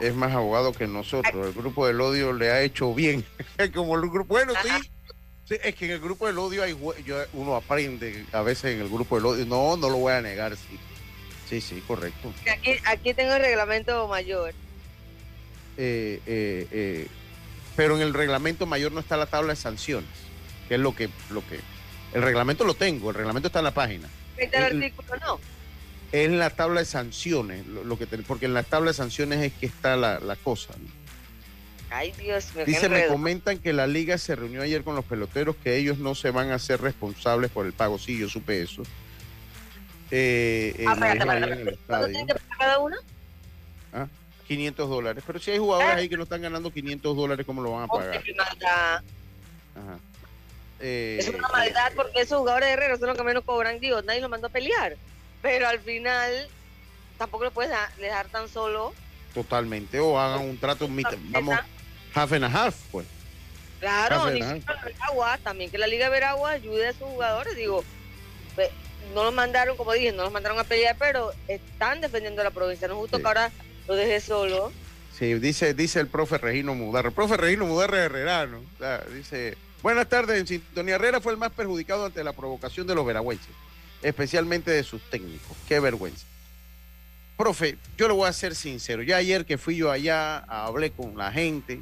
es 0.00 0.14
más 0.14 0.32
abogado 0.32 0.72
que 0.72 0.86
nosotros. 0.86 1.46
El 1.46 1.52
grupo 1.52 1.86
del 1.86 2.00
odio 2.00 2.32
le 2.32 2.50
ha 2.50 2.62
hecho 2.62 2.94
bien. 2.94 3.24
Como 3.74 3.96
el 3.96 4.10
grupo, 4.10 4.34
bueno, 4.34 4.52
sí. 4.62 5.56
es 5.62 5.74
que 5.74 5.86
en 5.86 5.92
el 5.92 6.00
grupo 6.00 6.26
del 6.26 6.38
odio 6.38 6.62
hay, 6.62 6.76
uno 7.32 7.56
aprende 7.56 8.24
a 8.32 8.42
veces 8.42 8.74
en 8.74 8.80
el 8.80 8.88
grupo 8.88 9.16
del 9.16 9.26
odio. 9.26 9.46
No, 9.46 9.76
no 9.76 9.88
lo 9.88 9.96
voy 9.96 10.12
a 10.12 10.20
negar, 10.20 10.56
sí. 10.56 10.78
Sí, 11.48 11.60
sí, 11.60 11.82
correcto. 11.86 12.32
Aquí, 12.50 12.72
aquí 12.84 13.14
tengo 13.14 13.34
el 13.34 13.42
reglamento 13.42 14.08
mayor. 14.08 14.54
Eh, 15.76 16.20
eh, 16.26 16.68
eh, 16.70 17.08
pero 17.76 17.96
en 17.96 18.02
el 18.02 18.14
reglamento 18.14 18.66
mayor 18.66 18.92
no 18.92 19.00
está 19.00 19.16
la 19.16 19.26
tabla 19.26 19.52
de 19.52 19.56
sanciones, 19.56 20.08
que 20.68 20.74
es 20.74 20.80
lo 20.80 20.94
que, 20.94 21.10
lo 21.30 21.46
que, 21.46 21.58
el 22.12 22.22
reglamento 22.22 22.64
lo 22.64 22.74
tengo, 22.74 23.10
el 23.10 23.16
reglamento 23.16 23.48
está 23.48 23.58
en 23.58 23.64
la 23.64 23.74
página. 23.74 24.08
¿Este 24.36 24.56
el, 24.56 24.64
artículo 24.64 25.16
no? 25.20 25.40
Es 26.14 26.26
en 26.26 26.38
la 26.38 26.50
tabla 26.50 26.78
de 26.78 26.86
sanciones, 26.86 27.66
lo, 27.66 27.98
que 27.98 28.06
porque 28.06 28.46
en 28.46 28.54
la 28.54 28.62
tabla 28.62 28.92
de 28.92 28.94
sanciones 28.94 29.40
es 29.42 29.52
que 29.52 29.66
está 29.66 29.96
la, 29.96 30.36
cosa. 30.44 30.72
Ay, 31.90 32.12
Dios 32.12 32.54
mío. 32.54 32.64
Dice, 32.66 32.88
me 32.88 33.08
comentan 33.08 33.58
que 33.58 33.72
la 33.72 33.88
liga 33.88 34.16
se 34.16 34.36
reunió 34.36 34.62
ayer 34.62 34.84
con 34.84 34.94
los 34.94 35.04
peloteros, 35.04 35.56
que 35.56 35.76
ellos 35.76 35.98
no 35.98 36.14
se 36.14 36.30
van 36.30 36.52
a 36.52 36.54
hacer 36.54 36.80
responsables 36.80 37.50
por 37.50 37.66
el 37.66 37.72
pago. 37.72 37.98
Sí, 37.98 38.16
yo 38.16 38.28
supe 38.28 38.62
eso. 38.62 38.84
Eh, 40.12 40.84
ah, 40.86 40.94
¿Cuánto 40.96 42.06
tiene 42.06 42.26
que 42.26 42.34
pagar 42.34 42.58
cada 42.60 42.78
uno? 42.78 42.96
¿Ah? 43.92 44.06
500 44.46 44.88
dólares. 44.88 45.24
Pero 45.26 45.40
si 45.40 45.50
hay 45.50 45.58
jugadores 45.58 45.96
ahí 45.96 46.08
que 46.08 46.16
no 46.16 46.22
están 46.22 46.42
ganando 46.42 46.72
500 46.72 47.16
dólares, 47.16 47.44
¿cómo 47.44 47.60
lo 47.60 47.72
van 47.72 47.82
a 47.82 47.88
pagar? 47.88 48.22
Ajá. 49.74 49.98
Eh, 50.78 51.16
es 51.18 51.28
una 51.28 51.48
maldad 51.48 51.90
porque 51.96 52.20
esos 52.20 52.38
jugadores 52.38 52.68
de 52.78 52.98
son 52.98 53.08
los 53.08 53.18
que 53.18 53.24
menos 53.24 53.42
cobran. 53.42 53.80
Dios, 53.80 54.04
nadie 54.04 54.20
los 54.20 54.30
mandó 54.30 54.46
a 54.46 54.50
pelear. 54.50 54.96
Pero 55.44 55.68
al 55.68 55.78
final 55.80 56.48
tampoco 57.18 57.44
lo 57.44 57.50
puedes 57.50 57.70
dejar 57.98 58.28
tan 58.28 58.48
solo. 58.48 58.94
Totalmente. 59.34 60.00
O 60.00 60.18
hagan 60.18 60.40
un 60.40 60.56
trato, 60.56 60.88
vamos, 60.88 61.58
half 62.14 62.32
and 62.32 62.44
a 62.44 62.48
half, 62.48 62.74
pues. 62.90 63.06
Claro, 63.78 64.30
ni 64.30 64.40
Veragua, 64.40 65.36
también 65.42 65.70
que 65.70 65.76
la 65.76 65.86
Liga 65.86 66.06
de 66.06 66.12
Veragua 66.12 66.52
ayude 66.52 66.86
a 66.86 66.90
esos 66.90 67.06
jugadores. 67.10 67.54
Digo, 67.56 67.84
no 69.14 69.24
los 69.24 69.34
mandaron, 69.34 69.76
como 69.76 69.92
dije, 69.92 70.12
no 70.12 70.22
los 70.22 70.32
mandaron 70.32 70.58
a 70.58 70.64
pelear, 70.64 70.96
pero 70.98 71.32
están 71.46 72.00
defendiendo 72.00 72.42
la 72.42 72.50
provincia. 72.50 72.88
No 72.88 72.96
justo 72.96 73.18
que 73.18 73.26
ahora 73.26 73.52
lo 73.86 73.96
deje 73.96 74.22
solo. 74.22 74.72
Sí, 75.18 75.34
dice, 75.34 75.74
dice 75.74 76.00
el 76.00 76.06
profe 76.06 76.38
Regino 76.38 76.74
Mudarra. 76.74 77.10
El 77.10 77.14
profe 77.14 77.36
Regino 77.36 77.66
Mudarra 77.66 77.98
Herrerano. 77.98 78.62
dice, 79.14 79.58
buenas 79.82 80.08
tardes, 80.08 80.40
en 80.40 80.46
sintonía 80.46 80.94
Herrera 80.94 81.20
fue 81.20 81.32
el 81.32 81.38
más 81.38 81.50
perjudicado 81.52 82.06
ante 82.06 82.24
la 82.24 82.32
provocación 82.32 82.86
de 82.86 82.94
los 82.94 83.04
veragüenses, 83.04 83.50
especialmente 84.04 84.70
de 84.70 84.84
sus 84.84 85.02
técnicos. 85.10 85.56
Qué 85.66 85.80
vergüenza. 85.80 86.24
Profe, 87.36 87.76
yo 87.98 88.06
le 88.06 88.14
voy 88.14 88.28
a 88.28 88.32
ser 88.32 88.54
sincero. 88.54 89.02
Ya 89.02 89.16
ayer 89.16 89.44
que 89.44 89.58
fui 89.58 89.76
yo 89.76 89.90
allá, 89.90 90.38
hablé 90.38 90.92
con 90.92 91.18
la 91.18 91.32
gente, 91.32 91.80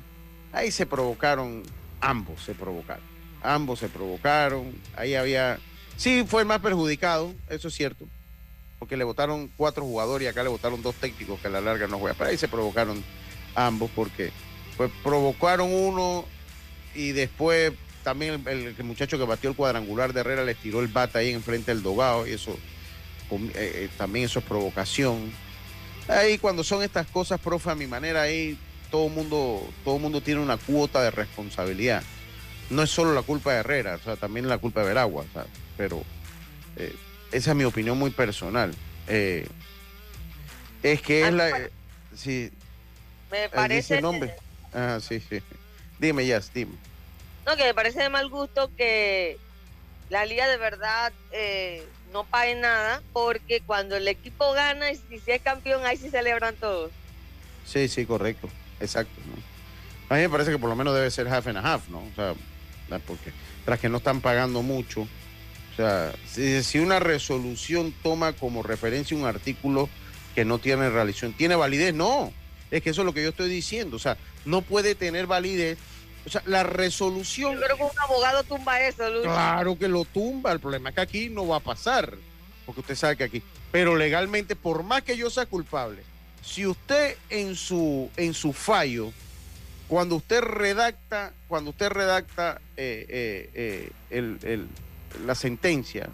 ahí 0.52 0.70
se 0.70 0.86
provocaron, 0.86 1.62
ambos 2.00 2.42
se 2.42 2.54
provocaron. 2.54 3.04
Ambos 3.42 3.80
se 3.80 3.88
provocaron. 3.88 4.72
Ahí 4.96 5.14
había 5.14 5.58
Sí, 5.96 6.24
fue 6.26 6.44
más 6.44 6.60
perjudicado, 6.60 7.32
eso 7.48 7.68
es 7.68 7.74
cierto, 7.74 8.08
porque 8.78 8.96
le 8.96 9.04
votaron 9.04 9.50
cuatro 9.56 9.84
jugadores 9.84 10.26
y 10.26 10.28
acá 10.28 10.42
le 10.42 10.48
votaron 10.48 10.82
dos 10.82 10.94
técnicos 10.96 11.40
que 11.40 11.46
a 11.46 11.50
la 11.50 11.60
larga 11.60 11.86
no 11.86 11.98
juegan. 11.98 12.16
Pero 12.18 12.30
ahí 12.30 12.36
se 12.36 12.48
provocaron 12.48 13.04
ambos 13.54 13.90
porque 13.94 14.32
pues 14.76 14.90
provocaron 15.02 15.72
uno 15.72 16.24
y 16.94 17.12
después 17.12 17.72
también 18.03 18.42
el, 18.46 18.74
muchacho 18.84 19.18
que 19.18 19.24
batió 19.24 19.50
el 19.50 19.57
cuadrangular 19.57 20.12
de 20.12 20.20
Herrera 20.20 20.44
le 20.44 20.55
tiró 20.55 20.80
el 20.80 20.88
bate 20.88 21.18
ahí 21.18 21.30
enfrente 21.30 21.72
del 21.72 21.82
dogado 21.82 22.26
y 22.26 22.32
eso 22.32 22.59
eh, 23.30 23.50
eh, 23.55 23.88
también 23.96 24.26
eso 24.26 24.40
es 24.40 24.44
provocación. 24.44 25.32
Ahí 26.09 26.38
cuando 26.38 26.64
son 26.64 26.82
estas 26.82 27.07
cosas, 27.07 27.40
profe, 27.40 27.70
a 27.70 27.74
mi 27.74 27.86
manera, 27.86 28.22
ahí 28.22 28.59
todo 28.90 29.09
mundo, 29.09 29.66
todo 29.84 29.98
mundo 29.98 30.20
tiene 30.20 30.40
una 30.40 30.59
cuota 30.59 31.03
de 31.03 31.11
responsabilidad. 31.11 32.03
No 32.70 32.82
es 32.82 32.90
solo 32.90 33.14
la 33.14 33.22
culpa 33.22 33.53
de 33.53 33.61
Herrera, 33.61 33.96
o 33.96 34.05
sea, 34.05 34.16
también 34.16 34.48
la 34.48 34.59
culpa 34.59 34.80
de 34.80 34.88
Veragua, 34.88 35.24
pero 35.76 36.03
eh, 36.76 36.94
esa 37.32 37.50
es 37.50 37.57
mi 37.57 37.64
opinión 37.64 37.98
muy 37.98 38.11
personal. 38.11 38.74
Eh, 39.09 39.46
es 40.82 41.00
que 41.03 41.26
es 41.26 41.32
la... 41.32 41.68
sí, 42.14 42.50
me 43.30 43.48
parece... 43.48 44.00
nombre. 44.00 44.34
Ah, 44.74 44.98
sí, 45.00 45.20
sí. 45.20 45.40
Dime, 45.98 46.26
Jazz, 46.26 46.50
dime. 46.53 46.72
No, 47.47 47.57
que 47.57 47.64
me 47.64 47.74
parece 47.74 48.01
de 48.01 48.09
mal 48.09 48.28
gusto 48.28 48.70
que 48.76 49.38
la 50.11 50.24
liga 50.26 50.49
de 50.49 50.57
verdad 50.57 51.12
eh, 51.32 51.84
no 52.12 52.24
pague 52.24 52.55
nada, 52.55 53.03
porque 53.12 53.61
cuando 53.61 53.97
el 53.97 54.07
equipo 54.07 54.53
gana 54.53 54.90
y 54.90 54.97
si, 54.97 55.20
es 55.26 55.43
campeón, 55.43 55.84
ahí 55.84 55.97
sí 55.97 56.11
celebran 56.11 56.55
todos. 56.57 56.90
Sí, 57.66 57.88
sí, 57.88 58.07
correcto. 58.07 58.49
Exacto. 58.80 59.20
A 60.09 60.14
mí 60.14 60.20
me 60.20 60.28
parece 60.28 60.51
que 60.51 60.59
por 60.59 60.68
lo 60.68 60.76
menos 60.76 60.95
debe 60.95 61.11
ser 61.11 61.28
half 61.28 61.47
and 61.47 61.59
a 61.59 61.61
half, 61.74 61.88
¿no? 61.88 61.99
O 61.99 62.14
sea, 62.14 62.34
porque 63.07 63.32
tras 63.64 63.80
que 63.80 63.88
no 63.88 63.99
están 63.99 64.20
pagando 64.20 64.62
mucho, 64.62 65.03
o 65.03 65.76
sea, 65.76 66.12
si, 66.26 66.62
si 66.62 66.78
una 66.78 67.01
resolución 67.01 67.95
toma 68.03 68.34
como 68.34 68.62
referencia 68.62 69.16
un 69.16 69.24
artículo 69.24 69.88
que 70.34 70.45
no 70.45 70.59
tiene 70.59 70.90
realización, 70.90 71.32
¿tiene 71.32 71.55
validez? 71.55 71.95
No. 71.95 72.32
Es 72.70 72.82
que 72.82 72.90
eso 72.90 73.03
es 73.03 73.07
lo 73.07 73.14
que 73.14 73.22
yo 73.22 73.30
estoy 73.30 73.49
diciendo. 73.49 73.97
O 73.97 74.01
sea, 74.01 74.16
no 74.45 74.62
puede 74.62 74.95
tener 74.95 75.26
validez. 75.26 75.78
O 76.26 76.30
sea, 76.30 76.42
la 76.46 76.62
resolución. 76.62 77.54
Yo 77.54 77.60
creo 77.60 77.76
que 77.76 77.82
un 77.82 77.98
abogado 77.98 78.44
tumba 78.44 78.80
eso, 78.80 79.08
Luis. 79.10 79.24
Claro 79.24 79.78
que 79.78 79.88
lo 79.88 80.04
tumba. 80.04 80.52
El 80.52 80.60
problema 80.60 80.90
es 80.90 80.94
que 80.94 81.00
aquí 81.00 81.28
no 81.28 81.46
va 81.46 81.56
a 81.56 81.60
pasar. 81.60 82.14
Porque 82.64 82.80
usted 82.80 82.94
sabe 82.94 83.16
que 83.16 83.24
aquí. 83.24 83.42
Pero 83.72 83.96
legalmente, 83.96 84.54
por 84.54 84.82
más 84.82 85.02
que 85.02 85.16
yo 85.16 85.30
sea 85.30 85.46
culpable, 85.46 86.02
si 86.42 86.66
usted 86.66 87.16
en 87.30 87.56
su, 87.56 88.10
en 88.16 88.34
su 88.34 88.52
fallo, 88.52 89.12
cuando 89.88 90.16
usted 90.16 90.40
redacta, 90.40 91.32
cuando 91.48 91.70
usted 91.70 91.90
redacta 91.90 92.60
eh, 92.76 93.04
eh, 93.54 93.90
eh, 94.10 94.66
la 95.26 95.34
sentencia 95.34 96.08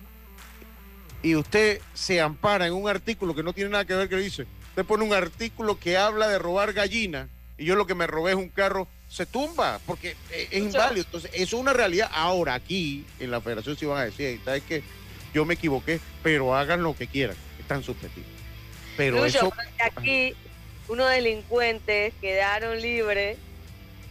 y 1.23 1.37
usted 1.37 1.81
se 1.95 2.21
ampara 2.21 2.67
en 2.67 2.73
un 2.73 2.89
artículo 2.89 3.35
que 3.35 3.43
no 3.43 3.53
tiene 3.53 3.71
nada 3.71 3.85
que 3.85 3.95
ver 3.95 4.09
que 4.09 4.17
dice, 4.17 4.47
usted 4.71 4.85
pone 4.85 5.05
un 5.05 5.15
artículo 5.15 5.79
que 5.79 5.97
habla 5.97 6.29
de 6.29 6.39
robar 6.39 6.73
gallina 6.73 7.29
y 7.57 7.67
yo 7.67 7.77
lo 7.77 7.87
que 7.87 7.95
me 7.95 8.07
robé 8.07 8.33
es 8.33 8.37
un 8.37 8.49
carro, 8.49 8.89
se 9.09 9.27
tumba 9.27 9.81
porque 9.87 10.17
es, 10.31 10.53
inválido. 10.53 11.05
Entonces, 11.07 11.31
eso 11.35 11.57
es 11.57 11.61
una 11.61 11.73
realidad. 11.73 12.11
Ahora, 12.13 12.55
aquí 12.55 13.07
en 13.19 13.31
la 13.31 13.41
federación 13.41 13.77
sí 13.77 13.87
van 13.87 13.99
a 13.99 14.05
decir, 14.05 14.41
¿sabes 14.45 14.63
qué? 14.69 14.83
Yo 15.33 15.45
me 15.45 15.55
equivoqué, 15.55 16.01
pero 16.23 16.55
hagan 16.55 16.83
lo 16.83 16.95
que 16.97 17.07
quieran, 17.07 17.37
están 17.59 17.83
subjetivos. 17.83 18.29
Pero 18.97 19.25
eso. 19.25 19.53
Aquí, 19.81 20.35
unos 20.89 21.11
delincuentes 21.11 22.15
quedaron 22.21 22.81
libres 22.81 23.39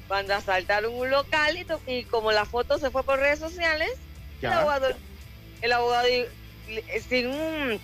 cuando 0.08 0.34
asaltaron 0.36 0.94
un 0.94 1.10
local 1.10 1.66
y, 1.86 2.04
como 2.06 2.32
la 2.32 2.46
foto 2.46 2.78
se 2.78 2.90
fue 2.90 3.04
por 3.04 3.20
redes 3.20 3.40
sociales, 3.40 3.90
el 4.42 4.54
abogado, 4.54 4.88
el 5.62 5.72
abogado 5.74 6.08
sin, 7.10 7.80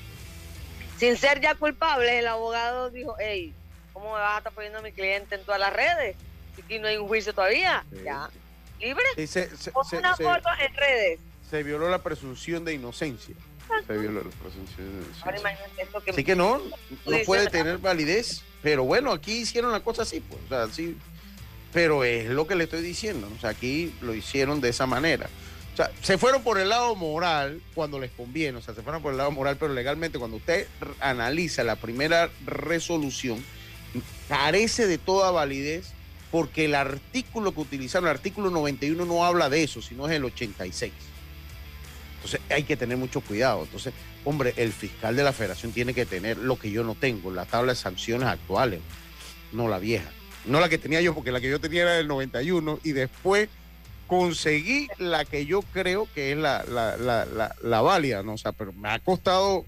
sin 0.97 1.17
ser 1.17 1.41
ya 1.41 1.55
culpable, 1.55 2.19
el 2.19 2.27
abogado 2.27 2.91
dijo, 2.91 3.15
hey, 3.19 3.53
¿cómo 3.91 4.13
me 4.13 4.19
vas 4.19 4.35
a 4.35 4.37
estar 4.37 4.53
poniendo 4.53 4.79
a 4.79 4.81
mi 4.81 4.91
cliente 4.91 5.35
en 5.35 5.43
todas 5.43 5.59
las 5.59 5.73
redes? 5.73 6.15
Aquí 6.61 6.79
no 6.79 6.87
hay 6.87 6.97
un 6.97 7.07
juicio 7.07 7.33
todavía, 7.33 7.85
ya. 8.03 8.29
Libre. 8.79 9.27
se, 9.27 9.49
una 9.93 10.15
foto 10.15 10.49
en 10.59 10.75
redes. 10.75 11.19
Se 11.49 11.63
violó 11.63 11.89
la 11.89 12.01
presunción 12.01 12.65
de 12.65 12.73
inocencia. 12.73 13.35
Se 13.87 13.97
violó 13.97 14.23
la 14.23 14.29
presunción 14.29 14.87
de 14.87 15.05
inocencia. 15.05 16.11
Así 16.11 16.23
que 16.23 16.35
no, 16.35 16.61
no 17.05 17.17
puede 17.25 17.49
tener 17.49 17.77
validez. 17.77 18.43
Pero 18.61 18.83
bueno, 18.83 19.11
aquí 19.11 19.39
hicieron 19.39 19.71
la 19.71 19.81
cosa 19.81 20.03
así, 20.03 20.19
pues. 20.21 20.41
O 20.45 20.47
sea, 20.49 20.67
sí. 20.67 20.97
Pero 21.71 22.03
es 22.03 22.29
lo 22.29 22.47
que 22.47 22.55
le 22.55 22.65
estoy 22.65 22.81
diciendo. 22.81 23.29
O 23.35 23.39
sea, 23.39 23.51
aquí 23.51 23.95
lo 24.01 24.13
hicieron 24.13 24.61
de 24.61 24.69
esa 24.69 24.85
manera. 24.85 25.29
O 25.73 25.75
sea, 25.75 25.91
se 26.03 26.19
fueron 26.19 26.43
por 26.43 26.59
el 26.59 26.69
lado 26.69 26.95
moral 26.95 27.61
cuando 27.73 27.99
les 27.99 28.11
conviene, 28.11 28.59
o 28.59 28.61
sea, 28.61 28.75
se 28.75 28.83
fueron 28.83 29.01
por 29.01 29.11
el 29.11 29.17
lado 29.17 29.31
moral, 29.31 29.57
pero 29.59 29.73
legalmente 29.73 30.19
cuando 30.19 30.37
usted 30.37 30.67
analiza 30.99 31.63
la 31.63 31.77
primera 31.77 32.29
resolución, 32.45 33.43
carece 34.29 34.85
de 34.85 34.99
toda 34.99 35.31
validez 35.31 35.93
porque 36.33 36.65
el 36.65 36.73
artículo 36.73 37.53
que 37.53 37.61
utilizaron, 37.61 38.09
el 38.09 38.15
artículo 38.15 38.49
91 38.49 39.05
no 39.05 39.23
habla 39.23 39.51
de 39.51 39.61
eso, 39.61 39.83
sino 39.83 40.07
es 40.07 40.13
el 40.13 40.25
86. 40.25 40.91
Entonces 42.15 42.41
hay 42.49 42.63
que 42.63 42.75
tener 42.75 42.97
mucho 42.97 43.21
cuidado. 43.21 43.61
Entonces, 43.61 43.93
hombre, 44.25 44.51
el 44.57 44.73
fiscal 44.73 45.15
de 45.15 45.23
la 45.23 45.31
federación 45.31 45.73
tiene 45.73 45.93
que 45.93 46.07
tener 46.07 46.39
lo 46.39 46.57
que 46.57 46.71
yo 46.71 46.83
no 46.83 46.95
tengo, 46.95 47.29
la 47.29 47.45
tabla 47.45 47.73
de 47.73 47.75
sanciones 47.75 48.27
actuales, 48.27 48.81
no 49.51 49.67
la 49.67 49.77
vieja. 49.77 50.09
No 50.45 50.59
la 50.59 50.69
que 50.69 50.79
tenía 50.79 51.01
yo, 51.01 51.13
porque 51.13 51.31
la 51.31 51.39
que 51.39 51.51
yo 51.51 51.61
tenía 51.61 51.83
era 51.83 51.91
del 51.91 52.07
91 52.07 52.79
y 52.83 52.93
después 52.93 53.47
conseguí 54.07 54.87
la 54.97 55.25
que 55.25 55.45
yo 55.45 55.61
creo 55.61 56.07
que 56.15 56.31
es 56.31 56.37
la, 56.39 56.65
la, 56.65 57.81
válida, 57.81 58.23
¿no? 58.23 58.33
O 58.33 58.37
sea, 58.39 58.53
pero 58.53 58.73
me 58.73 58.89
ha 58.89 58.97
costado 58.97 59.65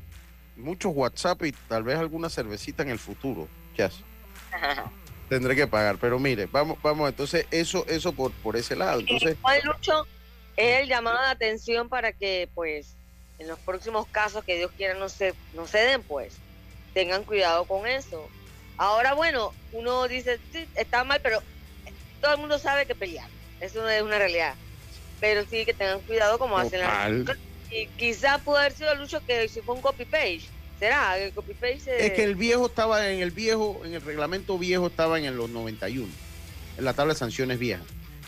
muchos 0.57 0.95
WhatsApp 0.95 1.43
y 1.43 1.51
tal 1.51 1.84
vez 1.84 1.99
alguna 1.99 2.28
cervecita 2.28 2.82
en 2.82 2.89
el 2.89 2.97
futuro. 2.97 3.47
Ya. 3.78 3.91
Tendré 5.30 5.55
que 5.55 5.67
pagar, 5.67 5.97
pero 5.97 6.19
mire, 6.19 6.45
vamos, 6.45 6.78
vamos, 6.84 7.09
entonces 7.09 7.47
eso, 7.49 7.86
eso 7.88 8.13
por, 8.13 8.32
por 8.32 8.55
ese 8.55 8.76
lado. 8.76 8.99
Entonces, 8.99 9.38
Lucho, 9.63 10.05
es 10.55 10.82
el 10.82 10.88
llamado 10.88 11.19
de 11.19 11.30
atención 11.30 11.89
para 11.89 12.11
que, 12.11 12.47
pues, 12.53 12.95
en 13.39 13.47
los 13.47 13.59
próximos 13.59 14.07
casos 14.07 14.43
que 14.43 14.57
Dios 14.57 14.71
quiera 14.78 14.93
no 14.93 15.09
se, 15.09 15.34
no 15.53 15.65
se 15.65 15.80
den, 15.80 16.03
pues, 16.03 16.38
tengan 16.93 17.23
cuidado 17.23 17.65
con 17.65 17.88
eso. 17.88 18.30
Ahora, 18.78 19.13
bueno, 19.13 19.53
uno 19.71 20.07
dice, 20.07 20.39
sí, 20.51 20.67
está 20.76 21.03
mal, 21.03 21.19
pero 21.21 21.41
todo 22.21 22.34
el 22.34 22.39
mundo 22.39 22.59
sabe 22.59 22.86
que 22.86 22.95
pelear. 22.95 23.30
Eso 23.61 23.88
es 23.89 24.01
una 24.01 24.17
realidad. 24.17 24.55
Pero 25.19 25.43
sí 25.49 25.65
que 25.65 25.73
tengan 25.73 26.01
cuidado 26.01 26.38
como 26.38 26.57
hacen 26.57 26.82
las 26.82 27.38
Y 27.71 27.88
quizá 27.97 28.38
pudo 28.39 28.57
haber 28.57 28.73
sido 28.73 28.93
Lucho 28.95 29.26
que 29.26 29.47
si 29.47 29.61
fue 29.61 29.76
un 29.76 29.82
copy-page. 29.82 30.49
¿Será? 30.80 31.17
El 31.17 31.34
copy-paste. 31.34 32.05
Es 32.05 32.13
que 32.13 32.23
el 32.23 32.36
viejo 32.36 32.65
estaba 32.65 33.09
en 33.09 33.21
el 33.21 33.32
viejo, 33.32 33.82
en 33.86 33.93
el 33.93 34.01
reglamento 34.01 34.57
viejo 34.57 34.88
estaba 34.88 35.19
en 35.19 35.38
los 35.38 35.49
91. 35.49 36.07
En 36.78 36.86
la 36.86 36.93
tabla 36.93 37.13
de 37.13 37.19
sanciones 37.19 37.59
vieja. 37.59 37.82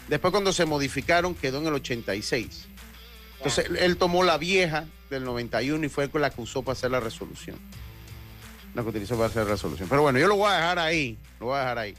Después 0.08 0.32
cuando 0.32 0.54
se 0.54 0.66
modificaron 0.66 1.36
quedó 1.36 1.60
en 1.60 1.68
el 1.68 1.74
86. 1.74 2.68
Entonces 3.38 3.70
él 3.80 3.98
tomó 3.98 4.24
la 4.24 4.38
vieja 4.38 4.86
del 5.10 5.24
91 5.24 5.86
y 5.86 5.90
fue 5.90 6.10
con 6.10 6.22
la 6.22 6.30
que 6.30 6.42
usó 6.42 6.64
para 6.64 6.74
hacer 6.74 6.92
la 6.92 7.00
resolución. 7.00 7.58
La 8.74 8.84
que 8.84 8.90
utilizó 8.90 9.16
para 9.16 9.28
hacer 9.28 9.44
la 9.44 9.52
resolución. 9.52 9.90
Pero 9.90 10.02
bueno, 10.02 10.20
yo 10.20 10.28
lo 10.28 10.38
voy 10.38 10.50
a 10.50 10.56
dejar 10.56 10.80
ahí. 10.80 11.18
Lo 11.40 11.48
voy 11.48 11.58
a 11.58 11.60
dejar 11.60 11.78
ahí. 11.80 11.96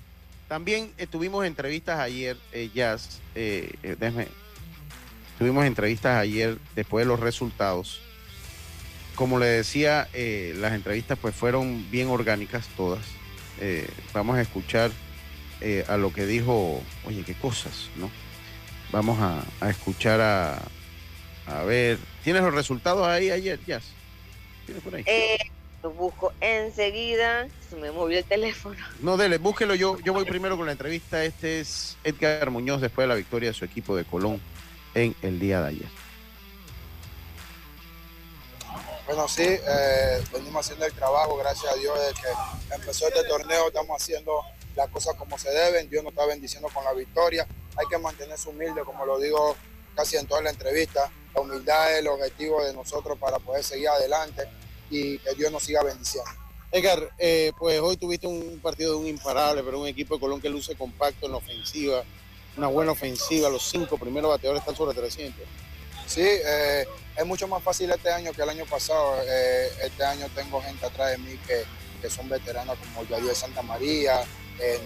También 0.49 0.91
tuvimos 1.11 1.45
entrevistas 1.45 2.01
ayer, 2.01 2.37
eh, 2.53 2.71
Jazz, 2.75 3.21
eh, 3.35 3.71
eh, 3.83 3.97
déjame, 4.01 4.29
tuvimos 5.39 5.67
entrevistas 5.67 6.17
ayer 6.19 6.57
después 6.75 7.05
de 7.05 7.09
los 7.09 7.21
resultados. 7.21 8.01
Como 9.19 9.41
le 9.41 9.47
decía, 9.47 10.09
eh, 10.13 10.55
las 10.59 10.75
entrevistas 10.75 11.19
pues 11.21 11.35
fueron 11.35 11.91
bien 11.91 12.07
orgánicas 12.07 12.69
todas. 12.77 13.05
vamos 14.15 14.39
a 14.39 14.43
escuchar 14.43 14.93
a 15.89 15.97
lo 15.97 16.13
que 16.13 16.25
dijo, 16.25 16.81
oye, 17.05 17.25
qué 17.25 17.35
cosas, 17.35 17.91
¿no? 17.97 18.09
Vamos 18.93 19.19
a, 19.21 19.69
escuchar 19.69 20.21
a, 20.21 20.63
a 21.47 21.65
ver, 21.65 21.99
¿tienes 22.23 22.43
los 22.43 22.55
resultados 22.55 23.09
ahí 23.09 23.31
ayer, 23.31 23.59
Jazz? 23.67 23.83
¿Tienes 24.67 24.85
por 24.85 24.95
ahí? 24.95 25.05
Lo 25.83 25.91
busco 25.91 26.33
enseguida. 26.41 27.49
Se 27.69 27.77
me 27.77 27.91
movió 27.91 28.19
el 28.19 28.25
teléfono. 28.25 28.77
No, 29.01 29.17
dele, 29.17 29.39
búsquelo 29.39 29.75
yo. 29.75 29.99
Yo 30.01 30.13
voy 30.13 30.25
primero 30.25 30.57
con 30.57 30.67
la 30.67 30.73
entrevista. 30.73 31.25
Este 31.25 31.61
es 31.61 31.97
Edgar 32.03 32.51
Muñoz 32.51 32.81
después 32.81 33.05
de 33.05 33.09
la 33.09 33.15
victoria 33.15 33.51
de 33.51 33.55
su 33.55 33.65
equipo 33.65 33.97
de 33.97 34.05
Colón 34.05 34.41
en 34.95 35.15
el 35.23 35.39
día 35.39 35.61
de 35.63 35.69
ayer. 35.69 35.89
Bueno, 39.09 39.27
sí, 39.27 39.43
eh, 39.43 40.23
venimos 40.35 40.67
haciendo 40.67 40.85
el 40.85 40.93
trabajo, 40.93 41.35
gracias 41.39 41.73
a 41.73 41.77
Dios, 41.77 41.99
desde 41.99 42.21
que 42.21 42.75
empezó 42.75 43.09
este 43.09 43.25
torneo 43.25 43.69
estamos 43.69 43.99
haciendo 43.99 44.43
las 44.77 44.91
cosas 44.91 45.15
como 45.17 45.39
se 45.39 45.49
deben, 45.49 45.89
Dios 45.89 46.05
nos 46.05 46.13
está 46.13 46.27
bendiciendo 46.27 46.69
con 46.75 46.85
la 46.85 46.93
victoria, 46.93 47.49
hay 47.75 47.87
que 47.87 47.97
mantenerse 47.97 48.51
humilde, 48.51 48.83
como 48.85 49.07
lo 49.07 49.19
digo 49.19 49.57
casi 49.97 50.19
en 50.19 50.27
toda 50.27 50.43
la 50.43 50.51
entrevista, 50.51 51.11
la 51.35 51.41
humildad 51.41 51.91
es 51.95 52.01
el 52.01 52.09
objetivo 52.09 52.63
de 52.63 52.75
nosotros 52.75 53.17
para 53.19 53.39
poder 53.39 53.65
seguir 53.65 53.89
adelante, 53.89 54.43
y 54.91 55.19
que 55.21 55.35
Dios 55.37 55.51
nos 55.51 55.63
siga 55.63 55.83
bendiciendo. 55.83 56.31
Edgar, 56.71 57.11
eh, 57.17 57.53
pues 57.59 57.81
hoy 57.81 57.97
tuviste 57.97 58.27
un 58.27 58.61
partido 58.61 58.93
de 58.93 58.99
un 58.99 59.07
imparable, 59.07 59.63
pero 59.63 59.81
un 59.81 59.89
equipo 59.89 60.17
de 60.17 60.21
Colón 60.21 60.43
que 60.43 60.51
luce 60.51 60.77
compacto 60.77 61.25
en 61.25 61.33
la 61.33 61.39
ofensiva, 61.39 62.05
una 62.59 62.67
buena 62.67 62.93
ofensiva, 62.93 63.49
los 63.49 63.67
cinco 63.71 63.97
primeros 63.97 64.29
bateadores 64.29 64.61
están 64.61 64.77
sobre 64.77 64.95
300. 64.95 65.47
Sí, 66.07 66.21
eh, 66.23 66.87
es 67.19 67.27
mucho 67.27 67.49
más 67.49 67.63
fácil 67.63 67.91
este 67.91 68.11
año 68.13 68.33
que 68.33 68.43
el 68.43 68.49
año 68.49 68.65
pasado. 68.65 69.21
Eh, 69.27 69.69
este 69.83 70.05
año 70.05 70.27
tengo 70.35 70.63
gente 70.63 70.87
atrás 70.87 71.11
de 71.11 71.19
mí 71.19 71.37
que, 71.47 71.65
que 72.01 72.09
son 72.09 72.29
veteranos 72.29 72.79
como 72.79 73.07
Yadier 73.09 73.35
Santa 73.35 73.61
María, 73.63 74.23
eh, 74.61 74.81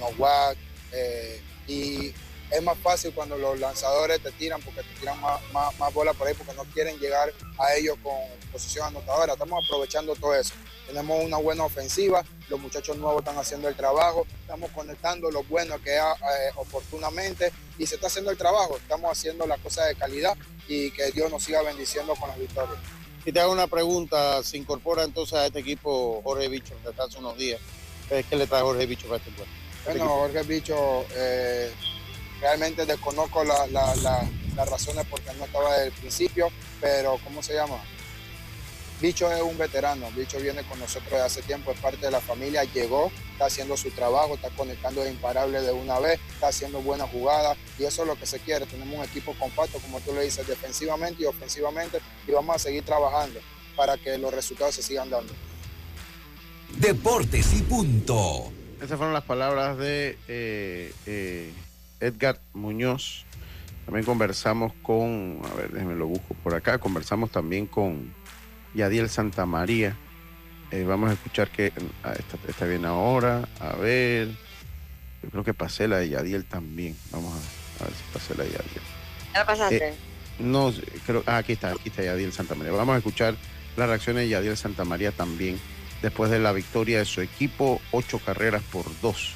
y 1.66 2.12
es 2.52 2.62
más 2.62 2.76
fácil 2.78 3.12
cuando 3.14 3.36
los 3.38 3.58
lanzadores 3.58 4.22
te 4.22 4.30
tiran 4.32 4.60
porque 4.60 4.82
te 4.82 5.00
tiran 5.00 5.18
más, 5.20 5.40
más, 5.52 5.94
bolas 5.94 6.14
por 6.16 6.28
ahí 6.28 6.34
porque 6.34 6.52
no 6.54 6.64
quieren 6.64 6.98
llegar 6.98 7.32
a 7.58 7.74
ellos 7.74 7.96
con 8.02 8.14
posición 8.52 8.86
anotadora. 8.86 9.32
Estamos 9.32 9.64
aprovechando 9.64 10.14
todo 10.14 10.34
eso. 10.34 10.52
Tenemos 10.86 11.24
una 11.24 11.38
buena 11.38 11.64
ofensiva, 11.64 12.22
los 12.48 12.60
muchachos 12.60 12.96
nuevos 12.98 13.20
están 13.20 13.38
haciendo 13.38 13.68
el 13.68 13.74
trabajo, 13.74 14.26
estamos 14.42 14.70
conectando 14.72 15.30
lo 15.30 15.42
bueno 15.44 15.80
que 15.82 15.98
hay 15.98 16.14
eh, 16.14 16.52
oportunamente 16.56 17.50
y 17.78 17.86
se 17.86 17.94
está 17.94 18.08
haciendo 18.08 18.30
el 18.30 18.36
trabajo. 18.36 18.76
Estamos 18.76 19.10
haciendo 19.10 19.46
las 19.46 19.58
cosas 19.60 19.88
de 19.88 19.94
calidad 19.94 20.36
y 20.68 20.90
que 20.90 21.10
Dios 21.12 21.30
nos 21.30 21.42
siga 21.42 21.62
bendiciendo 21.62 22.14
con 22.16 22.28
las 22.28 22.38
victorias. 22.38 22.76
Y 23.24 23.32
te 23.32 23.40
hago 23.40 23.52
una 23.52 23.68
pregunta, 23.68 24.42
¿se 24.42 24.58
incorpora 24.58 25.04
entonces 25.04 25.38
a 25.38 25.46
este 25.46 25.60
equipo 25.60 26.20
Jorge 26.24 26.48
Bicho 26.48 26.74
desde 26.84 27.02
hace 27.02 27.18
unos 27.18 27.38
días? 27.38 27.60
¿Qué 28.08 28.36
le 28.36 28.46
trae 28.46 28.62
Jorge 28.62 28.84
Bicho 28.84 29.06
para 29.06 29.18
este 29.18 29.30
encuentro? 29.30 29.62
Bueno, 29.84 30.08
Jorge 30.08 30.42
Bicho, 30.42 31.06
eh, 31.14 31.72
realmente 32.42 32.84
desconozco 32.84 33.44
las 33.44 34.68
razones 34.68 35.06
por 35.06 35.20
qué 35.20 35.32
no 35.38 35.44
estaba 35.44 35.72
desde 35.74 35.86
el 35.86 35.92
principio, 35.92 36.48
pero 36.80 37.16
¿cómo 37.24 37.42
se 37.42 37.54
llama? 37.54 37.76
Bicho 39.00 39.32
es 39.32 39.42
un 39.42 39.56
veterano, 39.56 40.10
Bicho 40.12 40.38
viene 40.38 40.62
con 40.64 40.78
nosotros 40.78 41.10
desde 41.10 41.24
hace 41.24 41.42
tiempo, 41.42 41.72
es 41.72 41.78
parte 41.78 42.04
de 42.04 42.10
la 42.10 42.20
familia, 42.20 42.62
llegó, 42.64 43.10
está 43.32 43.46
haciendo 43.46 43.76
su 43.76 43.90
trabajo, 43.90 44.34
está 44.34 44.50
conectando 44.50 45.02
de 45.02 45.10
imparable 45.10 45.60
de 45.60 45.72
una 45.72 45.98
vez, 45.98 46.20
está 46.32 46.48
haciendo 46.48 46.80
buenas 46.82 47.10
jugadas 47.10 47.56
y 47.78 47.84
eso 47.84 48.02
es 48.02 48.08
lo 48.08 48.16
que 48.16 48.26
se 48.26 48.38
quiere. 48.38 48.66
Tenemos 48.66 48.96
un 48.96 49.04
equipo 49.04 49.34
compacto, 49.38 49.78
como 49.80 50.00
tú 50.00 50.12
le 50.12 50.22
dices, 50.22 50.46
defensivamente 50.46 51.22
y 51.22 51.26
ofensivamente 51.26 51.98
y 52.28 52.32
vamos 52.32 52.54
a 52.54 52.58
seguir 52.60 52.84
trabajando 52.84 53.40
para 53.74 53.96
que 53.96 54.18
los 54.18 54.32
resultados 54.32 54.76
se 54.76 54.82
sigan 54.82 55.10
dando. 55.10 55.32
Deportes 56.76 57.52
y 57.54 57.62
punto. 57.62 58.52
Esas 58.76 58.96
fueron 58.98 59.14
las 59.14 59.24
palabras 59.24 59.78
de 59.78 60.16
eh, 60.28 60.92
eh, 61.06 61.52
Edgar 62.02 62.40
Muñoz. 62.52 63.24
También 63.84 64.04
conversamos 64.04 64.72
con, 64.82 65.40
a 65.50 65.54
ver, 65.54 65.70
déjenme 65.70 65.96
lo 65.96 66.06
busco 66.06 66.34
por 66.42 66.54
acá, 66.54 66.78
conversamos 66.78 67.30
también 67.30 67.66
con 67.66 68.12
Yadiel 68.74 69.08
Santamaría. 69.08 69.96
Eh, 70.70 70.84
vamos 70.84 71.10
a 71.10 71.12
escuchar 71.14 71.50
que 71.50 71.72
ah, 72.04 72.14
está, 72.48 72.66
bien 72.66 72.84
ahora. 72.84 73.48
A 73.60 73.74
ver, 73.76 74.28
yo 75.22 75.30
creo 75.30 75.44
que 75.44 75.54
pasé 75.54 75.88
la 75.88 75.98
de 75.98 76.10
Yadiel 76.10 76.44
también. 76.44 76.96
Vamos 77.10 77.34
a, 77.80 77.84
ver 77.84 77.92
si 77.92 78.02
pasé 78.12 78.34
la 78.36 78.44
de 78.44 78.50
Yadiel. 78.50 78.82
¿Ya 79.34 79.46
pasaste? 79.46 79.94
no, 80.38 80.72
creo, 81.06 81.22
ah, 81.26 81.38
aquí 81.38 81.52
está, 81.52 81.72
aquí 81.72 81.88
está 81.88 82.02
Yadiel 82.02 82.32
Santamaría. 82.32 82.72
Vamos 82.72 82.94
a 82.94 82.98
escuchar 82.98 83.34
las 83.76 83.88
reacciones 83.88 84.24
de 84.24 84.28
Yadiel 84.30 84.56
Santamaría 84.56 85.12
también 85.12 85.58
después 86.02 86.30
de 86.30 86.38
la 86.38 86.52
victoria 86.52 86.98
de 86.98 87.04
su 87.04 87.20
equipo, 87.20 87.80
ocho 87.90 88.18
carreras 88.18 88.62
por 88.62 88.84
dos. 89.00 89.34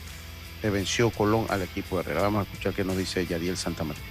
Le 0.63 0.71
venció 0.71 1.11
Colón 1.11 1.47
al 1.49 1.63
equipo 1.63 1.97
de 1.97 2.03
Herrera. 2.03 2.23
Vamos 2.23 2.41
a 2.41 2.51
escuchar 2.51 2.75
qué 2.75 2.85
nos 2.85 2.97
dice 2.97 3.27
Yadiel 3.27 3.57
Santamaría. 3.57 4.03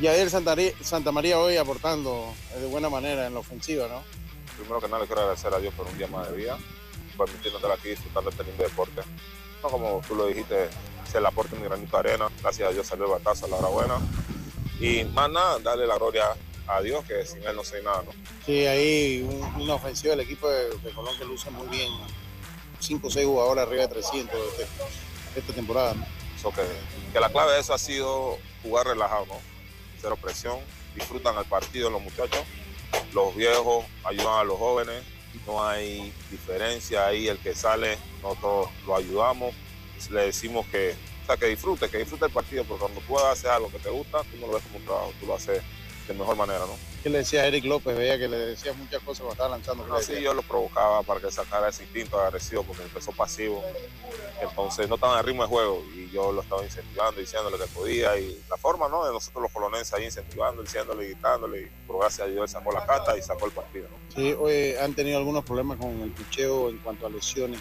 Yadiel 0.00 0.30
Santa 0.30 1.10
María 1.10 1.38
hoy 1.38 1.56
aportando 1.56 2.32
de 2.56 2.66
buena 2.66 2.88
manera 2.88 3.26
en 3.26 3.34
la 3.34 3.40
ofensiva, 3.40 3.88
¿no? 3.88 4.02
Primero 4.56 4.80
que 4.80 4.86
nada, 4.86 5.00
le 5.00 5.06
quiero 5.06 5.22
agradecer 5.22 5.52
a 5.52 5.58
Dios 5.58 5.74
por 5.74 5.86
un 5.86 5.98
día 5.98 6.06
más 6.06 6.30
de 6.30 6.36
vida, 6.36 6.56
permitiéndote 7.16 7.66
aquí 7.72 7.88
disfrutar 7.90 8.22
de 8.22 8.30
este 8.30 8.44
lindo 8.44 8.62
deporte. 8.62 9.02
No, 9.62 9.68
como 9.68 10.00
tú 10.06 10.14
lo 10.14 10.26
dijiste, 10.26 10.68
se 11.10 11.20
le 11.20 11.26
aporte 11.26 11.56
un 11.56 11.64
granito 11.64 11.96
de 11.96 12.10
arena. 12.10 12.28
Gracias 12.42 12.68
a 12.68 12.72
Dios 12.72 12.86
salió 12.86 13.06
el 13.06 13.10
batazo 13.10 13.46
a 13.46 13.48
la 13.48 13.56
hora 13.56 13.68
buena. 13.68 13.94
Y 14.80 15.04
más 15.04 15.30
nada, 15.30 15.58
darle 15.58 15.86
la 15.86 15.96
gloria 15.96 16.24
a 16.68 16.80
Dios, 16.80 17.04
que 17.04 17.24
sin 17.24 17.42
él 17.42 17.56
no 17.56 17.64
sé 17.64 17.82
nada, 17.82 18.02
¿no? 18.02 18.12
Sí, 18.46 18.66
ahí 18.66 19.22
una 19.56 19.74
ofensiva 19.74 20.12
del 20.12 20.20
equipo 20.20 20.48
de, 20.48 20.90
Colón 20.94 21.16
que 21.18 21.24
luce 21.24 21.50
muy 21.50 21.66
bien. 21.68 21.90
5 22.80 23.06
o 23.06 23.10
6 23.10 23.26
jugadores 23.26 23.64
arriba 23.64 23.82
de 23.82 23.88
300 23.88 24.34
de, 24.34 24.64
este, 24.64 25.40
esta 25.40 25.52
temporada, 25.52 25.94
¿no? 25.94 26.06
que, 26.52 27.20
la 27.20 27.30
clave 27.30 27.54
de 27.54 27.60
eso 27.60 27.74
ha 27.74 27.78
sido 27.78 28.38
jugar 28.62 28.86
relajado, 28.86 29.26
¿no? 29.26 29.34
Cero 30.00 30.16
presión, 30.20 30.58
disfrutan 30.94 31.36
el 31.36 31.44
partido 31.44 31.90
los 31.90 32.02
muchachos, 32.02 32.40
los 33.12 33.34
viejos 33.34 33.84
ayudan 34.04 34.40
a 34.40 34.44
los 34.44 34.56
jóvenes, 34.56 35.02
no 35.46 35.64
hay 35.64 36.12
diferencia 36.30 37.06
ahí, 37.06 37.28
el 37.28 37.38
que 37.38 37.54
sale, 37.54 37.98
nosotros 38.22 38.68
lo 38.86 38.96
ayudamos, 38.96 39.54
le 40.10 40.26
decimos 40.26 40.66
que, 40.66 40.94
o 41.22 41.26
sea, 41.26 41.36
que 41.36 41.46
disfrute, 41.46 41.88
que 41.90 41.98
disfrute 41.98 42.26
el 42.26 42.32
partido, 42.32 42.64
porque 42.64 42.82
cuando 42.82 43.00
tú 43.00 43.18
hacer 43.18 43.50
algo 43.50 43.70
que 43.70 43.78
te 43.78 43.90
gusta, 43.90 44.22
tú 44.22 44.36
no 44.40 44.46
lo 44.46 44.54
ves 44.54 44.62
como 44.62 44.78
un 44.78 44.84
trabajo, 44.84 45.12
tú 45.18 45.26
lo 45.26 45.34
haces 45.34 45.62
de 46.06 46.14
mejor 46.14 46.36
manera, 46.36 46.60
¿no? 46.60 46.87
¿Qué 47.02 47.10
le 47.10 47.18
decía 47.18 47.42
a 47.42 47.46
Eric 47.46 47.64
López? 47.64 47.96
Veía 47.96 48.18
que 48.18 48.26
le 48.26 48.36
decía 48.36 48.72
muchas 48.72 49.00
cosas 49.02 49.20
cuando 49.20 49.32
estaba 49.32 49.50
lanzando. 49.50 49.86
No, 49.86 50.00
sí, 50.00 50.20
yo 50.20 50.34
lo 50.34 50.42
provocaba 50.42 51.02
para 51.04 51.20
que 51.20 51.30
sacara 51.30 51.68
ese 51.68 51.84
instinto 51.84 52.20
agresivo 52.20 52.64
porque 52.64 52.82
empezó 52.82 53.12
pasivo. 53.12 53.62
Entonces 54.40 54.88
no 54.88 54.96
estaba 54.96 55.20
en 55.20 55.26
ritmo 55.26 55.42
de 55.42 55.48
juego 55.48 55.84
y 55.94 56.10
yo 56.10 56.32
lo 56.32 56.42
estaba 56.42 56.64
incentivando, 56.64 57.20
diciéndole 57.20 57.56
que 57.56 57.66
podía. 57.66 58.18
Y 58.18 58.42
la 58.50 58.56
forma, 58.56 58.88
¿no? 58.88 59.04
De 59.06 59.12
nosotros 59.12 59.42
los 59.42 59.52
poloneses 59.52 59.94
ahí 59.94 60.06
incentivando, 60.06 60.62
diciéndole, 60.62 61.04
gritándole. 61.04 61.62
Y 61.62 61.86
por 61.86 62.00
gracias 62.00 62.26
a 62.26 62.30
Dios 62.30 62.50
sacó 62.50 62.72
la 62.72 62.84
carta 62.84 63.16
y 63.16 63.22
sacó 63.22 63.46
el 63.46 63.52
partido, 63.52 63.88
¿no? 63.88 63.96
Sí, 64.14 64.34
hoy 64.36 64.74
han 64.74 64.92
tenido 64.94 65.18
algunos 65.18 65.44
problemas 65.44 65.78
con 65.78 66.00
el 66.00 66.10
picheo 66.10 66.68
en 66.68 66.78
cuanto 66.78 67.06
a 67.06 67.10
lesiones. 67.10 67.60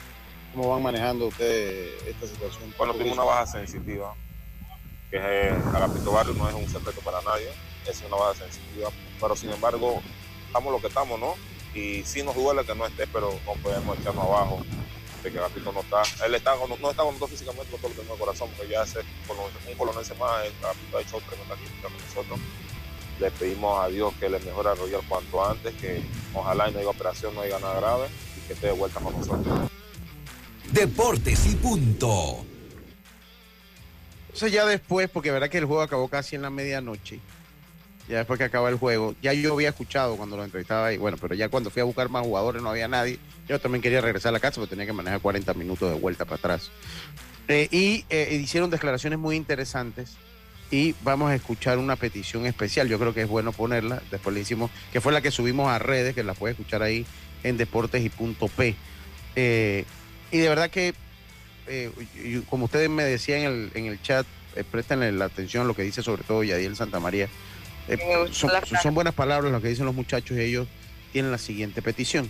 ¿Cómo 0.52 0.72
van 0.72 0.82
manejando 0.82 1.28
ustedes 1.28 2.02
esta 2.08 2.26
situación? 2.26 2.74
Bueno, 2.76 2.94
tuvimos 2.94 3.14
una 3.14 3.26
baja 3.26 3.46
sensitiva, 3.46 4.16
que 5.12 5.18
es 5.18 5.54
Agapito 5.76 6.12
Barrio, 6.12 6.34
no 6.34 6.50
es 6.50 6.56
un 6.56 6.68
secreto 6.68 7.02
para 7.02 7.22
nadie 7.22 7.52
es 7.92 8.02
una 8.08 8.18
base 8.18 8.44
sensitiva, 8.44 8.90
pero 9.20 9.36
sin 9.36 9.52
embargo, 9.52 10.02
estamos 10.48 10.72
lo 10.72 10.80
que 10.80 10.88
estamos, 10.88 11.20
¿no? 11.20 11.36
Y 11.74 12.04
sí 12.04 12.24
nos 12.24 12.36
duele 12.36 12.66
que 12.66 12.76
no 12.76 12.86
esté, 12.86 13.08
pero 13.08 13.38
no 13.46 13.54
podemos 13.62 13.98
echarnos 14.00 14.26
abajo 14.26 14.64
de 15.24 15.32
que 15.32 15.38
Gapito 15.38 15.72
no 15.72 15.82
está. 15.82 16.02
Él 16.26 16.36
está 16.36 16.56
no 16.56 16.90
está 16.90 17.04
con 17.04 17.14
nosotros 17.14 17.32
físicamente, 17.32 17.72
con 17.72 17.80
todo 17.80 17.90
lo 17.90 18.08
que 18.08 18.14
el 18.14 18.20
corazón, 18.20 18.50
porque 18.56 18.72
ya 18.72 18.84
es 18.84 18.96
un 18.96 19.78
colonense 19.78 20.14
más, 20.16 20.46
el 20.46 20.54
Gapito 20.62 20.98
ha 20.98 21.02
hecho 21.02 21.22
tremenda 21.22 21.56
crítica 21.56 21.84
con 21.84 21.98
nosotros. 21.98 22.40
Le 23.20 23.32
pedimos 23.32 23.84
a 23.84 23.88
Dios 23.88 24.14
que 24.20 24.30
le 24.30 24.40
mejore 24.40 24.70
a 24.70 24.76
Roger 24.76 25.00
cuanto 25.08 25.44
antes, 25.44 25.74
que 25.76 26.04
ojalá 26.34 26.70
no 26.70 26.80
haya 26.80 26.90
operación, 26.90 27.34
no 27.34 27.42
haya 27.42 27.60
nada 27.60 27.80
grave 27.80 28.08
y 28.38 28.48
que 28.48 28.54
esté 28.54 28.68
de 28.68 28.74
vuelta 28.74 29.00
con 29.00 29.18
nosotros. 29.18 29.70
Deportes 30.72 31.46
y 31.48 31.56
punto. 31.56 32.46
Entonces 34.28 34.52
ya 34.52 34.68
después, 34.68 35.10
porque 35.10 35.32
verá 35.32 35.50
que 35.50 35.58
el 35.58 35.66
juego 35.66 35.82
acabó 35.82 36.08
casi 36.10 36.36
en 36.36 36.44
la 36.44 36.52
medianoche, 36.52 37.20
ya 38.08 38.18
después 38.20 38.38
que 38.38 38.46
acaba 38.46 38.70
el 38.70 38.76
juego, 38.76 39.16
ya 39.22 39.34
yo 39.34 39.54
había 39.54 39.70
escuchado 39.70 40.16
cuando 40.16 40.38
lo 40.38 40.44
entrevistaba 40.44 40.88
ahí, 40.88 40.98
bueno, 40.98 41.18
pero 41.20 41.36
ya 41.36 41.50
cuando 41.50 41.70
fui 41.70 41.82
a 41.82 41.86
buscar 41.86 42.10
más 42.10 42.24
jugadores 42.24 42.62
no 42.62 42.70
había 42.70 42.88
nadie, 42.88 43.20
yo 43.48 43.60
también 43.60 43.82
quería 43.82 44.00
regresar 44.02 44.30
a 44.30 44.34
la 44.34 44.40
casa 44.40 44.62
porque 44.62 44.72
tenía 44.72 44.86
que 44.86 44.94
manejar 44.94 45.20
40 45.20 45.54
minutos 45.56 45.92
de 45.92 46.00
vuelta 46.00 46.24
para 46.24 46.38
atrás. 46.38 46.72
Eh, 47.50 47.68
y 47.72 48.06
eh, 48.10 48.40
hicieron 48.42 48.70
declaraciones 48.70 49.20
muy 49.20 49.36
interesantes 49.36 50.16
y 50.72 50.96
vamos 51.04 51.32
a 51.32 51.36
escuchar 51.36 51.78
una 51.78 51.96
petición 51.96 52.46
especial, 52.46 52.88
yo 52.88 52.98
creo 52.98 53.14
que 53.14 53.22
es 53.22 53.28
bueno 53.28 53.52
ponerla, 53.52 54.02
después 54.10 54.34
le 54.34 54.42
hicimos, 54.42 54.72
que 54.92 55.02
fue 55.02 55.12
la 55.12 55.22
que 55.22 55.32
subimos 55.32 55.70
a 55.70 55.80
redes, 55.80 56.16
que 56.16 56.24
la 56.24 56.34
puede 56.34 56.54
escuchar 56.54 56.84
ahí 56.84 57.06
en 57.44 57.58
deportes 57.58 58.04
y 58.04 58.10
punto 58.10 58.48
P. 58.48 58.76
Eh, 59.36 59.86
y 60.32 60.38
de 60.38 60.50
verdad 60.50 60.70
que, 60.70 60.94
como 62.50 62.66
ustedes 62.66 62.90
me 62.90 63.04
decían 63.04 63.42
en 63.42 63.46
el, 63.46 63.72
en 63.76 63.86
el 63.86 64.02
chat, 64.02 64.26
prestenle 64.72 65.12
la 65.12 65.26
atención 65.26 65.64
a 65.64 65.68
lo 65.68 65.76
que 65.76 65.84
dice 65.84 66.02
sobre 66.02 66.24
todo 66.24 66.44
Yadiel 66.44 66.76
Santamaría 66.76 67.30
eh, 67.88 68.00
son, 68.32 68.94
buenas 68.94 69.14
palabras 69.14 69.52
lo 69.52 69.62
que 69.62 69.70
dicen 69.70 69.86
los 69.86 69.96
muchachos 69.96 70.38
y 70.38 70.42
ellos 70.42 70.68
tienen 71.12 71.32
la 71.32 71.38
siguiente 71.38 71.82
petición. 71.82 72.30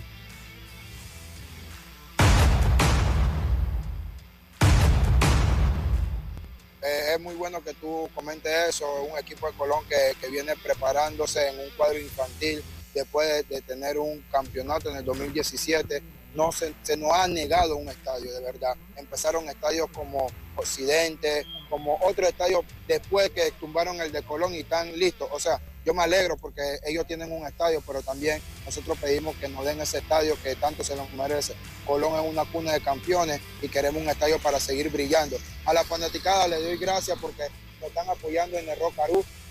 Eh, 6.82 7.14
es 7.14 7.20
muy 7.20 7.34
bueno 7.34 7.62
que 7.62 7.74
tú 7.74 8.08
comentes 8.14 8.52
eso, 8.68 8.86
un 9.02 9.18
equipo 9.18 9.46
de 9.50 9.56
Colón 9.56 9.84
que, 9.88 10.14
que 10.20 10.30
viene 10.30 10.54
preparándose 10.62 11.48
en 11.48 11.58
un 11.58 11.70
cuadro 11.76 11.98
infantil 11.98 12.62
después 12.94 13.48
de, 13.48 13.60
tener 13.62 13.98
un 13.98 14.22
campeonato 14.30 14.90
en 14.90 14.96
el 14.96 15.04
2017. 15.04 16.02
No 16.34 16.52
se, 16.52 16.74
nos 16.96 17.12
ha 17.12 17.26
negado 17.26 17.76
un 17.76 17.88
estadio, 17.88 18.32
de 18.32 18.40
verdad. 18.40 18.76
Empezaron 18.96 19.48
estadios 19.48 19.88
como 19.92 20.28
Occidente, 20.56 21.44
como 21.70 21.98
otro 22.02 22.26
estadio 22.26 22.64
después 22.86 23.30
que 23.30 23.50
tumbaron 23.52 24.00
el 24.00 24.12
de 24.12 24.22
Colón 24.22 24.54
y 24.54 24.58
están 24.58 24.96
listos. 24.98 25.28
O 25.32 25.40
sea, 25.40 25.60
yo 25.84 25.94
me 25.94 26.02
alegro 26.02 26.36
porque 26.36 26.60
ellos 26.84 27.06
tienen 27.06 27.32
un 27.32 27.46
estadio, 27.46 27.82
pero 27.86 28.02
también 28.02 28.42
nosotros 28.66 28.98
pedimos 28.98 29.36
que 29.36 29.48
nos 29.48 29.64
den 29.64 29.80
ese 29.80 29.98
estadio 29.98 30.36
que 30.42 30.54
tanto 30.56 30.84
se 30.84 30.94
nos 30.96 31.10
merece. 31.12 31.54
Colón 31.86 32.14
es 32.22 32.30
una 32.30 32.44
cuna 32.44 32.72
de 32.72 32.82
campeones 32.82 33.40
y 33.62 33.68
queremos 33.68 34.02
un 34.02 34.08
estadio 34.08 34.38
para 34.38 34.60
seguir 34.60 34.90
brillando. 34.90 35.38
A 35.64 35.72
la 35.72 35.84
fanaticada 35.84 36.46
le 36.46 36.60
doy 36.60 36.76
gracias 36.76 37.18
porque 37.20 37.44
nos 37.80 37.88
están 37.88 38.08
apoyando 38.10 38.58
en 38.58 38.68
el 38.68 38.78
Rock 38.78 38.94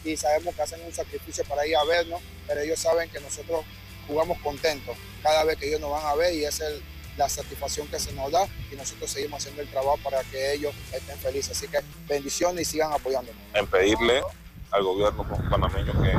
y 0.03 0.15
sabemos 0.15 0.55
que 0.55 0.61
hacen 0.61 0.82
un 0.86 0.93
sacrificio 0.93 1.43
para 1.45 1.65
ir 1.65 1.75
a 1.75 1.84
vernos, 1.84 2.21
pero 2.47 2.61
ellos 2.61 2.80
saben 2.80 3.09
que 3.09 3.19
nosotros 3.19 3.65
jugamos 4.08 4.38
contentos 4.39 4.95
cada 5.22 5.43
vez 5.43 5.58
que 5.58 5.68
ellos 5.68 5.82
nos 5.82 5.91
van 5.91 6.05
a 6.05 6.16
ver 6.16 6.34
y 6.34 6.45
es 6.45 6.62
la 7.18 7.28
satisfacción 7.28 7.88
que 7.88 7.99
se 7.99 8.14
nos 8.14 8.32
da 8.32 8.47
y 8.72 8.76
nosotros 8.76 9.10
seguimos 9.10 9.39
haciendo 9.39 9.62
el 9.62 9.70
trabajo 9.70 9.97
para 10.03 10.24
que 10.24 10.53
ellos 10.53 10.74
estén 10.91 11.18
felices. 11.18 11.58
Así 11.58 11.68
que 11.68 11.80
bendiciones 12.08 12.68
y 12.68 12.72
sigan 12.72 12.93
apoyándonos. 12.93 13.41
En 13.53 13.68
pedirle 13.68 14.22
al 14.72 14.84
gobierno 14.84 15.26
panameño 15.49 15.93
que 16.01 16.12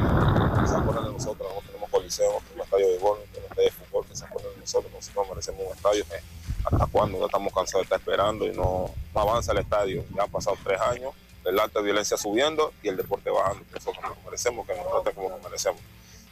se 0.69 0.77
acuerden 0.77 1.05
de 1.05 1.13
nosotros, 1.13 1.49
nosotros 1.49 1.65
tenemos 1.67 1.91
coliseos, 1.91 2.43
tenemos 2.45 2.67
estadio 2.67 2.89
de 2.89 2.99
gol, 2.99 3.19
tenemos 3.33 3.51
estadio 3.51 3.69
de 3.69 3.75
fútbol, 3.75 4.07
que 4.07 4.17
se 4.17 4.25
acuerden 4.25 4.55
de 4.55 4.61
nosotros, 4.61 4.93
nosotros 4.93 5.29
merecemos 5.29 5.61
un 5.67 5.77
estadio 5.77 6.05
que 6.09 6.17
hasta 6.65 6.87
cuando 6.87 7.19
ya 7.19 7.27
estamos 7.27 7.53
cansados 7.53 7.83
de 7.83 7.85
estar 7.85 7.99
esperando 8.01 8.47
y 8.47 8.53
no, 8.53 8.91
no 9.15 9.21
avanza 9.21 9.53
el 9.53 9.59
estadio. 9.59 10.05
Ya 10.15 10.25
han 10.25 10.31
pasado 10.31 10.57
tres 10.65 10.81
años 10.81 11.15
el 11.45 11.59
alto 11.59 11.79
de 11.79 11.87
violencia 11.87 12.17
subiendo 12.17 12.73
y 12.83 12.89
el 12.89 12.97
deporte 12.97 13.31
bajando. 13.31 13.65
Nosotros 13.73 14.03
nos 14.03 14.25
merecemos 14.25 14.67
que 14.67 14.77
nos 14.77 14.91
traten 14.91 15.15
como 15.15 15.31
nos 15.31 15.43
merecemos. 15.43 15.81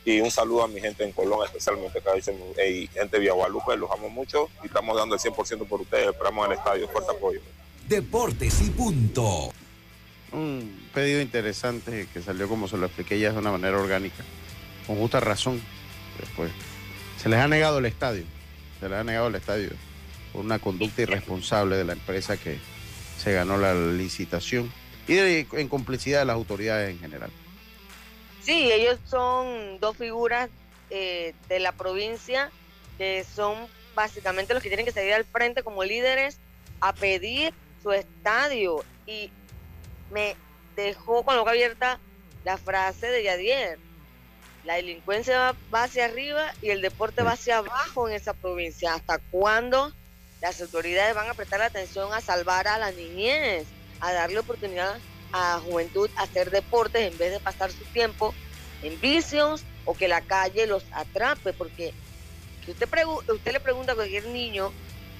Y 0.06 0.20
un 0.20 0.30
saludo 0.30 0.62
a 0.62 0.68
mi 0.68 0.80
gente 0.80 1.02
en 1.02 1.10
Colón, 1.10 1.40
especialmente 1.44 2.00
que 2.00 2.14
dicen, 2.14 2.38
hey, 2.56 2.88
gente 2.94 3.16
de 3.16 3.20
Villa 3.20 3.32
Guadalupe, 3.32 3.76
los 3.76 3.90
amo 3.90 4.08
mucho 4.08 4.48
y 4.62 4.66
estamos 4.66 4.96
dando 4.96 5.16
el 5.16 5.20
100% 5.20 5.66
por 5.66 5.80
ustedes. 5.80 6.10
Esperamos 6.10 6.46
en 6.46 6.52
el 6.52 6.58
estadio. 6.58 6.88
Fuerte 6.88 7.10
apoyo. 7.10 7.40
Deportes 7.88 8.62
y 8.62 8.70
punto. 8.70 9.52
un 10.30 10.88
pedido 10.94 11.20
interesante 11.20 12.06
que 12.14 12.22
salió 12.22 12.48
como 12.48 12.68
se 12.68 12.76
lo 12.76 12.86
expliqué 12.86 13.18
ya 13.18 13.32
de 13.32 13.38
una 13.38 13.50
manera 13.50 13.76
orgánica, 13.80 14.22
con 14.86 14.96
justa 14.96 15.18
razón. 15.18 15.60
Después, 16.20 16.52
se 17.20 17.28
les 17.28 17.40
ha 17.40 17.48
negado 17.48 17.78
el 17.78 17.86
estadio, 17.86 18.22
se 18.78 18.88
les 18.88 18.98
ha 18.98 19.02
negado 19.02 19.26
el 19.26 19.34
estadio 19.34 19.70
por 20.32 20.44
una 20.44 20.60
conducta 20.60 21.02
irresponsable 21.02 21.76
de 21.76 21.84
la 21.84 21.94
empresa 21.94 22.36
que 22.36 22.58
se 23.18 23.32
ganó 23.32 23.58
la 23.58 23.74
licitación 23.74 24.70
y 25.08 25.18
en 25.18 25.68
complicidad 25.68 26.20
de 26.20 26.26
las 26.26 26.34
autoridades 26.34 26.92
en 26.92 27.00
general. 27.00 27.30
Sí, 28.46 28.70
ellos 28.70 29.00
son 29.06 29.80
dos 29.80 29.96
figuras 29.96 30.48
eh, 30.90 31.34
de 31.48 31.58
la 31.58 31.72
provincia 31.72 32.52
que 32.96 33.24
son 33.24 33.66
básicamente 33.96 34.54
los 34.54 34.62
que 34.62 34.68
tienen 34.68 34.86
que 34.86 34.92
salir 34.92 35.14
al 35.14 35.24
frente 35.24 35.64
como 35.64 35.82
líderes 35.82 36.38
a 36.80 36.92
pedir 36.92 37.52
su 37.82 37.90
estadio. 37.90 38.84
Y 39.04 39.32
me 40.12 40.36
dejó 40.76 41.24
con 41.24 41.34
la 41.34 41.40
boca 41.40 41.50
abierta 41.50 41.98
la 42.44 42.56
frase 42.56 43.08
de 43.08 43.24
Yadier. 43.24 43.80
La 44.64 44.74
delincuencia 44.74 45.56
va 45.74 45.82
hacia 45.82 46.04
arriba 46.04 46.54
y 46.62 46.70
el 46.70 46.82
deporte 46.82 47.24
va 47.24 47.32
hacia 47.32 47.58
abajo 47.58 48.08
en 48.08 48.14
esa 48.14 48.32
provincia. 48.32 48.94
¿Hasta 48.94 49.18
cuándo 49.32 49.92
las 50.40 50.60
autoridades 50.60 51.16
van 51.16 51.28
a 51.28 51.34
prestar 51.34 51.62
atención 51.62 52.12
a 52.12 52.20
salvar 52.20 52.68
a 52.68 52.78
la 52.78 52.92
niñez, 52.92 53.66
a 53.98 54.12
darle 54.12 54.38
oportunidad 54.38 54.98
a 55.32 55.60
juventud 55.60 56.10
a 56.16 56.22
hacer 56.22 56.50
deportes 56.50 57.12
en 57.12 57.16
vez 57.18 57.32
de 57.32 57.40
pasar 57.40 57.70
su 57.70 57.84
tiempo 57.92 58.34
en 58.82 59.00
vicios 59.00 59.64
o 59.84 59.94
que 59.94 60.08
la 60.08 60.20
calle 60.20 60.66
los 60.66 60.84
atrape? 60.92 61.52
Porque 61.52 61.92
usted, 62.66 62.88
usted 63.28 63.52
le 63.52 63.60
pregunta 63.60 63.92
a 63.92 63.94
cualquier 63.94 64.26
niño 64.26 64.72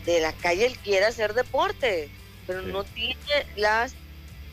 de 0.05 0.21
la 0.21 0.33
calle, 0.33 0.67
él 0.67 0.79
quiere 0.79 1.07
hacer 1.07 1.35
deporte, 1.35 2.09
pero 2.47 2.63
no 2.63 2.85
tiene 2.85 3.47
las 3.57 3.95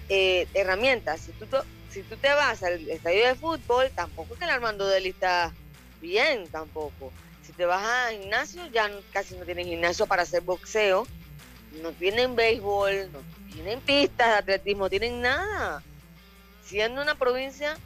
eh, 0.10 0.48
herramientas. 0.54 1.22
Si 1.22 1.32
tú, 1.34 1.46
si 1.90 2.02
tú 2.02 2.18
te 2.18 2.30
vas 2.30 2.64
al 2.64 2.90
estadio 2.90 3.28
de 3.28 3.36
fútbol, 3.36 3.92
tampoco 3.96 4.34
es 4.34 4.40
que 4.40 4.46
el 4.46 4.52
Armando 4.52 4.88
Deli 4.88 5.10
está 5.10 5.54
bien, 6.02 6.48
tampoco. 6.48 7.12
Si 7.46 7.52
te 7.54 7.66
vas 7.66 7.84
a 7.84 8.12
gimnasio, 8.12 8.66
ya 8.68 8.90
casi 9.12 9.36
no 9.36 9.46
tienen 9.46 9.68
gimnasio 9.68 10.08
para 10.08 10.24
hacer 10.24 10.42
boxeo, 10.42 11.08
no 11.82 11.92
tienen 11.92 12.36
béisbol, 12.36 13.12
no 13.12 13.20
tienen 13.54 13.80
pistas 13.82 14.28
de 14.28 14.34
atletismo, 14.34 14.90
tienen 14.90 15.22
nada. 15.22 15.82
Siendo 16.66 17.02
una 17.02 17.16
provincia 17.16 17.78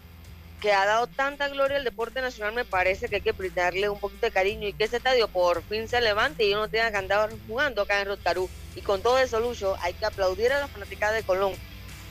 que 0.61 0.71
ha 0.71 0.85
dado 0.85 1.07
tanta 1.07 1.49
gloria 1.49 1.77
al 1.77 1.83
deporte 1.83 2.21
nacional, 2.21 2.53
me 2.53 2.65
parece 2.65 3.07
que 3.07 3.17
hay 3.17 3.21
que 3.21 3.31
brindarle 3.31 3.89
un 3.89 3.99
poquito 3.99 4.25
de 4.25 4.31
cariño 4.31 4.67
y 4.67 4.73
que 4.73 4.85
ese 4.85 4.97
estadio 4.97 5.27
por 5.27 5.61
fin 5.63 5.87
se 5.87 6.01
levante 6.01 6.45
y 6.45 6.53
uno 6.53 6.67
tenga 6.67 6.89
que 6.89 6.97
andar 6.97 7.29
jugando 7.47 7.83
acá 7.83 8.01
en 8.01 8.07
Rotarú. 8.07 8.49
Y 8.75 8.81
con 8.81 9.01
todo 9.01 9.19
eso, 9.19 9.39
Lucho, 9.39 9.75
hay 9.81 9.93
que 9.93 10.05
aplaudir 10.05 10.51
a 10.51 10.59
la 10.59 10.67
fanáticas 10.67 11.13
de 11.13 11.23
Colón. 11.23 11.53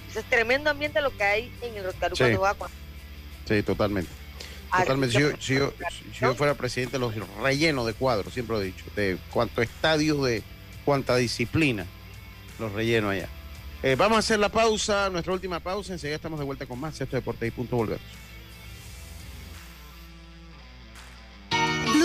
Ese 0.08 0.20
es 0.20 0.24
tremendo 0.26 0.70
ambiente 0.70 1.00
lo 1.00 1.16
que 1.16 1.24
hay 1.24 1.52
en 1.62 1.76
el 1.76 1.84
Rotarú 1.84 2.16
cuando 2.16 2.40
va 2.40 2.56
Sí, 3.48 3.62
totalmente. 3.62 4.10
Totalmente. 4.76 5.16
Si 5.16 5.22
yo, 5.54 5.70
si, 5.72 6.18
yo, 6.20 6.34
fuera 6.34 6.54
presidente, 6.54 6.98
los 6.98 7.14
relleno 7.40 7.84
de 7.84 7.94
cuadros, 7.94 8.32
siempre 8.32 8.56
lo 8.56 8.62
he 8.62 8.66
dicho, 8.66 8.84
de 8.94 9.16
cuánto 9.30 9.62
estadio, 9.62 10.22
de 10.22 10.42
cuánta 10.84 11.16
disciplina, 11.16 11.86
los 12.58 12.72
relleno 12.72 13.10
allá. 13.10 13.28
Eh, 13.82 13.94
vamos 13.96 14.16
a 14.16 14.18
hacer 14.20 14.38
la 14.38 14.48
pausa, 14.48 15.10
nuestra 15.10 15.32
última 15.32 15.60
pausa, 15.60 15.92
enseguida 15.92 16.16
estamos 16.16 16.38
de 16.38 16.44
vuelta 16.44 16.66
con 16.66 16.80
más. 16.80 17.00
Esto 17.00 17.16
Deporte 17.16 17.46
y 17.46 17.50
punto, 17.50 17.76
volvemos. 17.76 18.02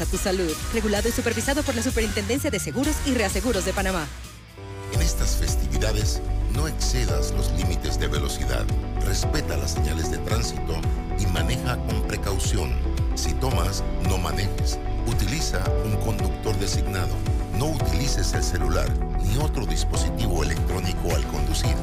a 0.00 0.06
tu 0.06 0.16
salud. 0.16 0.52
Regulado 0.72 1.08
y 1.08 1.12
supervisado 1.12 1.62
por 1.62 1.74
la 1.74 1.82
Superintendencia 1.82 2.50
de 2.50 2.60
Seguros 2.60 2.94
y 3.06 3.14
Reaseguros 3.14 3.64
de 3.64 3.72
Panamá. 3.72 4.06
En 4.92 5.02
estas 5.02 5.36
festividades, 5.36 6.20
no 6.54 6.68
excedas 6.68 7.32
los 7.32 7.50
límites 7.52 7.98
de 7.98 8.06
velocidad. 8.06 8.64
Respeta 9.04 9.56
las 9.56 9.72
señales 9.72 10.10
de 10.10 10.18
tránsito 10.18 10.80
y 11.18 11.26
maneja 11.26 11.76
con 11.86 12.02
precaución. 12.06 12.76
Si 13.14 13.32
tomas, 13.34 13.82
no 14.02 14.18
manejes. 14.18 14.78
Utiliza 15.06 15.64
un 15.84 15.96
conductor 15.96 16.56
designado. 16.58 17.14
No 17.58 17.70
utilices 17.70 18.34
el 18.34 18.44
celular 18.44 18.88
ni 19.22 19.36
otro 19.38 19.66
dispositivo 19.66 20.44
electrónico 20.44 21.14
al 21.14 21.26
conducir. 21.28 21.74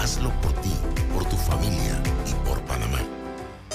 Hazlo 0.00 0.32
por 0.40 0.52
ti, 0.60 0.72
por 1.14 1.24
tu 1.28 1.36
familia 1.36 2.02
y 2.26 2.48
por 2.48 2.60
Panamá. 2.62 3.19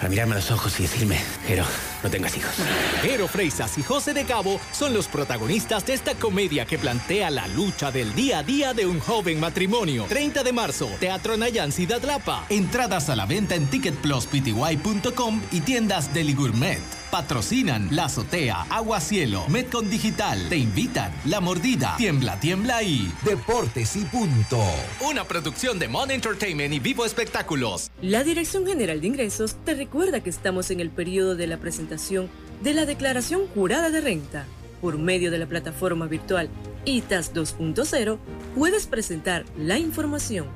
para 0.00 0.08
mirarme 0.08 0.32
a 0.32 0.36
los 0.36 0.50
ojos 0.50 0.80
y 0.80 0.84
decirme, 0.84 1.20
Jero, 1.46 1.66
no 2.02 2.08
tengas 2.08 2.34
hijos. 2.34 2.54
Jero 3.02 3.28
Freisas 3.28 3.76
y 3.76 3.82
José 3.82 4.14
de 4.14 4.24
Cabo 4.24 4.58
son 4.72 4.94
los 4.94 5.08
protagonistas 5.08 5.84
de 5.84 5.92
esta 5.92 6.14
comedia 6.14 6.64
que 6.64 6.78
plantea 6.78 7.28
la 7.28 7.46
lucha 7.48 7.92
del 7.92 8.14
día 8.14 8.38
a 8.38 8.42
día 8.42 8.72
de 8.72 8.86
un 8.86 8.98
joven 8.98 9.38
matrimonio. 9.38 10.06
30 10.08 10.42
de 10.42 10.52
marzo, 10.54 10.88
Teatro 10.98 11.36
Nayan 11.36 11.70
Ciudad 11.70 12.02
Lapa. 12.02 12.46
Entradas 12.48 13.10
a 13.10 13.16
la 13.16 13.26
venta 13.26 13.56
en 13.56 13.66
ticketpluspty.com 13.66 15.42
y 15.52 15.60
tiendas 15.60 16.14
de 16.14 16.32
Gourmet. 16.32 16.99
Patrocinan 17.10 17.88
La 17.90 18.04
Azotea, 18.04 18.66
Agua 18.70 19.00
Cielo, 19.00 19.44
Metcon 19.48 19.90
Digital. 19.90 20.48
Te 20.48 20.56
invitan 20.56 21.12
La 21.24 21.40
Mordida, 21.40 21.96
Tiembla, 21.96 22.38
Tiembla 22.38 22.84
y 22.84 23.12
Deportes 23.24 23.96
y 23.96 24.04
Punto. 24.04 24.62
Una 25.00 25.24
producción 25.24 25.80
de 25.80 25.88
Mon 25.88 26.12
Entertainment 26.12 26.72
y 26.72 26.78
Vivo 26.78 27.04
Espectáculos. 27.04 27.90
La 28.00 28.22
Dirección 28.22 28.64
General 28.64 29.00
de 29.00 29.08
Ingresos 29.08 29.56
te 29.64 29.74
recuerda 29.74 30.20
que 30.20 30.30
estamos 30.30 30.70
en 30.70 30.78
el 30.78 30.90
periodo 30.90 31.34
de 31.34 31.48
la 31.48 31.58
presentación 31.58 32.30
de 32.62 32.74
la 32.74 32.86
Declaración 32.86 33.48
Jurada 33.48 33.90
de 33.90 34.00
Renta. 34.00 34.46
Por 34.80 34.96
medio 34.96 35.32
de 35.32 35.38
la 35.38 35.46
plataforma 35.46 36.06
virtual 36.06 36.48
ITAS 36.84 37.34
2.0 37.34 38.18
puedes 38.54 38.86
presentar 38.86 39.44
la 39.58 39.78
información. 39.78 40.46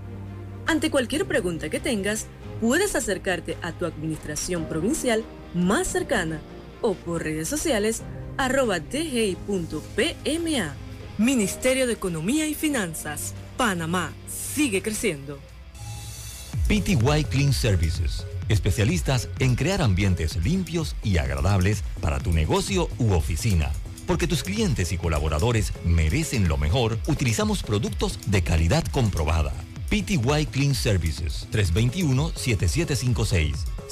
Ante 0.67 0.91
cualquier 0.91 1.27
pregunta 1.27 1.69
que 1.69 1.81
tengas, 1.81 2.27
puedes 2.61 2.95
acercarte 2.95 3.59
a 3.61 3.73
tu 3.73 3.87
administración 3.87 4.67
provincial 4.67 5.25
más 5.55 5.89
cercana 5.89 6.41
o 6.83 6.93
por 6.95 7.23
redes 7.23 7.49
sociales 7.49 8.03
arroba 8.37 8.81
dgi.pma. 8.81 10.75
Ministerio 11.17 11.87
de 11.87 11.93
Economía 11.93 12.49
y 12.49 12.55
Finanzas, 12.55 13.35
Panamá, 13.57 14.13
sigue 14.29 14.83
creciendo. 14.83 15.39
PTY 16.67 17.23
Clean 17.31 17.53
Services, 17.53 18.27
especialistas 18.49 19.29
en 19.39 19.55
crear 19.55 19.81
ambientes 19.83 20.35
limpios 20.37 20.97
y 21.05 21.19
agradables 21.19 21.85
para 22.01 22.19
tu 22.19 22.33
negocio 22.33 22.89
u 22.99 23.13
oficina. 23.13 23.71
Porque 24.07 24.27
tus 24.27 24.43
clientes 24.43 24.91
y 24.93 24.99
colaboradores 24.99 25.73
merecen 25.85 26.49
lo 26.49 26.59
mejor, 26.59 26.99
utilizamos 27.07 27.63
productos 27.63 28.19
de 28.27 28.43
calidad 28.43 28.85
comprobada. 28.87 29.53
PTY 29.89 30.47
Clean 30.51 30.75
Services 30.75 31.47
321-7756 31.53 33.74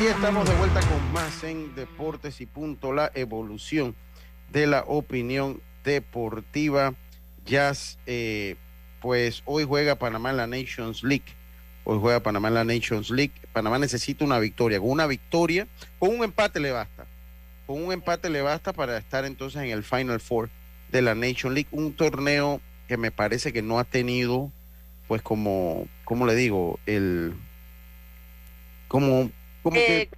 Y 0.00 0.06
estamos 0.06 0.48
de 0.48 0.54
vuelta 0.54 0.80
con 0.80 1.12
más 1.12 1.44
en 1.44 1.74
Deportes 1.74 2.40
y 2.40 2.46
Punto, 2.46 2.94
la 2.94 3.12
evolución 3.14 3.94
de 4.50 4.66
la 4.66 4.82
opinión 4.86 5.60
deportiva. 5.84 6.94
Jazz, 7.44 7.98
eh, 8.06 8.56
pues 9.02 9.42
hoy 9.44 9.64
juega 9.64 9.96
Panamá 9.96 10.30
en 10.30 10.38
la 10.38 10.46
Nations 10.46 11.02
League. 11.02 11.26
Hoy 11.84 11.98
juega 12.00 12.20
Panamá 12.20 12.48
en 12.48 12.54
la 12.54 12.64
Nations 12.64 13.10
League. 13.10 13.34
Panamá 13.52 13.78
necesita 13.78 14.24
una 14.24 14.38
victoria. 14.38 14.80
Con 14.80 14.88
una 14.88 15.06
victoria, 15.06 15.68
con 15.98 16.16
un 16.16 16.24
empate 16.24 16.60
le 16.60 16.72
basta. 16.72 17.04
Con 17.66 17.84
un 17.84 17.92
empate 17.92 18.30
le 18.30 18.40
basta 18.40 18.72
para 18.72 18.96
estar 18.96 19.26
entonces 19.26 19.60
en 19.60 19.68
el 19.68 19.84
Final 19.84 20.18
Four 20.18 20.48
de 20.90 21.02
la 21.02 21.14
Nations 21.14 21.52
League. 21.52 21.68
Un 21.72 21.92
torneo 21.92 22.62
que 22.88 22.96
me 22.96 23.10
parece 23.10 23.52
que 23.52 23.60
no 23.60 23.78
ha 23.78 23.84
tenido, 23.84 24.50
pues 25.08 25.20
como, 25.20 25.86
¿cómo 26.04 26.24
le 26.24 26.34
digo? 26.36 26.80
El... 26.86 27.34
Como 28.88 29.30
como, 29.62 29.76
eh, 29.76 30.08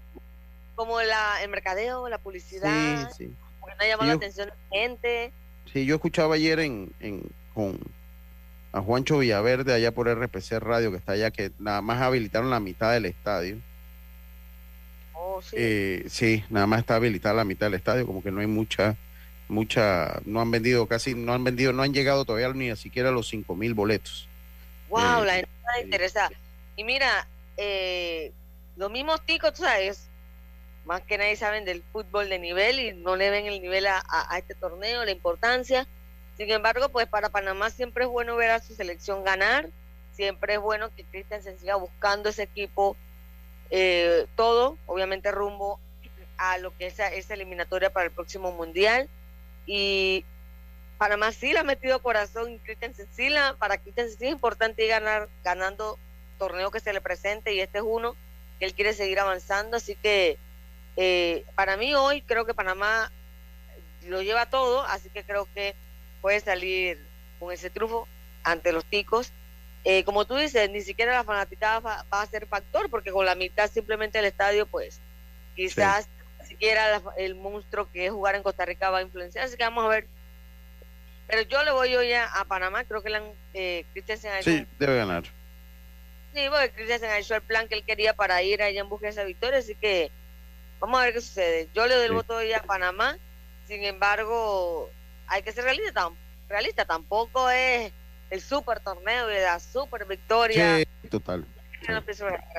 como 0.75 1.01
la, 1.01 1.43
el 1.43 1.51
mercadeo, 1.51 2.09
la 2.09 2.19
publicidad, 2.19 3.11
sí, 3.11 3.27
sí. 3.27 3.35
porque 3.61 3.77
no 3.77 3.85
ha 3.85 3.89
llamado 3.89 4.09
la 4.09 4.15
atención 4.15 4.49
de 4.49 4.55
la 4.55 4.77
gente. 4.79 5.33
Sí, 5.73 5.85
yo 5.85 5.95
escuchaba 5.97 6.35
ayer 6.35 6.61
en, 6.61 6.93
en, 7.01 7.23
con 7.55 7.79
a 8.73 8.81
Juancho 8.81 9.19
Villaverde 9.19 9.75
allá 9.75 9.93
por 9.93 10.09
RPC 10.09 10.59
Radio, 10.59 10.91
que 10.91 10.97
está 10.97 11.13
allá, 11.13 11.31
que 11.31 11.53
nada 11.59 11.83
más 11.83 12.01
habilitaron 12.01 12.51
la 12.51 12.61
mitad 12.61 12.93
del 12.93 13.05
estadio. 13.05 13.59
Oh, 15.13 15.43
sí. 15.43 15.57
Eh, 15.59 16.05
sí, 16.09 16.45
nada 16.49 16.67
más 16.67 16.81
está 16.81 16.97
habilitada 16.97 17.35
la 17.35 17.45
mitad 17.45 17.67
del 17.67 17.75
estadio, 17.75 18.07
como 18.07 18.23
que 18.23 18.31
no 18.31 18.41
hay 18.41 18.47
mucha, 18.47 18.97
mucha, 19.49 20.21
no 20.25 20.41
han 20.41 20.51
vendido 20.51 20.87
casi, 20.87 21.15
no 21.15 21.35
han 21.35 21.45
vendido, 21.45 21.73
no 21.73 21.83
han 21.83 21.93
llegado 21.93 22.25
todavía 22.25 22.49
ni 22.55 22.75
siquiera 22.77 23.11
a 23.11 23.13
los 23.13 23.29
cinco 23.29 23.55
mil 23.55 23.75
boletos. 23.75 24.27
Wow, 24.89 25.23
Eh, 25.23 25.27
la 25.27 25.35
gente 25.35 25.51
está 25.59 25.81
interesada. 25.83 26.31
Y 26.77 26.85
mira, 26.85 27.27
eh, 27.59 28.33
los 28.77 28.91
mismos 28.91 29.25
ticos, 29.25 29.53
tú 29.55 29.63
sabes, 29.63 30.09
más 30.85 31.03
que 31.03 31.19
nadie 31.19 31.37
saben 31.37 31.65
del 31.65 31.83
fútbol 31.93 32.29
de 32.29 32.39
nivel 32.39 32.81
y 32.81 32.93
no 32.93 33.17
le 33.17 33.31
ven 33.31 33.47
el 33.47 33.61
nivel 33.61 33.87
a, 33.87 34.03
a- 34.09 34.39
este 34.39 34.55
torneo, 34.55 35.05
la 35.05 35.11
importancia. 35.11 35.87
Sin 36.37 36.51
embargo, 36.51 36.89
pues 36.89 37.07
para 37.07 37.29
Panamá 37.29 37.71
siempre 37.71 38.05
es 38.05 38.11
bueno 38.11 38.37
ver 38.37 38.51
a 38.51 38.61
su 38.61 38.75
selección 38.75 39.23
ganar, 39.23 39.69
siempre 40.13 40.55
es 40.55 40.61
bueno 40.61 40.91
que 40.95 41.05
Christensen 41.05 41.59
siga 41.59 41.77
buscando 41.77 42.31
ese 42.31 42.43
equipo, 42.45 42.97
eh, 43.71 44.27
todo, 44.35 44.77
obviamente 44.87 45.31
rumbo 45.31 45.79
a 46.37 46.59
lo 46.59 46.77
que 46.77 46.87
es 46.87 46.99
esa, 46.99 47.35
eliminatoria 47.35 47.93
para 47.93 48.07
el 48.07 48.13
próximo 48.13 48.51
mundial. 48.53 49.09
Y 49.67 50.25
Panamá 50.99 51.31
sí 51.33 51.53
le 51.53 51.61
ha 51.61 51.65
metido 51.65 52.03
corazón 52.03 52.61
sí 53.13 53.29
la, 53.29 53.55
para 53.59 53.79
Christensen 53.79 54.19
sí 54.19 54.27
es 54.27 54.33
importante 54.33 54.83
ir 54.85 54.91
ganar, 54.91 55.29
ganando 55.45 55.99
torneo 56.39 56.71
que 56.73 56.81
se 56.81 56.93
le 56.93 57.01
presente 57.01 57.55
y 57.55 57.61
este 57.61 57.79
es 57.79 57.85
uno 57.87 58.17
que 58.63 58.67
él 58.67 58.75
quiere 58.75 58.93
seguir 58.93 59.19
avanzando, 59.19 59.77
así 59.77 59.97
que 59.97 60.39
eh, 60.97 61.45
para 61.57 61.77
mí 61.77 61.97
hoy 61.97 62.23
creo 62.23 62.47
que 62.47 62.55
Panamá 62.55 63.11
lo 64.07 64.23
lleva 64.23 64.47
todo, 64.47 64.83
así 64.85 65.11
que 65.11 65.25
creo 65.25 65.49
que 65.53 65.75
puede 66.21 66.39
salir 66.39 66.97
con 67.41 67.51
ese 67.51 67.71
triunfo 67.71 68.07
ante 68.45 68.71
los 68.73 68.85
ticos. 68.85 69.33
Eh, 69.83 70.05
como 70.05 70.25
tú 70.27 70.37
dices, 70.37 70.71
ni 70.71 70.81
siquiera 70.81 71.13
la 71.13 71.25
fanaticada 71.25 71.81
va, 71.81 72.07
va 72.15 72.23
a 72.23 72.27
ser 72.27 72.47
factor, 72.47 72.89
porque 72.89 73.11
con 73.11 73.27
la 73.27 73.35
mitad 73.35 73.69
simplemente 73.69 74.19
del 74.19 74.29
estadio, 74.29 74.65
pues 74.67 75.01
quizás 75.57 76.09
ni 76.41 76.47
siquiera 76.47 76.89
la- 76.89 77.03
el 77.17 77.35
monstruo 77.35 77.91
que 77.91 78.07
es 78.07 78.13
jugar 78.13 78.37
en 78.37 78.45
Costa 78.45 78.65
Rica 78.65 78.91
va 78.91 78.99
a 78.99 79.03
influenciar, 79.03 79.47
así 79.47 79.57
que 79.57 79.65
vamos 79.65 79.85
a 79.87 79.89
ver. 79.89 80.07
Pero 81.27 81.43
yo 81.43 81.65
le 81.65 81.73
voy 81.73 81.97
hoy 81.97 82.13
a, 82.13 82.27
a 82.27 82.45
Panamá, 82.45 82.85
creo 82.85 83.03
que 83.03 83.11
la, 83.11 83.23
eh, 83.55 83.85
Christensen 83.93 84.41
Sí, 84.45 84.65
debe 84.79 84.99
ganar. 84.99 85.25
Sí, 86.35 86.41
porque 86.51 86.73
Christensen 86.73 87.11
ha 87.11 87.19
hecho 87.19 87.35
el 87.35 87.43
plan 87.43 87.69
que 87.69 87.75
él 87.75 87.85
quería 87.85 88.15
para 88.15 88.43
ir 88.43 88.63
allá 88.63 88.81
en 88.81 88.89
busca 88.89 89.07
de 89.07 89.11
esa 89.13 89.25
victoria, 89.25 89.59
así 89.59 89.75
que 89.77 90.11
vamos 90.81 91.01
a 91.01 91.05
ver 91.05 91.15
qué 91.15 91.21
sucede. 91.21 91.69
Yo 91.75 91.87
le 91.87 91.95
doy 91.95 92.05
el 92.05 92.11
Sí. 92.11 92.15
voto 92.15 92.37
hoy 92.37 92.53
a 92.53 92.63
Panamá, 92.63 93.19
sin 93.67 93.85
embargo, 93.85 94.91
hay 95.27 95.43
que 95.43 95.53
ser 95.53 95.65
realista, 95.65 95.93
tam- 95.93 96.17
realista 96.49 96.85
tampoco 96.87 97.51
es 97.51 97.93
el 98.31 98.41
super 98.41 98.81
torneo 98.81 99.31
y 99.31 99.35
la 99.41 99.61
super 99.61 100.07
victoria. 100.07 100.79
Sí, 101.03 101.09
total. 101.09 101.47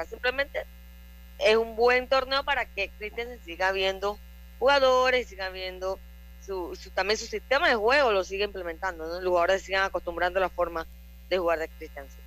Simplemente 0.08 0.66
es 1.40 1.56
un 1.56 1.76
buen 1.76 2.08
torneo 2.08 2.44
para 2.44 2.66
que 2.66 2.92
Christensen 2.98 3.42
siga 3.44 3.72
viendo 3.72 4.20
jugadores, 4.60 5.28
siga 5.28 5.50
viendo 5.50 6.00
su, 6.40 6.76
su- 6.76 6.92
también 6.92 7.18
su 7.18 7.26
sistema 7.26 7.70
de 7.70 7.76
juego, 7.76 8.12
lo 8.12 8.24
siga 8.24 8.46
implementando, 8.46 9.06
¿no? 9.08 9.16
los 9.20 9.30
jugadores 9.30 9.64
sigan 9.64 9.84
acostumbrando 9.84 10.40
la 10.40 10.50
forma 10.50 10.86
de 11.30 11.38
jugar 11.40 11.60
de 11.60 11.70
Christensen. 11.70 12.23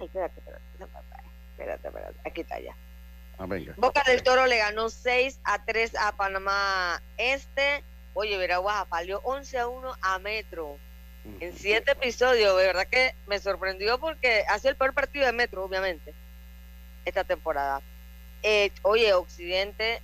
espérate, 0.00 0.38
espérate, 0.38 0.62
espérate, 1.50 1.88
espérate, 1.88 2.20
aquí 2.24 2.40
está 2.42 2.60
ya. 2.60 2.74
Ah, 3.38 3.46
venga. 3.46 3.74
Boca 3.76 4.02
del 4.06 4.22
Toro 4.22 4.46
le 4.46 4.56
ganó 4.58 4.88
6 4.88 5.40
a 5.44 5.64
3 5.64 5.94
a 5.96 6.12
Panamá 6.16 7.02
Este. 7.18 7.82
Oye, 8.14 8.36
Veraguas 8.38 8.76
apaleó 8.76 9.20
11 9.24 9.58
a 9.58 9.66
1 9.68 9.92
a 10.00 10.18
Metro. 10.20 10.78
En 11.40 11.56
siete 11.56 11.92
episodios, 11.92 12.56
de 12.58 12.66
verdad 12.66 12.86
que 12.88 13.14
me 13.28 13.38
sorprendió 13.38 13.98
porque 14.00 14.44
ha 14.48 14.58
sido 14.58 14.70
el 14.70 14.76
peor 14.76 14.92
partido 14.92 15.24
de 15.26 15.32
Metro, 15.32 15.64
obviamente, 15.64 16.12
esta 17.04 17.24
temporada. 17.24 17.80
Eh, 18.42 18.72
oye, 18.82 19.12
Occidente 19.14 20.02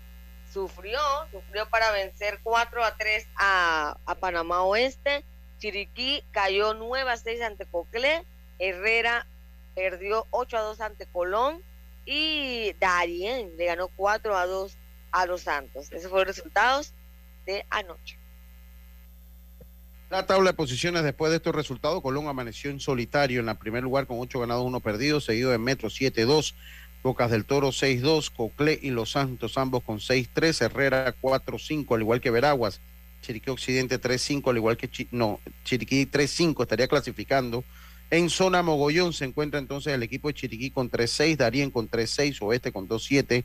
sufrió, 0.53 1.01
sufrió 1.33 1.69
para 1.69 1.91
vencer 1.91 2.41
4 2.43 2.85
a 2.85 2.97
3 2.97 3.29
a, 3.37 3.97
a 4.07 4.15
Panamá 4.15 4.63
Oeste. 4.63 5.25
Chiriquí 5.59 6.23
cayó 6.31 6.75
9 6.75 7.11
a 7.11 7.17
6 7.17 7.43
ante 7.43 7.67
Coclé. 7.67 8.25
Herrera 8.59 9.27
perdió 9.75 10.27
8 10.31 10.57
a 10.57 10.61
2 10.61 10.81
ante 10.81 11.07
Colón. 11.07 11.63
Y 12.05 12.75
Darien 12.81 13.57
le 13.57 13.67
ganó 13.67 13.89
4 13.89 14.37
a 14.37 14.47
2 14.47 14.79
a 15.13 15.27
los 15.27 15.43
Santos. 15.43 15.93
Esos 15.93 16.11
fueron 16.11 16.29
los 16.29 16.37
resultados 16.37 16.95
de 17.45 17.67
anoche. 17.71 18.19
La 20.11 20.25
tabla 20.25 20.53
de 20.53 20.57
posiciones 20.57 21.03
después 21.03 21.31
de 21.31 21.37
estos 21.37 21.55
resultados, 21.55 22.01
Colón 22.01 22.29
amaneció 22.29 22.71
en 22.71 22.81
solitario 22.81 23.41
en 23.41 23.47
la 23.47 23.59
primer 23.59 23.83
lugar 23.83 24.07
con 24.07 24.19
8 24.19 24.41
ganados, 24.41 24.65
1 24.65 24.81
perdido, 24.81 25.21
seguido 25.21 25.51
de 25.51 25.59
Metro 25.59 25.91
7-2, 25.91 26.55
Bocas 27.03 27.31
del 27.31 27.45
Toro 27.45 27.69
6-2, 27.69 28.31
Coclé 28.35 28.79
y 28.83 28.91
Los 28.91 29.13
Santos 29.13 29.57
ambos 29.57 29.83
con 29.85 29.99
6-3, 29.99 30.63
Herrera 30.63 31.15
4-5, 31.21 31.95
al 31.95 32.01
igual 32.01 32.21
que 32.21 32.31
Veraguas, 32.31 32.81
Chiriquí 33.23 33.51
Occidente 33.51 34.01
3-5, 34.01 34.51
al 34.51 34.57
igual 34.57 34.77
que 34.77 34.91
no, 35.13 35.41
Chiriquí 35.65 36.07
3-5 36.07 36.63
estaría 36.63 36.89
clasificando. 36.89 37.65
En 38.11 38.31
zona 38.31 38.63
Mogollón 38.63 39.13
se 39.13 39.27
encuentra 39.27 39.61
entonces 39.61 39.93
el 39.93 40.03
equipo 40.03 40.29
de 40.29 40.35
Chiriquí 40.35 40.71
con 40.71 40.91
3-6, 40.91 41.37
Darien 41.37 41.71
con 41.71 41.91
3-6, 41.91 42.39
Oeste 42.41 42.73
con 42.73 42.89
2-7 42.89 43.45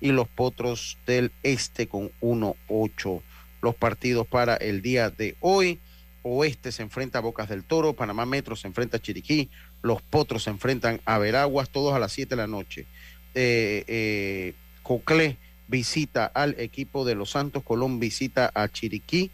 y 0.00 0.12
los 0.12 0.28
Potros 0.28 0.98
del 1.06 1.32
Este 1.42 1.88
con 1.88 2.10
1-8. 2.20 3.22
Los 3.60 3.74
partidos 3.74 4.26
para 4.26 4.56
el 4.56 4.82
día 4.82 5.10
de 5.10 5.36
hoy. 5.40 5.80
Oeste 6.22 6.72
se 6.72 6.82
enfrenta 6.82 7.18
a 7.18 7.22
Bocas 7.22 7.48
del 7.50 7.64
Toro, 7.64 7.92
Panamá 7.92 8.24
Metro 8.24 8.56
se 8.56 8.66
enfrenta 8.66 8.96
a 8.96 9.00
Chiriquí, 9.00 9.50
los 9.84 10.00
Potros 10.00 10.44
se 10.44 10.50
enfrentan 10.50 11.02
a 11.04 11.18
Veraguas, 11.18 11.68
todos 11.68 11.94
a 11.94 11.98
las 11.98 12.10
7 12.12 12.30
de 12.30 12.36
la 12.36 12.46
noche. 12.46 12.86
Eh, 13.34 13.84
eh, 13.86 14.54
Coclé 14.82 15.36
visita 15.68 16.24
al 16.24 16.58
equipo 16.58 17.04
de 17.04 17.14
Los 17.14 17.32
Santos, 17.32 17.62
Colón 17.62 18.00
visita 18.00 18.50
a 18.54 18.66
Chiriquí 18.68 19.30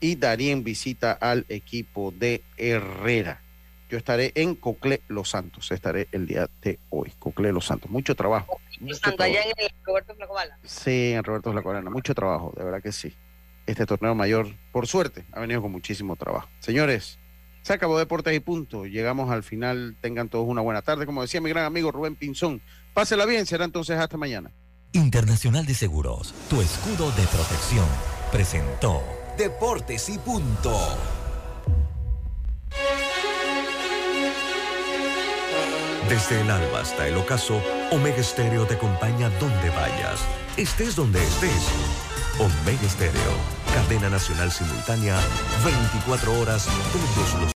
y 0.00 0.16
Darien 0.16 0.64
visita 0.64 1.12
al 1.12 1.46
equipo 1.48 2.12
de 2.12 2.42
Herrera. 2.56 3.40
Yo 3.88 3.96
estaré 3.96 4.32
en 4.34 4.56
Coclé 4.56 5.00
Los 5.06 5.30
Santos, 5.30 5.70
estaré 5.70 6.08
el 6.10 6.26
día 6.26 6.50
de 6.60 6.80
hoy, 6.90 7.12
Coclé 7.20 7.52
Los 7.52 7.66
Santos. 7.66 7.88
Mucho 7.88 8.16
trabajo. 8.16 8.58
mucho 8.80 8.96
Santo 8.96 9.22
allá 9.22 9.42
en 9.44 9.52
el 9.56 9.70
Roberto 9.84 10.16
Flacobala. 10.16 10.58
Sí, 10.64 11.12
en 11.12 11.22
Roberto 11.22 11.52
mucho 11.92 12.14
trabajo, 12.16 12.52
de 12.56 12.64
verdad 12.64 12.82
que 12.82 12.90
sí. 12.90 13.14
este 13.64 13.86
torneo 13.86 14.16
mayor, 14.16 14.48
por 14.72 14.88
suerte, 14.88 15.24
ha 15.30 15.38
venido 15.38 15.62
con 15.62 15.70
muchísimo 15.70 16.16
trabajo. 16.16 16.48
Señores, 16.58 17.20
se 17.64 17.72
acabó 17.72 17.98
Deportes 17.98 18.36
y 18.36 18.40
Punto. 18.40 18.84
Llegamos 18.84 19.30
al 19.30 19.42
final. 19.42 19.96
Tengan 20.00 20.28
todos 20.28 20.46
una 20.46 20.60
buena 20.60 20.82
tarde. 20.82 21.06
Como 21.06 21.22
decía 21.22 21.40
mi 21.40 21.48
gran 21.48 21.64
amigo 21.64 21.90
Rubén 21.90 22.14
Pinzón, 22.14 22.60
pásela 22.92 23.24
bien. 23.24 23.46
Será 23.46 23.64
entonces 23.64 23.98
hasta 23.98 24.18
mañana. 24.18 24.52
Internacional 24.92 25.66
de 25.66 25.74
Seguros, 25.74 26.32
tu 26.48 26.60
escudo 26.60 27.10
de 27.12 27.26
protección, 27.26 27.86
presentó 28.30 29.02
Deportes 29.36 30.08
y 30.08 30.18
Punto. 30.18 30.78
Desde 36.08 36.42
el 36.42 36.50
alba 36.50 36.80
hasta 36.80 37.08
el 37.08 37.16
ocaso, 37.16 37.60
Omega 37.90 38.18
Estéreo 38.18 38.66
te 38.66 38.74
acompaña 38.74 39.30
donde 39.40 39.70
vayas, 39.70 40.20
estés 40.56 40.94
donde 40.94 41.20
estés. 41.20 41.68
Omega 42.38 42.82
Estéreo, 42.82 43.32
cadena 43.72 44.10
nacional 44.10 44.50
simultánea, 44.50 45.16
24 45.64 46.40
horas 46.40 46.66
todos 46.92 47.40
los 47.40 47.52